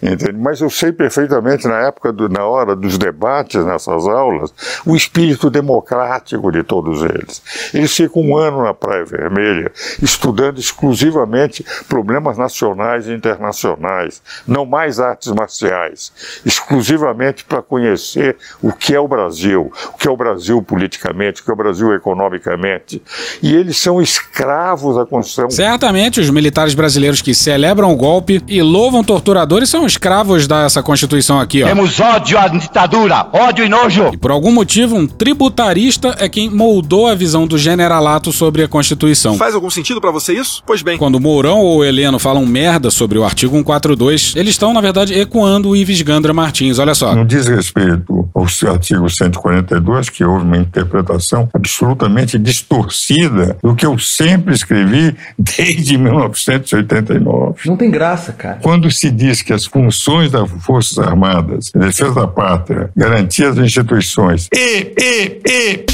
entende? 0.02 0.38
Mas 0.38 0.62
eu 0.62 0.70
sei 0.70 0.92
perfeitamente, 0.92 1.68
na 1.68 1.80
época, 1.80 2.12
do, 2.12 2.30
na 2.30 2.46
hora 2.46 2.76
dos 2.76 2.98
debates 2.98 3.64
nessas 3.66 4.08
aulas, 4.08 4.54
o 4.86 4.96
espírito 4.96 5.50
democrático 5.50 6.52
de 6.52 6.64
todos 6.64 7.02
eles. 7.02 7.42
Eles 7.74 7.89
ficam 7.96 8.22
um 8.22 8.38
ano 8.38 8.64
na 8.64 8.74
Praia 8.74 9.06
Vermelha 9.06 9.72
estudando 10.02 10.60
exclusivamente 10.60 11.66
problemas 11.88 12.38
nacionais 12.38 13.08
e 13.08 13.14
internacionais, 13.14 14.22
não 14.48 14.66
mais 14.66 15.00
artes 15.00 15.32
marciais, 15.32 16.12
exclusivamente 16.46 17.44
para 17.44 17.62
conhecer 17.62 18.38
o 18.62 18.72
que 18.72 18.94
é 18.94 19.00
o 19.00 19.08
Brasil, 19.08 19.72
o 19.94 19.98
que 19.98 20.08
é 20.08 20.12
o 20.12 20.18
Brasil 20.18 20.62
politicamente, 20.62 21.42
o 21.42 21.46
que 21.46 21.52
é 21.52 21.54
o 21.54 21.58
Brasil 21.58 21.94
economicamente. 21.94 23.02
E 23.42 23.54
eles 23.56 23.78
são 23.78 24.02
escravos 24.02 24.96
da 24.96 25.06
Constituição. 25.06 25.50
Certamente, 25.52 26.20
os 26.20 26.30
militares 26.30 26.74
brasileiros 26.74 27.22
que 27.22 27.34
celebram 27.34 27.92
o 27.92 27.96
golpe 27.96 28.42
e 28.48 28.62
louvam 28.62 29.04
torturadores 29.04 29.70
são 29.70 29.86
escravos 29.86 30.48
dessa 30.48 30.82
Constituição 30.82 31.40
aqui, 31.40 31.64
ó. 31.64 31.68
Temos 31.68 32.00
ódio 32.00 32.38
à 32.38 32.48
ditadura, 32.48 33.28
ódio 33.34 33.66
e 33.66 33.70
nojo. 33.70 34.10
E 34.14 34.18
por 34.18 34.32
algum 34.32 34.52
motivo, 34.52 34.96
um 34.96 35.08
tributarista 35.08 36.16
é 36.20 36.28
quem 36.30 36.50
moldou 36.50 37.08
a 37.08 37.16
visão 37.16 37.48
do 37.48 37.58
generalato 37.80 38.34
sobre 38.34 38.62
a 38.62 38.68
Constituição. 38.68 39.38
Faz 39.38 39.56
algum 39.56 39.70
sentido 39.70 40.02
pra 40.02 40.12
você 40.12 40.34
isso? 40.34 40.62
Pois 40.66 40.82
bem. 40.82 40.98
Quando 40.98 41.16
o 41.16 41.20
Mourão 41.20 41.60
ou 41.60 41.84
Heleno 41.84 42.20
falam 42.20 42.46
merda 42.46 42.92
sobre 42.92 43.18
o 43.18 43.24
artigo 43.24 43.56
142, 43.56 44.34
eles 44.36 44.52
estão, 44.52 44.74
na 44.74 44.82
verdade, 44.82 45.14
ecoando 45.18 45.70
o 45.70 45.76
Ives 45.76 46.02
Gandra 46.02 46.34
Martins. 46.34 46.78
Olha 46.78 46.94
só. 46.94 47.16
No 47.16 47.24
diz 47.24 47.48
respeito 47.48 48.30
ao 48.36 48.46
artigo 48.70 49.10
142, 49.10 50.10
que 50.10 50.24
houve 50.26 50.44
uma 50.44 50.58
interpretação 50.58 51.48
absolutamente 51.54 52.38
distorcida 52.38 53.58
do 53.64 53.74
que 53.74 53.86
eu 53.86 53.98
sempre 53.98 54.54
escrevi 54.54 55.16
desde 55.38 55.98
1989. 55.98 57.62
Não 57.66 57.78
tem 57.78 57.90
graça, 57.90 58.34
cara. 58.34 58.60
Quando 58.62 58.92
se 58.92 59.10
diz 59.10 59.42
que 59.42 59.54
as 59.54 59.66
funções 59.66 60.32
das 60.32 60.50
Forças 60.62 60.98
Armadas, 61.00 61.72
defesa 61.74 62.14
da 62.14 62.28
pátria, 62.28 62.90
garantia 62.96 63.54
das 63.54 63.66
instituições 63.66 64.50
e, 64.54 64.94
e, 64.98 65.42
e, 65.46 65.86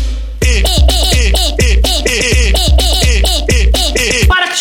Para 0.46 0.64
que 1.10 1.15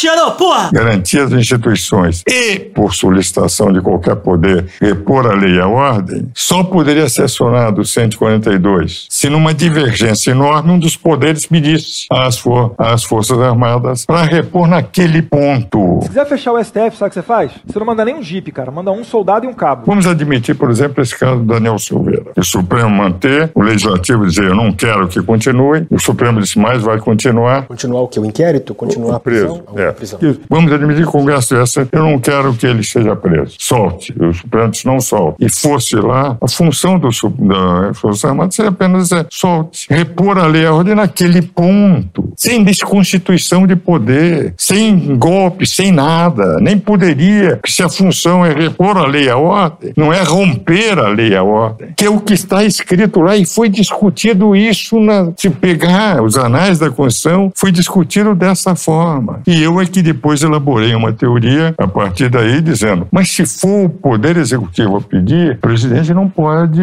chorou, 0.04 0.32
porra! 0.32 0.70
garantia 0.72 1.26
das 1.26 1.40
instituições 1.40 2.22
e, 2.28 2.58
por 2.58 2.94
solicitação 2.94 3.72
de 3.72 3.80
qualquer 3.80 4.16
poder, 4.16 4.66
repor 4.80 5.26
a 5.26 5.34
lei 5.34 5.54
e 5.54 5.60
a 5.60 5.66
ordem, 5.66 6.30
só 6.34 6.62
poderia 6.62 7.08
ser 7.08 7.22
acionado 7.22 7.80
o 7.80 7.84
142 7.84 9.06
se 9.08 9.30
numa 9.30 9.54
divergência 9.54 10.32
enorme 10.32 10.72
um 10.72 10.78
dos 10.78 10.96
poderes 10.96 11.46
pedisse 11.46 12.06
às, 12.10 12.38
for 12.38 12.74
às 12.76 13.04
Forças 13.04 13.38
Armadas 13.38 14.04
para 14.04 14.22
repor 14.22 14.68
naquele 14.68 15.22
ponto. 15.22 16.00
Se 16.02 16.08
quiser 16.08 16.26
fechar 16.26 16.52
o 16.52 16.62
STF, 16.62 16.96
sabe 16.96 17.06
o 17.06 17.08
que 17.08 17.14
você 17.14 17.22
faz? 17.22 17.52
Você 17.66 17.78
não 17.78 17.86
manda 17.86 18.04
nem 18.04 18.14
um 18.14 18.22
jipe, 18.22 18.52
cara. 18.52 18.70
Manda 18.70 18.90
um 18.90 19.04
soldado 19.04 19.46
e 19.46 19.48
um 19.48 19.54
cabo. 19.54 19.84
Vamos 19.86 20.06
admitir, 20.06 20.54
por 20.54 20.70
exemplo, 20.70 21.02
esse 21.02 21.18
caso 21.18 21.40
do 21.40 21.46
Daniel 21.46 21.78
Silveira. 21.78 22.32
O 22.36 22.44
Supremo 22.44 22.90
manter, 22.90 23.50
o 23.54 23.62
Legislativo 23.62 24.26
dizer 24.26 24.44
eu 24.44 24.54
não 24.54 24.72
quero 24.72 25.08
que 25.08 25.22
continue, 25.22 25.86
o 25.90 25.98
Supremo 25.98 26.40
disse 26.40 26.58
mais 26.58 26.82
vai 26.82 26.98
continuar. 26.98 27.66
Continuar 27.66 28.02
o 28.02 28.08
que? 28.08 28.20
O 28.20 28.24
inquérito? 28.24 28.74
Continuar 28.74 29.16
a 29.16 29.20
preso. 29.20 29.60
prisão? 29.60 29.78
É. 29.78 29.93
prisão. 29.94 30.18
Vamos 30.48 30.72
admitir 30.72 31.02
que 31.02 31.08
o 31.08 31.12
Congresso 31.12 31.54
essa, 31.56 31.88
eu 31.90 32.02
não 32.02 32.18
quero 32.18 32.52
que 32.54 32.66
ele 32.66 32.82
seja 32.82 33.14
preso. 33.16 33.54
Solte. 33.58 34.14
O 34.20 34.32
Supremo 34.32 34.70
disse 34.70 34.86
não 34.86 35.00
solte. 35.00 35.44
E 35.44 35.50
fosse 35.50 35.96
lá, 35.96 36.36
a 36.40 36.48
função 36.48 36.98
do, 36.98 37.08
da 37.38 37.94
Força 37.94 38.28
Armada 38.28 38.50
seria 38.50 38.70
apenas 38.70 39.08
dizer 39.08 39.26
solte. 39.30 39.86
Repor 39.90 40.38
a 40.38 40.46
lei 40.46 40.62
e 40.62 40.66
a 40.66 40.72
ordem 40.72 40.94
naquele 40.94 41.42
ponto. 41.42 42.32
Sem 42.36 42.64
desconstituição 42.64 43.66
de 43.66 43.76
poder, 43.76 44.54
sem 44.56 45.16
golpe, 45.16 45.66
sem 45.66 45.92
nada. 45.92 46.58
Nem 46.60 46.78
poderia. 46.78 47.60
Se 47.66 47.82
a 47.82 47.88
função 47.88 48.44
é 48.44 48.52
repor 48.52 48.96
a 48.96 49.06
lei 49.06 49.28
a 49.28 49.36
ordem, 49.36 49.92
não 49.96 50.12
é 50.12 50.22
romper 50.22 50.98
a 50.98 51.08
lei 51.08 51.34
a 51.34 51.42
ordem. 51.42 51.88
Que 51.96 52.06
é 52.06 52.10
o 52.10 52.20
que 52.20 52.34
está 52.34 52.64
escrito 52.64 53.20
lá 53.20 53.36
e 53.36 53.46
foi 53.46 53.68
discutido 53.68 54.56
isso 54.56 54.98
na, 55.00 55.32
se 55.36 55.50
pegar 55.50 56.22
os 56.22 56.36
anais 56.36 56.78
da 56.78 56.90
Constituição, 56.90 57.52
foi 57.54 57.70
discutido 57.70 58.34
dessa 58.34 58.74
forma. 58.74 59.40
E 59.46 59.62
eu 59.62 59.73
é 59.80 59.86
que 59.86 60.02
depois 60.02 60.42
elaborei 60.42 60.94
uma 60.94 61.12
teoria 61.12 61.74
a 61.78 61.86
partir 61.86 62.28
daí, 62.28 62.60
dizendo: 62.60 63.06
mas 63.10 63.30
se 63.30 63.46
for 63.46 63.86
o 63.86 63.88
Poder 63.88 64.36
Executivo 64.36 64.96
a 64.96 65.00
pedir, 65.00 65.52
o 65.52 65.58
presidente 65.58 66.12
não 66.12 66.28
pode 66.28 66.82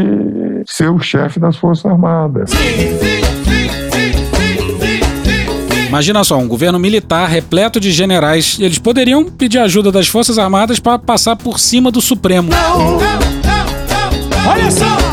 ser 0.66 0.90
o 0.90 1.00
chefe 1.00 1.40
das 1.40 1.56
Forças 1.58 1.86
Armadas. 1.86 2.52
Imagina 5.88 6.24
só, 6.24 6.38
um 6.38 6.48
governo 6.48 6.80
militar 6.80 7.28
repleto 7.28 7.78
de 7.78 7.92
generais, 7.92 8.58
eles 8.62 8.80
poderiam 8.80 9.26
pedir 9.26 9.60
ajuda 9.60 9.92
das 9.92 10.08
Forças 10.08 10.40
Armadas 10.40 10.80
para 10.80 10.98
passar 10.98 11.36
por 11.36 11.60
cima 11.60 11.92
do 11.92 12.00
Supremo. 12.00 12.50
Olha 14.48 14.72
só! 14.72 15.11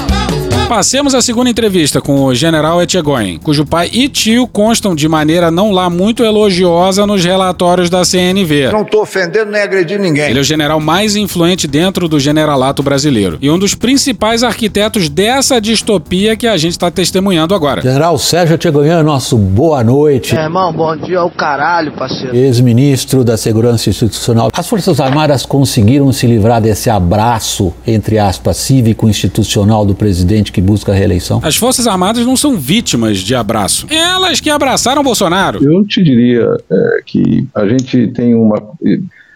Passemos 0.69 1.15
a 1.15 1.23
segunda 1.23 1.49
entrevista 1.49 1.99
com 1.99 2.25
o 2.25 2.35
general 2.35 2.83
Etchegóin, 2.83 3.39
cujo 3.39 3.65
pai 3.65 3.89
e 3.91 4.07
tio 4.07 4.47
constam 4.47 4.95
de 4.95 5.09
maneira 5.09 5.51
não 5.51 5.73
lá 5.73 5.89
muito 5.89 6.23
elogiosa 6.23 7.07
nos 7.07 7.25
relatórios 7.25 7.89
da 7.89 8.05
CNV. 8.05 8.71
Não 8.71 8.85
tô 8.85 9.01
ofendendo 9.01 9.51
nem 9.51 9.63
agredindo 9.63 10.03
ninguém. 10.03 10.29
Ele 10.29 10.39
é 10.39 10.43
o 10.43 10.45
general 10.45 10.79
mais 10.79 11.17
influente 11.17 11.67
dentro 11.67 12.07
do 12.07 12.21
generalato 12.21 12.83
brasileiro 12.83 13.39
e 13.41 13.51
um 13.51 13.59
dos 13.59 13.75
principais 13.75 14.43
arquitetos 14.43 15.09
dessa 15.09 15.59
distopia 15.59 16.37
que 16.37 16.47
a 16.47 16.59
gente 16.59 16.73
está 16.73 16.91
testemunhando 16.91 17.55
agora. 17.55 17.81
General 17.81 18.19
Sérgio 18.19 18.57
Etchegoian, 18.57 19.03
nosso 19.03 19.39
boa 19.39 19.83
noite. 19.83 20.37
É, 20.37 20.43
irmão, 20.43 20.71
bom 20.71 20.95
dia 20.99 21.21
ao 21.21 21.31
caralho, 21.31 21.93
parceiro. 21.93 22.37
Ex-ministro 22.37 23.25
da 23.25 23.39
Segurança 23.39 23.89
Institucional. 23.89 24.51
As 24.53 24.69
Forças 24.69 25.01
Armadas 25.01 25.47
conseguiram 25.47 26.13
se 26.13 26.27
livrar 26.27 26.61
desse 26.61 26.91
abraço, 26.91 27.73
entre 27.87 28.19
aspas, 28.19 28.59
cívico-institucional 28.59 29.87
do 29.87 29.95
presidente 29.95 30.58
que 30.59 30.63
busca 30.63 30.93
a 30.93 30.95
reeleição? 30.95 31.41
As 31.43 31.57
Forças 31.57 31.87
Armadas 31.87 32.27
não 32.27 32.37
são 32.37 32.57
vítimas 32.57 33.19
de 33.19 33.35
abraço. 33.35 33.87
Elas 33.89 34.41
que 34.41 34.51
abraçaram 34.51 35.03
Bolsonaro. 35.03 35.63
Eu 35.63 35.85
te 35.85 36.03
diria 36.03 36.57
é, 36.71 37.01
que 37.07 37.47
a 37.55 37.67
gente 37.69 38.09
tem 38.09 38.35
uma 38.35 38.61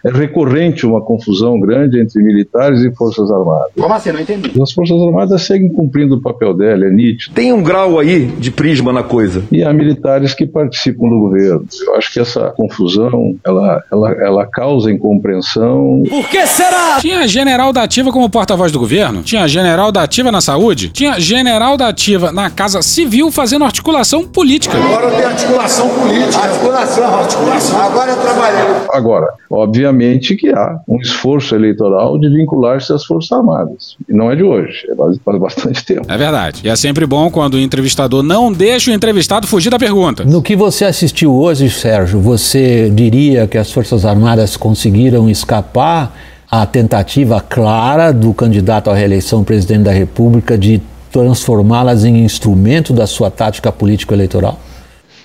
é 0.03 0.11
recorrente 0.11 0.85
uma 0.85 1.01
confusão 1.01 1.59
grande 1.59 1.99
entre 1.99 2.21
militares 2.21 2.81
e 2.81 2.93
forças 2.93 3.31
armadas. 3.31 3.71
Como 3.79 3.93
assim? 3.93 4.11
Não 4.11 4.19
entendi. 4.19 4.51
As 4.61 4.71
forças 4.71 5.01
armadas 5.01 5.41
seguem 5.43 5.69
cumprindo 5.69 6.15
o 6.15 6.21
papel 6.21 6.53
dela, 6.53 6.85
é 6.85 6.89
nítido. 6.89 7.33
Tem 7.33 7.53
um 7.53 7.63
grau 7.63 7.97
aí 7.97 8.25
de 8.25 8.51
prisma 8.51 8.91
na 8.91 9.01
coisa. 9.01 9.43
E 9.51 9.63
há 9.63 9.71
militares 9.71 10.33
que 10.33 10.45
participam 10.45 11.07
do 11.07 11.19
governo. 11.19 11.65
Eu 11.87 11.95
acho 11.95 12.11
que 12.11 12.19
essa 12.19 12.53
confusão, 12.55 13.35
ela, 13.45 13.81
ela, 13.91 14.11
ela 14.11 14.45
causa 14.45 14.91
incompreensão. 14.91 16.03
Por 16.09 16.29
que 16.29 16.45
será? 16.47 16.97
Tinha 16.99 17.25
general 17.27 17.71
da 17.71 17.83
ativa 17.83 18.11
como 18.11 18.29
porta-voz 18.29 18.71
do 18.71 18.79
governo? 18.79 19.23
Tinha 19.23 19.47
general 19.47 19.91
da 19.91 20.03
ativa 20.03 20.31
na 20.31 20.41
saúde? 20.41 20.89
Tinha 20.89 21.19
general 21.19 21.77
da 21.77 21.87
ativa 21.87 22.31
na 22.31 22.49
casa 22.49 22.81
civil 22.81 23.31
fazendo 23.31 23.63
articulação 23.63 24.25
política. 24.25 24.77
Agora 24.77 25.11
tem 25.11 25.23
articulação 25.23 25.89
política. 25.89 26.43
Articulação, 26.43 27.19
articulação. 27.19 27.81
Agora 27.81 28.11
é 28.11 28.15
trabalhando. 28.15 28.89
Agora, 28.91 29.27
obviamente 29.49 29.92
que 30.35 30.49
há 30.49 30.79
um 30.87 30.97
esforço 30.99 31.55
eleitoral 31.55 32.17
de 32.19 32.29
vincular-se 32.29 32.91
às 32.93 33.05
Forças 33.05 33.31
Armadas. 33.31 33.95
E 34.07 34.13
não 34.13 34.31
é 34.31 34.35
de 34.35 34.43
hoje, 34.43 34.85
é 34.89 34.95
faz 34.95 35.39
bastante 35.39 35.83
tempo. 35.85 36.05
É 36.09 36.17
verdade. 36.17 36.61
E 36.63 36.69
é 36.69 36.75
sempre 36.75 37.05
bom 37.05 37.29
quando 37.29 37.55
o 37.55 37.59
entrevistador 37.59 38.23
não 38.23 38.51
deixa 38.51 38.91
o 38.91 38.93
entrevistado 38.93 39.47
fugir 39.47 39.69
da 39.69 39.79
pergunta. 39.79 40.23
No 40.23 40.41
que 40.41 40.55
você 40.55 40.85
assistiu 40.85 41.33
hoje, 41.33 41.69
Sérgio, 41.69 42.19
você 42.19 42.89
diria 42.89 43.47
que 43.47 43.57
as 43.57 43.71
Forças 43.71 44.05
Armadas 44.05 44.57
conseguiram 44.57 45.29
escapar 45.29 46.15
à 46.49 46.65
tentativa 46.65 47.41
clara 47.41 48.11
do 48.11 48.33
candidato 48.33 48.89
à 48.89 48.93
reeleição 48.93 49.43
presidente 49.43 49.83
da 49.83 49.91
República 49.91 50.57
de 50.57 50.81
transformá-las 51.11 52.03
em 52.05 52.23
instrumento 52.23 52.91
da 52.93 53.05
sua 53.05 53.29
tática 53.29 53.71
político-eleitoral? 53.71 54.59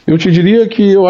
Eu 0.08 0.16
te 0.16 0.30
diria 0.30 0.66
que, 0.66 0.92
eu, 0.92 1.04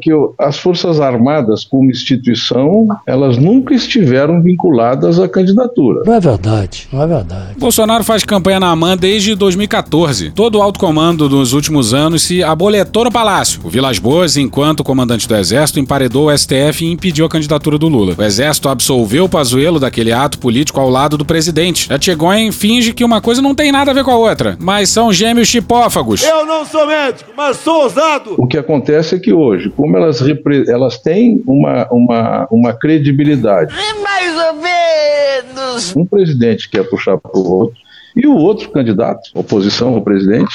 que 0.00 0.10
eu, 0.10 0.34
as 0.38 0.58
Forças 0.58 0.98
Armadas, 1.00 1.66
como 1.66 1.90
instituição, 1.90 2.88
elas 3.06 3.36
nunca 3.36 3.74
estiveram 3.74 4.40
vinculadas 4.40 5.20
à 5.20 5.28
candidatura. 5.28 6.00
Não 6.06 6.14
é 6.14 6.18
verdade, 6.18 6.88
não 6.90 7.02
é 7.02 7.06
verdade. 7.06 7.58
Bolsonaro 7.58 8.02
faz 8.02 8.24
campanha 8.24 8.58
na 8.58 8.70
AMAN 8.70 8.96
desde 8.96 9.34
2014. 9.34 10.30
Todo 10.30 10.56
o 10.56 10.62
alto 10.62 10.80
comando 10.80 11.28
dos 11.28 11.52
últimos 11.52 11.92
anos 11.92 12.22
se 12.22 12.42
aboletou 12.42 13.04
no 13.04 13.12
palácio. 13.12 13.60
O 13.62 13.68
Vilas 13.68 13.98
Boas, 13.98 14.38
enquanto 14.38 14.82
comandante 14.82 15.28
do 15.28 15.36
Exército, 15.36 15.78
emparedou 15.78 16.28
o 16.28 16.38
STF 16.38 16.86
e 16.86 16.90
impediu 16.90 17.26
a 17.26 17.28
candidatura 17.28 17.76
do 17.76 17.86
Lula. 17.86 18.14
O 18.16 18.22
Exército 18.22 18.70
absolveu 18.70 19.26
o 19.26 19.28
Pazuello 19.28 19.78
daquele 19.78 20.10
ato 20.10 20.38
político 20.38 20.80
ao 20.80 20.88
lado 20.88 21.18
do 21.18 21.24
presidente. 21.26 21.92
A 21.92 21.98
Tchegoin 21.98 22.50
finge 22.50 22.94
que 22.94 23.04
uma 23.04 23.20
coisa 23.20 23.42
não 23.42 23.54
tem 23.54 23.70
nada 23.70 23.90
a 23.90 23.94
ver 23.94 24.04
com 24.04 24.10
a 24.10 24.16
outra, 24.16 24.56
mas 24.58 24.88
são 24.88 25.12
gêmeos 25.12 25.48
chipófagos. 25.48 26.22
Eu 26.22 26.46
não 26.46 26.64
sou 26.64 26.86
médico, 26.86 27.30
mas 27.36 27.58
sou 27.58 27.82
ousado. 27.82 28.37
O 28.38 28.46
que 28.46 28.56
acontece 28.56 29.16
é 29.16 29.18
que 29.18 29.32
hoje, 29.32 29.68
como 29.68 29.96
elas, 29.96 30.22
elas 30.68 30.96
têm 30.96 31.42
uma, 31.44 31.88
uma, 31.90 32.46
uma 32.52 32.72
credibilidade. 32.72 33.74
Mais 34.00 34.46
ou 34.46 34.54
menos. 34.54 35.96
Um 35.96 36.06
presidente 36.06 36.70
quer 36.70 36.88
puxar 36.88 37.18
para 37.18 37.36
o 37.36 37.50
outro, 37.50 37.76
e 38.16 38.28
o 38.28 38.36
outro 38.36 38.70
candidato, 38.70 39.30
oposição 39.34 39.94
ao 39.94 40.02
presidente, 40.02 40.54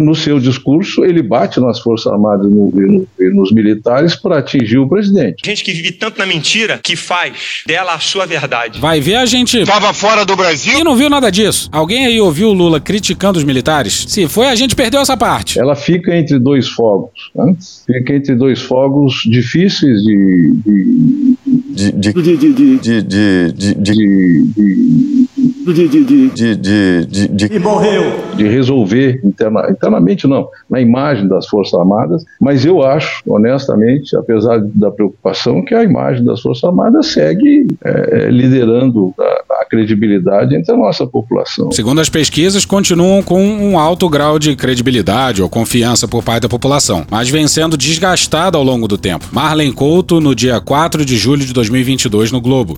no 0.00 0.14
seu 0.14 0.38
discurso, 0.38 1.04
ele 1.04 1.22
bate 1.22 1.60
nas 1.60 1.80
Forças 1.80 2.12
Armadas 2.12 2.46
e, 2.46 2.50
no, 2.50 2.70
no, 2.70 3.08
e 3.18 3.30
nos 3.30 3.52
militares 3.52 4.16
para 4.16 4.38
atingir 4.38 4.78
o 4.78 4.88
presidente. 4.88 5.42
Gente 5.44 5.62
que 5.62 5.72
vive 5.72 5.92
tanto 5.92 6.18
na 6.18 6.26
mentira 6.26 6.80
que 6.82 6.96
faz 6.96 7.62
dela 7.66 7.94
a 7.94 7.98
sua 7.98 8.26
verdade. 8.26 8.80
Vai 8.80 9.00
ver 9.00 9.16
a 9.16 9.26
gente. 9.26 9.64
Tava 9.64 9.92
fora 9.92 10.24
do 10.24 10.36
Brasil? 10.36 10.78
E 10.78 10.84
não 10.84 10.96
viu 10.96 11.08
nada 11.08 11.30
disso. 11.30 11.68
Alguém 11.72 12.06
aí 12.06 12.20
ouviu 12.20 12.48
o 12.48 12.52
Lula 12.52 12.80
criticando 12.80 13.38
os 13.38 13.44
militares? 13.44 14.06
Se 14.08 14.26
foi, 14.28 14.48
a 14.48 14.54
gente 14.54 14.74
perdeu 14.74 15.00
essa 15.00 15.16
parte. 15.16 15.58
Ela 15.58 15.76
fica 15.76 16.16
entre 16.16 16.38
dois 16.38 16.68
fogos. 16.68 17.30
Né? 17.34 17.54
Fica 17.86 18.14
entre 18.14 18.34
dois 18.34 18.60
fogos 18.60 19.22
difíceis 19.26 20.02
de. 20.02 20.52
de, 20.64 21.92
de, 21.92 22.12
de, 22.12 22.12
de, 22.12 22.36
de, 22.36 22.78
de, 22.78 23.02
de 23.02 23.44
de, 23.54 23.74
de, 23.74 25.28
de, 25.72 25.88
de, 25.88 26.04
de, 26.30 27.06
de, 27.06 27.48
de, 27.48 27.58
morreu. 27.58 28.02
de 28.36 28.46
resolver 28.46 29.20
interna, 29.24 29.70
internamente 29.70 30.26
não, 30.26 30.48
na 30.68 30.80
imagem 30.80 31.26
das 31.26 31.46
Forças 31.46 31.78
Armadas, 31.78 32.24
mas 32.40 32.64
eu 32.64 32.82
acho, 32.82 33.22
honestamente, 33.26 34.16
apesar 34.16 34.60
da 34.74 34.90
preocupação, 34.90 35.64
que 35.64 35.74
a 35.74 35.82
imagem 35.82 36.24
das 36.24 36.40
Forças 36.40 36.64
Armadas 36.64 37.06
segue 37.08 37.66
é, 37.84 38.28
liderando 38.30 39.14
a, 39.18 39.62
a 39.62 39.64
credibilidade 39.64 40.54
entre 40.54 40.72
a 40.72 40.76
nossa 40.76 41.06
população. 41.06 41.70
Segundo 41.72 42.00
as 42.00 42.08
pesquisas, 42.08 42.64
continuam 42.64 43.22
com 43.22 43.42
um 43.42 43.78
alto 43.78 44.08
grau 44.08 44.38
de 44.38 44.54
credibilidade 44.56 45.42
ou 45.42 45.48
confiança 45.48 46.06
por 46.06 46.22
parte 46.22 46.42
da 46.42 46.48
população, 46.48 47.04
mas 47.10 47.28
vem 47.28 47.46
sendo 47.48 47.76
desgastada 47.76 48.58
ao 48.58 48.64
longo 48.64 48.86
do 48.86 48.98
tempo. 48.98 49.26
Marlen 49.32 49.72
Couto, 49.72 50.20
no 50.20 50.34
dia 50.34 50.60
4 50.60 51.04
de 51.04 51.16
julho 51.16 51.44
de 51.44 51.52
2022, 51.52 52.32
no 52.32 52.40
Globo. 52.40 52.76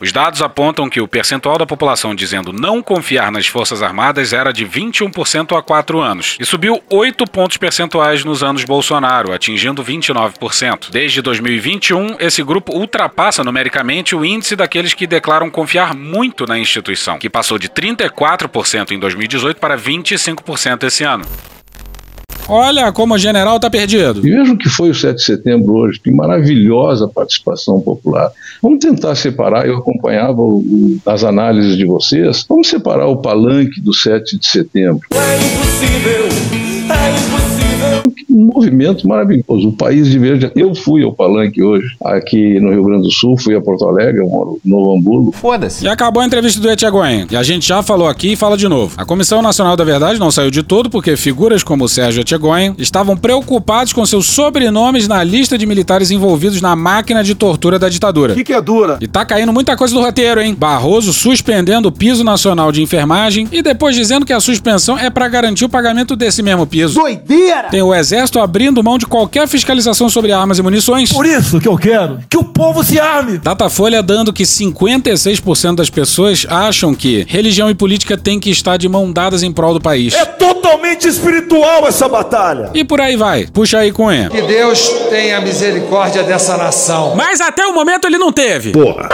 Os 0.00 0.12
dados 0.12 0.40
apontam 0.40 0.88
que 0.88 1.00
o 1.00 1.06
percentual 1.06 1.58
da 1.58 1.66
população 1.66 2.14
dizendo 2.14 2.54
não 2.54 2.82
confiar 2.82 3.30
nas 3.30 3.46
Forças 3.46 3.82
Armadas 3.82 4.32
era 4.32 4.50
de 4.50 4.64
21% 4.66 5.56
há 5.56 5.62
quatro 5.62 6.00
anos 6.00 6.38
e 6.40 6.46
subiu 6.46 6.82
8 6.88 7.26
pontos 7.26 7.58
percentuais 7.58 8.24
nos 8.24 8.42
anos 8.42 8.64
Bolsonaro, 8.64 9.32
atingindo 9.32 9.84
29%. 9.84 10.90
Desde 10.90 11.20
2021, 11.20 12.16
esse 12.18 12.42
grupo 12.42 12.72
ultrapassa 12.72 13.44
numericamente 13.44 14.16
o 14.16 14.24
índice 14.24 14.56
daqueles 14.56 14.94
que 14.94 15.06
declaram 15.06 15.50
confiar 15.50 15.94
muito 15.94 16.46
na 16.46 16.58
instituição, 16.58 17.18
que 17.18 17.28
passou 17.28 17.58
de 17.58 17.68
34% 17.68 18.92
em 18.92 18.98
2018 18.98 19.60
para 19.60 19.76
25% 19.76 20.84
esse 20.84 21.04
ano. 21.04 21.26
Olha 22.50 22.90
como 22.92 23.14
o 23.14 23.18
general 23.18 23.60
tá 23.60 23.70
perdido. 23.70 24.26
E 24.26 24.30
veja 24.30 24.52
o 24.52 24.58
que 24.58 24.68
foi 24.68 24.90
o 24.90 24.94
7 24.94 25.16
de 25.16 25.24
setembro 25.24 25.74
hoje, 25.74 26.00
que 26.00 26.10
maravilhosa 26.10 27.08
participação 27.08 27.80
popular. 27.80 28.30
Vamos 28.62 28.80
tentar 28.80 29.14
separar, 29.14 29.66
eu 29.66 29.78
acompanhava 29.78 30.40
o, 30.40 30.98
as 31.06 31.24
análises 31.24 31.76
de 31.76 31.86
vocês, 31.86 32.44
vamos 32.48 32.68
separar 32.68 33.06
o 33.06 33.18
palanque 33.18 33.80
do 33.80 33.94
7 33.94 34.38
de 34.38 34.46
setembro. 34.46 35.06
É 35.12 35.36
impossível, 35.36 36.24
é 36.90 37.10
impossível. 37.10 37.69
Um 38.30 38.46
movimento 38.46 39.06
maravilhoso. 39.06 39.68
O 39.68 39.72
país 39.72 40.08
de 40.08 40.18
verde. 40.18 40.50
Eu 40.54 40.74
fui 40.74 41.02
ao 41.02 41.12
palanque 41.12 41.62
hoje, 41.62 41.86
aqui 42.04 42.60
no 42.60 42.70
Rio 42.70 42.84
Grande 42.84 43.02
do 43.04 43.10
Sul, 43.12 43.36
fui 43.38 43.54
a 43.54 43.60
Porto 43.60 43.86
Alegre, 43.86 44.20
eu 44.20 44.28
moro 44.28 44.58
no 44.64 44.78
Novo 44.78 44.96
Hamburgo. 44.96 45.32
Foda-se. 45.32 45.84
E 45.84 45.88
acabou 45.88 46.22
a 46.22 46.26
entrevista 46.26 46.60
do 46.60 46.70
Etiagoen. 46.70 47.26
E 47.30 47.36
a 47.36 47.42
gente 47.42 47.66
já 47.66 47.82
falou 47.82 48.08
aqui 48.08 48.32
e 48.32 48.36
fala 48.36 48.56
de 48.56 48.68
novo. 48.68 48.94
A 48.96 49.04
Comissão 49.04 49.42
Nacional 49.42 49.76
da 49.76 49.84
Verdade 49.84 50.18
não 50.18 50.30
saiu 50.30 50.50
de 50.50 50.62
todo 50.62 50.88
porque 50.88 51.16
figuras 51.16 51.62
como 51.62 51.84
o 51.84 51.88
Sérgio 51.88 52.20
Etiagoen 52.20 52.74
estavam 52.78 53.16
preocupados 53.16 53.92
com 53.92 54.04
seus 54.06 54.26
sobrenomes 54.26 55.08
na 55.08 55.22
lista 55.24 55.58
de 55.58 55.66
militares 55.66 56.10
envolvidos 56.10 56.60
na 56.60 56.76
máquina 56.76 57.24
de 57.24 57.34
tortura 57.34 57.78
da 57.78 57.88
ditadura. 57.88 58.32
O 58.32 58.36
que, 58.36 58.44
que 58.44 58.52
é 58.52 58.60
dura? 58.60 58.98
E 59.00 59.08
tá 59.08 59.24
caindo 59.24 59.52
muita 59.52 59.76
coisa 59.76 59.94
do 59.94 60.00
roteiro, 60.00 60.40
hein? 60.40 60.54
Barroso 60.54 61.12
suspendendo 61.12 61.88
o 61.88 61.92
piso 61.92 62.22
nacional 62.22 62.70
de 62.70 62.82
enfermagem 62.82 63.48
e 63.50 63.62
depois 63.62 63.94
dizendo 63.96 64.24
que 64.26 64.32
a 64.32 64.40
suspensão 64.40 64.98
é 64.98 65.10
para 65.10 65.28
garantir 65.28 65.64
o 65.64 65.68
pagamento 65.68 66.14
desse 66.14 66.42
mesmo 66.42 66.66
piso. 66.66 66.94
Doideira! 66.94 67.69
Tem 67.70 67.82
o 67.82 67.94
exército 67.94 68.40
abrindo 68.40 68.82
mão 68.82 68.98
de 68.98 69.06
qualquer 69.06 69.46
fiscalização 69.46 70.08
sobre 70.08 70.32
armas 70.32 70.58
e 70.58 70.62
munições. 70.62 71.12
Por 71.12 71.24
isso 71.24 71.60
que 71.60 71.68
eu 71.68 71.76
quero 71.76 72.18
que 72.28 72.36
o 72.36 72.42
povo 72.44 72.82
se 72.82 72.98
arme. 72.98 73.38
Datafolha 73.38 74.02
dando 74.02 74.32
que 74.32 74.42
56% 74.42 75.76
das 75.76 75.88
pessoas 75.88 76.46
acham 76.48 76.94
que 76.94 77.24
religião 77.28 77.70
e 77.70 77.74
política 77.74 78.16
têm 78.16 78.40
que 78.40 78.50
estar 78.50 78.76
de 78.76 78.88
mão 78.88 79.12
dadas 79.12 79.42
em 79.42 79.52
prol 79.52 79.74
do 79.74 79.80
país. 79.80 80.14
É 80.14 80.24
totalmente 80.24 81.06
espiritual 81.06 81.86
essa 81.86 82.08
batalha. 82.08 82.70
E 82.74 82.84
por 82.84 83.00
aí 83.00 83.16
vai. 83.16 83.46
Puxa 83.46 83.78
aí 83.78 83.92
com 83.92 84.10
E. 84.10 84.28
Que 84.28 84.42
Deus 84.42 84.88
tenha 85.08 85.40
misericórdia 85.40 86.22
dessa 86.24 86.56
nação. 86.56 87.14
Mas 87.16 87.40
até 87.40 87.64
o 87.66 87.72
momento 87.72 88.06
ele 88.06 88.18
não 88.18 88.32
teve. 88.32 88.72
Porra. 88.72 89.08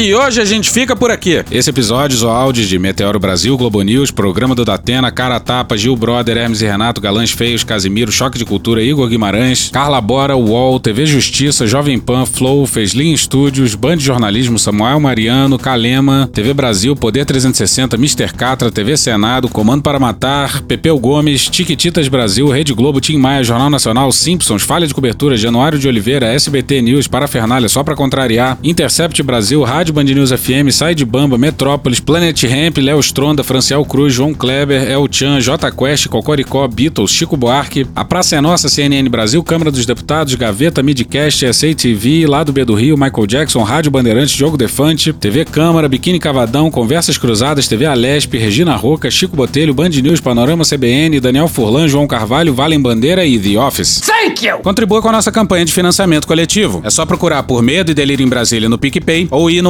E 0.00 0.14
hoje 0.14 0.40
a 0.40 0.46
gente 0.46 0.70
fica 0.70 0.96
por 0.96 1.10
aqui. 1.10 1.44
Esse 1.50 1.68
episódio 1.68 2.26
ou 2.26 2.32
áudios 2.32 2.66
de 2.66 2.78
Meteoro 2.78 3.20
Brasil, 3.20 3.54
Globo 3.54 3.82
News, 3.82 4.10
Programa 4.10 4.54
do 4.54 4.64
Datena, 4.64 5.12
Cara 5.12 5.38
Tapa, 5.38 5.76
Gil 5.76 5.94
Brother, 5.94 6.38
Hermes 6.38 6.62
e 6.62 6.66
Renato, 6.66 7.02
Galãs 7.02 7.32
Feios, 7.32 7.62
Casimiro, 7.62 8.10
Choque 8.10 8.38
de 8.38 8.46
Cultura, 8.46 8.82
Igor 8.82 9.06
Guimarães, 9.10 9.68
Carla 9.70 10.00
Bora, 10.00 10.34
UOL, 10.34 10.80
TV 10.80 11.04
Justiça, 11.04 11.66
Jovem 11.66 11.98
Pan, 11.98 12.24
Flow, 12.24 12.66
Feslim 12.66 13.14
Studios, 13.14 13.74
Band 13.74 13.98
de 13.98 14.04
Jornalismo, 14.04 14.58
Samuel 14.58 14.98
Mariano, 15.00 15.58
Calema, 15.58 16.30
TV 16.32 16.54
Brasil, 16.54 16.96
Poder 16.96 17.26
360, 17.26 17.96
Mr. 17.96 18.32
Catra, 18.32 18.70
TV 18.72 18.96
Senado, 18.96 19.50
Comando 19.50 19.82
para 19.82 20.00
Matar, 20.00 20.62
Pepeu 20.62 20.98
Gomes, 20.98 21.46
Tiquititas 21.50 22.08
Brasil, 22.08 22.48
Rede 22.48 22.72
Globo, 22.72 23.02
Tim 23.02 23.18
Maia, 23.18 23.44
Jornal 23.44 23.68
Nacional, 23.68 24.10
Simpsons, 24.12 24.62
Falha 24.62 24.86
de 24.86 24.94
Cobertura, 24.94 25.36
Januário 25.36 25.78
de 25.78 25.86
Oliveira, 25.86 26.32
SBT 26.32 26.80
News, 26.80 27.06
Parafernália, 27.06 27.68
Só 27.68 27.84
Pra 27.84 27.94
Contrariar, 27.94 28.56
Intercept 28.64 29.22
Brasil, 29.22 29.62
Rádio 29.62 29.89
Band 29.92 30.04
News 30.04 30.30
FM, 30.30 30.70
Side 30.70 31.04
Bamba, 31.04 31.36
Metrópolis, 31.36 32.00
Planet 32.00 32.42
Ramp, 32.44 32.78
Léo 32.78 33.00
Stronda, 33.00 33.42
Franciel 33.42 33.84
Cruz, 33.84 34.14
João 34.14 34.34
Kleber, 34.34 34.88
El 34.90 35.06
Chan, 35.10 35.40
J 35.40 35.70
Quest, 35.70 36.08
Cocoricó, 36.08 36.66
Beatles, 36.68 37.10
Chico 37.10 37.36
Buarque, 37.36 37.86
A 37.94 38.04
Praça 38.04 38.36
é 38.36 38.40
Nossa, 38.40 38.68
CNN 38.68 39.08
Brasil, 39.08 39.42
Câmara 39.42 39.70
dos 39.70 39.86
Deputados, 39.86 40.34
Gaveta, 40.34 40.82
Midcast, 40.82 41.52
SA 41.52 41.74
TV, 41.74 42.26
Lado 42.26 42.52
B 42.52 42.64
do 42.64 42.74
Rio, 42.74 42.96
Michael 42.96 43.26
Jackson, 43.26 43.62
Rádio 43.62 43.90
Bandeirantes, 43.90 44.34
Jogo 44.34 44.56
Defante, 44.56 45.12
TV 45.12 45.44
Câmara, 45.44 45.88
Biquíni 45.88 46.18
Cavadão, 46.18 46.70
Conversas 46.70 47.18
Cruzadas, 47.18 47.68
TV 47.68 47.86
Alesp, 47.86 48.36
Regina 48.36 48.76
Roca, 48.76 49.10
Chico 49.10 49.36
Botelho, 49.36 49.74
Band 49.74 49.90
News, 49.90 50.20
Panorama 50.20 50.64
CBN, 50.64 51.20
Daniel 51.20 51.48
Furlan, 51.48 51.88
João 51.88 52.06
Carvalho, 52.06 52.54
Valem 52.54 52.80
Bandeira 52.80 53.24
e 53.24 53.38
The 53.38 53.58
Office. 53.58 54.00
Thank 54.00 54.46
you! 54.46 54.58
Contribua 54.58 55.02
com 55.02 55.08
a 55.08 55.12
nossa 55.12 55.32
campanha 55.32 55.64
de 55.64 55.72
financiamento 55.72 56.26
coletivo. 56.26 56.80
É 56.84 56.90
só 56.90 57.04
procurar 57.04 57.42
por 57.42 57.62
Medo 57.62 57.90
e 57.90 57.94
Delírio 57.94 58.24
em 58.24 58.28
Brasília 58.28 58.68
no 58.68 58.78
PicPay 58.78 59.28
ou 59.30 59.50
ir 59.50 59.62
no 59.62 59.69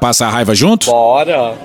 passar 0.01 0.29
a 0.29 0.31
raiva 0.31 0.55
junto? 0.55 0.87
Bora! 0.87 1.55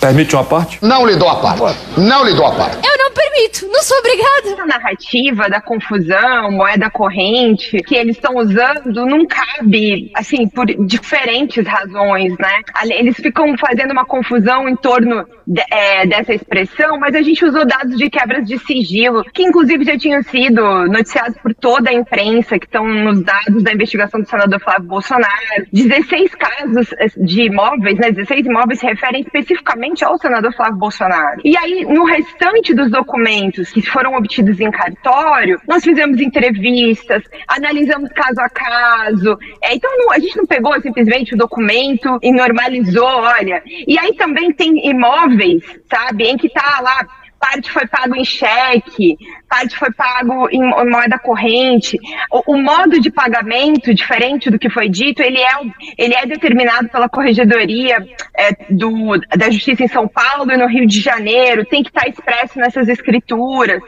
Permite 0.00 0.34
uma 0.34 0.44
parte? 0.44 0.78
Não 0.82 1.06
lhe 1.06 1.16
dou 1.16 1.28
a 1.28 1.36
parte. 1.36 1.78
Não 1.96 2.24
lhe 2.24 2.34
dou 2.34 2.46
a 2.46 2.52
parte. 2.54 2.76
Eu 2.86 2.98
não 2.98 3.12
permito, 3.12 3.66
não 3.70 3.82
sou 3.82 3.96
obrigada. 3.98 4.62
A 4.62 4.66
narrativa 4.66 5.48
da 5.48 5.60
confusão, 5.60 6.50
moeda 6.50 6.90
corrente, 6.90 7.78
que 7.82 7.94
eles 7.94 8.16
estão 8.16 8.36
usando, 8.36 9.06
não 9.06 9.26
cabe, 9.26 10.10
assim, 10.14 10.48
por 10.48 10.66
diferentes 10.66 11.66
razões, 11.66 12.36
né? 12.38 12.60
Eles 12.90 13.16
ficam 13.16 13.56
fazendo 13.58 13.92
uma 13.92 14.04
confusão 14.04 14.68
em 14.68 14.76
torno 14.76 15.24
de- 15.46 15.62
é, 15.70 16.06
dessa 16.06 16.34
expressão, 16.34 16.98
mas 16.98 17.14
a 17.14 17.22
gente 17.22 17.44
usou 17.44 17.66
dados 17.66 17.96
de 17.96 18.08
quebras 18.10 18.46
de 18.46 18.58
sigilo, 18.58 19.24
que 19.32 19.42
inclusive 19.42 19.84
já 19.84 19.96
tinham 19.98 20.22
sido 20.22 20.60
noticiados 20.86 21.36
por 21.42 21.54
toda 21.54 21.90
a 21.90 21.94
imprensa, 21.94 22.58
que 22.58 22.66
estão 22.66 22.86
nos 22.86 23.22
dados 23.22 23.62
da 23.62 23.72
investigação 23.72 24.20
do 24.20 24.28
senador 24.28 24.60
Flávio 24.60 24.84
Bolsonaro. 24.88 25.28
16 25.72 26.34
casos 26.34 26.92
eh, 26.98 27.06
de 27.16 27.42
imóveis, 27.42 27.96
né? 27.98 28.10
16 28.10 28.46
imóveis 28.46 28.80
se 28.80 28.86
referem 28.86 29.20
especificamente 29.22 29.67
ao 30.04 30.18
senador 30.18 30.52
Flávio 30.54 30.76
Bolsonaro. 30.78 31.40
E 31.44 31.56
aí, 31.56 31.84
no 31.84 32.04
restante 32.04 32.74
dos 32.74 32.90
documentos 32.90 33.70
que 33.70 33.82
foram 33.82 34.14
obtidos 34.14 34.60
em 34.60 34.70
cartório, 34.70 35.60
nós 35.68 35.82
fizemos 35.82 36.20
entrevistas, 36.20 37.22
analisamos 37.48 38.10
caso 38.12 38.40
a 38.40 38.48
caso. 38.48 39.38
É, 39.62 39.74
então, 39.74 39.90
não- 39.98 40.12
a 40.12 40.18
gente 40.18 40.36
não 40.36 40.46
pegou 40.46 40.80
simplesmente 40.80 41.34
o 41.34 41.38
documento 41.38 42.18
e 42.22 42.32
normalizou, 42.32 43.04
olha. 43.06 43.62
E 43.66 43.98
aí 43.98 44.14
também 44.14 44.52
tem 44.52 44.88
imóveis, 44.88 45.62
sabe, 45.90 46.24
em 46.24 46.36
que 46.36 46.48
tá 46.48 46.80
lá 46.80 47.06
parte 47.38 47.70
foi 47.70 47.86
pago 47.86 48.16
em 48.16 48.24
cheque, 48.24 49.16
parte 49.48 49.76
foi 49.76 49.92
pago 49.92 50.48
em 50.50 50.60
mo- 50.60 50.84
moeda 50.84 51.18
corrente. 51.18 51.98
O, 52.30 52.54
o 52.54 52.62
modo 52.62 53.00
de 53.00 53.10
pagamento, 53.10 53.94
diferente 53.94 54.50
do 54.50 54.58
que 54.58 54.68
foi 54.68 54.88
dito, 54.88 55.22
ele 55.22 55.38
é, 55.38 55.50
ele 55.96 56.14
é 56.14 56.26
determinado 56.26 56.88
pela 56.88 57.08
Corregedoria 57.08 58.06
é, 58.34 58.52
do, 58.70 59.18
da 59.36 59.50
Justiça 59.50 59.84
em 59.84 59.88
São 59.88 60.08
Paulo 60.08 60.50
e 60.52 60.56
no 60.56 60.66
Rio 60.66 60.86
de 60.86 61.00
Janeiro, 61.00 61.64
tem 61.64 61.82
que 61.82 61.90
estar 61.90 62.08
expresso 62.08 62.58
nessas 62.58 62.88
escrituras. 62.88 63.80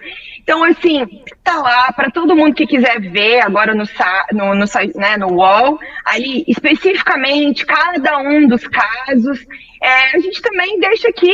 Então, 0.51 0.65
assim, 0.65 1.07
tá 1.45 1.59
lá 1.59 1.93
para 1.93 2.11
todo 2.11 2.35
mundo 2.35 2.57
que 2.57 2.67
quiser 2.67 3.01
ver 3.01 3.39
agora 3.39 3.73
no, 3.73 3.85
no, 4.33 4.55
no, 4.57 4.65
né, 4.97 5.17
no 5.17 5.35
UOL, 5.35 5.79
ali 6.05 6.43
especificamente 6.49 7.65
cada 7.65 8.19
um 8.19 8.49
dos 8.49 8.67
casos. 8.67 9.47
É, 9.81 10.17
a 10.17 10.19
gente 10.19 10.43
também 10.43 10.81
deixa 10.81 11.09
aqui, 11.09 11.33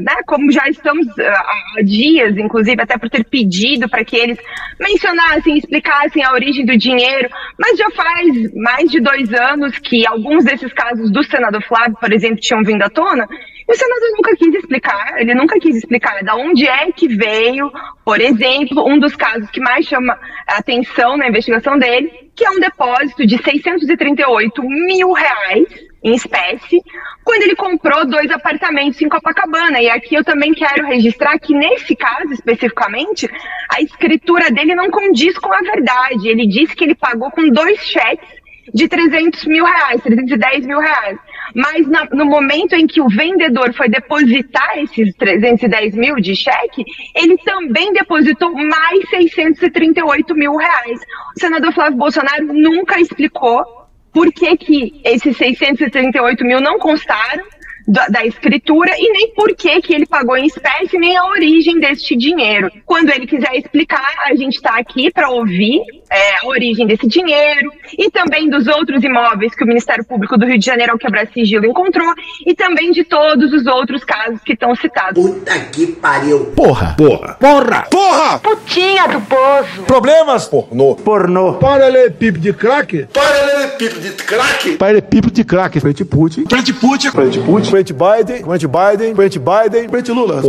né, 0.00 0.16
como 0.26 0.50
já 0.50 0.68
estamos 0.68 1.06
é, 1.20 1.28
há 1.28 1.82
dias, 1.84 2.36
inclusive, 2.36 2.82
até 2.82 2.98
por 2.98 3.08
ter 3.08 3.24
pedido 3.24 3.88
para 3.88 4.04
que 4.04 4.16
eles 4.16 4.38
mencionassem, 4.80 5.56
explicassem 5.56 6.24
a 6.24 6.32
origem 6.32 6.66
do 6.66 6.76
dinheiro, 6.76 7.30
mas 7.56 7.78
já 7.78 7.88
faz 7.92 8.54
mais 8.54 8.90
de 8.90 9.00
dois 9.00 9.32
anos 9.32 9.78
que 9.78 10.04
alguns 10.04 10.44
desses 10.44 10.72
casos 10.72 11.12
do 11.12 11.22
senador 11.22 11.62
Flávio, 11.62 11.96
por 12.00 12.12
exemplo, 12.12 12.40
tinham 12.40 12.64
vindo 12.64 12.82
à 12.82 12.90
tona, 12.90 13.24
o 13.68 13.74
senador 13.74 14.10
nunca 14.16 14.34
quis 14.34 14.54
explicar, 14.54 15.20
ele 15.20 15.34
nunca 15.34 15.60
quis 15.60 15.76
explicar 15.76 16.24
da 16.24 16.34
onde 16.34 16.66
é 16.66 16.90
que 16.90 17.06
veio, 17.06 17.70
por 18.02 18.18
exemplo, 18.18 18.82
um 18.88 18.98
dos 18.98 19.14
casos 19.14 19.50
que 19.50 19.60
mais 19.60 19.84
chama 19.84 20.18
a 20.46 20.56
atenção 20.56 21.18
na 21.18 21.28
investigação 21.28 21.78
dele, 21.78 22.30
que 22.34 22.46
é 22.46 22.50
um 22.50 22.58
depósito 22.58 23.26
de 23.26 23.36
638 23.36 24.62
mil 24.62 25.12
reais 25.12 25.66
em 26.02 26.14
espécie, 26.14 26.80
quando 27.22 27.42
ele 27.42 27.56
comprou 27.56 28.06
dois 28.06 28.30
apartamentos 28.30 29.02
em 29.02 29.08
Copacabana. 29.08 29.82
E 29.82 29.90
aqui 29.90 30.14
eu 30.14 30.24
também 30.24 30.54
quero 30.54 30.86
registrar 30.86 31.38
que 31.38 31.52
nesse 31.52 31.94
caso 31.94 32.32
especificamente, 32.32 33.28
a 33.68 33.82
escritura 33.82 34.50
dele 34.50 34.74
não 34.74 34.90
condiz 34.90 35.36
com 35.36 35.52
a 35.52 35.60
verdade. 35.60 36.26
Ele 36.26 36.46
disse 36.46 36.74
que 36.74 36.84
ele 36.84 36.94
pagou 36.94 37.30
com 37.30 37.46
dois 37.50 37.80
cheques 37.80 38.28
de 38.72 38.88
300 38.88 39.44
mil 39.44 39.64
reais, 39.64 40.02
310 40.02 40.66
mil 40.66 40.78
reais. 40.78 41.18
Mas 41.54 41.86
na- 41.86 42.08
no 42.12 42.24
momento 42.24 42.74
em 42.74 42.86
que 42.86 43.00
o 43.00 43.08
vendedor 43.08 43.72
foi 43.74 43.88
depositar 43.88 44.78
esses 44.78 45.14
310 45.14 45.94
mil 45.94 46.16
de 46.16 46.34
cheque, 46.36 46.84
ele 47.14 47.36
também 47.38 47.92
depositou 47.92 48.52
mais 48.52 49.08
638 49.10 50.34
mil 50.34 50.56
reais. 50.56 51.00
O 51.36 51.40
senador 51.40 51.72
Flávio 51.72 51.98
Bolsonaro 51.98 52.44
nunca 52.46 53.00
explicou 53.00 53.64
por 54.12 54.32
que, 54.32 54.56
que 54.56 55.00
esses 55.04 55.36
638 55.36 56.44
mil 56.44 56.60
não 56.60 56.78
constaram 56.78 57.44
da, 57.88 58.06
da 58.08 58.26
escritura 58.26 58.92
e 58.98 59.12
nem 59.12 59.32
por 59.34 59.56
que, 59.56 59.80
que 59.80 59.94
ele 59.94 60.06
pagou 60.06 60.36
em 60.36 60.46
espécie, 60.46 60.98
nem 60.98 61.16
a 61.16 61.24
origem 61.24 61.80
deste 61.80 62.14
dinheiro. 62.14 62.70
Quando 62.84 63.08
ele 63.10 63.26
quiser 63.26 63.54
explicar, 63.56 64.14
a 64.26 64.34
gente 64.34 64.56
está 64.56 64.78
aqui 64.78 65.10
para 65.10 65.30
ouvir 65.30 65.80
é, 66.10 66.36
a 66.42 66.46
origem 66.46 66.86
desse 66.86 67.06
dinheiro 67.06 67.72
e 67.96 68.10
também 68.10 68.50
dos 68.50 68.66
outros 68.66 69.02
imóveis 69.02 69.54
que 69.54 69.64
o 69.64 69.66
Ministério 69.66 70.04
Público 70.04 70.36
do 70.36 70.44
Rio 70.44 70.58
de 70.58 70.66
Janeiro, 70.66 70.92
ao 70.92 70.98
quebrar 70.98 71.26
sigilo, 71.28 71.64
encontrou 71.64 72.12
e 72.46 72.54
também 72.54 72.92
de 72.92 73.04
todos 73.04 73.52
os 73.52 73.66
outros 73.66 74.04
casos 74.04 74.40
que 74.42 74.52
estão 74.52 74.74
citados. 74.74 75.22
Puta 75.22 75.58
que 75.72 75.86
pariu. 75.86 76.46
Porra. 76.56 76.94
Porra. 76.96 77.34
Porra. 77.34 77.86
Porra. 77.90 78.38
Putinha 78.40 79.08
do 79.08 79.20
poço. 79.22 79.82
Problemas? 79.86 80.46
Pornô. 80.46 80.94
Pornô. 80.96 81.54
Paralelepípedo 81.54 82.40
de 82.40 82.52
crack? 82.52 83.06
Paralelepípedo 83.12 84.00
de 84.00 84.10
crack. 84.24 84.76
Paralelepípedo 84.76 85.32
de 85.32 85.44
crack. 85.44 85.80
Frente 85.80 86.04
Putin. 86.04 86.44
Frente 86.48 86.72
Putin. 86.74 87.10
Frente 87.10 87.40
Putin. 87.40 87.70
Frente 87.78 87.92
Biden. 87.92 88.42
Frente 88.42 88.66
Biden. 88.66 89.14
Frente 89.14 89.38
Biden. 89.38 89.88
Frente 89.88 90.10
Lula. 90.10 90.42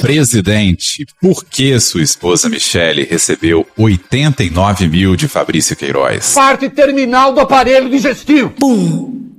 Presidente, 0.00 1.06
por 1.20 1.44
que 1.44 1.78
sua 1.78 2.02
esposa 2.02 2.48
Michele 2.48 3.04
recebeu 3.04 3.64
89 3.78 4.88
mil 4.88 5.14
de 5.14 5.28
Fabrício 5.28 5.76
Queiroz? 5.76 6.34
Parte 6.34 6.68
terminal 6.68 7.32
do 7.32 7.38
aparelho 7.40 7.88
digestivo. 7.88 8.52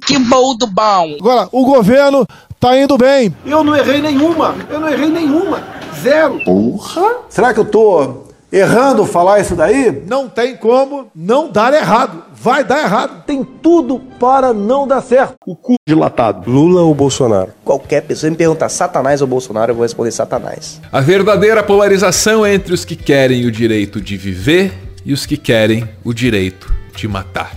Que 0.05 0.17
bom 0.17 0.55
do 0.55 0.67
bom! 0.67 1.17
Agora, 1.19 1.49
o 1.51 1.65
governo 1.65 2.25
tá 2.61 2.79
indo 2.79 2.97
bem. 2.97 3.35
Eu 3.45 3.61
não 3.61 3.75
errei 3.75 4.01
nenhuma. 4.01 4.55
Eu 4.69 4.79
não 4.79 4.87
errei 4.87 5.09
nenhuma. 5.09 5.61
zero. 6.01 6.39
Porra! 6.45 7.23
Será 7.27 7.53
que 7.53 7.59
eu 7.59 7.65
tô 7.65 8.26
errando 8.51 9.05
falar 9.05 9.39
isso 9.39 9.55
daí? 9.55 10.03
Não 10.07 10.29
tem 10.29 10.55
como 10.55 11.11
não 11.15 11.51
dar 11.51 11.73
errado. 11.73 12.23
Vai 12.33 12.63
dar 12.63 12.79
errado. 12.79 13.23
Tem 13.25 13.43
tudo 13.43 13.99
para 14.19 14.53
não 14.53 14.87
dar 14.87 15.01
certo. 15.01 15.35
O 15.45 15.55
cu 15.55 15.75
dilatado. 15.87 16.49
Lula 16.49 16.81
ou 16.81 16.93
Bolsonaro? 16.93 17.51
Qualquer 17.63 18.01
pessoa 18.01 18.29
me 18.29 18.37
perguntar 18.37 18.69
Satanás 18.69 19.21
ou 19.21 19.27
Bolsonaro, 19.27 19.71
eu 19.71 19.75
vou 19.75 19.83
responder 19.83 20.11
Satanás. 20.11 20.81
A 20.91 21.01
verdadeira 21.01 21.63
polarização 21.63 22.45
é 22.45 22.53
entre 22.53 22.73
os 22.73 22.85
que 22.85 22.95
querem 22.95 23.45
o 23.45 23.51
direito 23.51 23.99
de 23.99 24.17
viver 24.17 24.73
e 25.05 25.13
os 25.13 25.25
que 25.25 25.37
querem 25.37 25.87
o 26.03 26.13
direito 26.13 26.73
de 26.95 27.07
matar. 27.07 27.51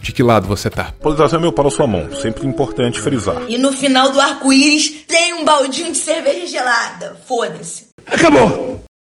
De 0.00 0.12
que 0.12 0.22
lado 0.22 0.48
você 0.48 0.70
tá? 0.70 0.92
Polarização 1.00 1.38
é 1.38 1.42
meu 1.42 1.52
para 1.52 1.68
a 1.68 1.70
sua 1.70 1.86
mão. 1.86 2.08
Sempre 2.22 2.46
importante 2.46 3.00
frisar. 3.00 3.42
E 3.48 3.58
no 3.58 3.72
final 3.72 4.10
do 4.10 4.20
arco-íris 4.20 5.04
tem 5.06 5.34
um 5.34 5.44
baldinho 5.44 5.92
de 5.92 5.98
cerveja 5.98 6.46
gelada. 6.46 7.16
Foda-se. 7.26 7.88
Acabou. 8.06 8.87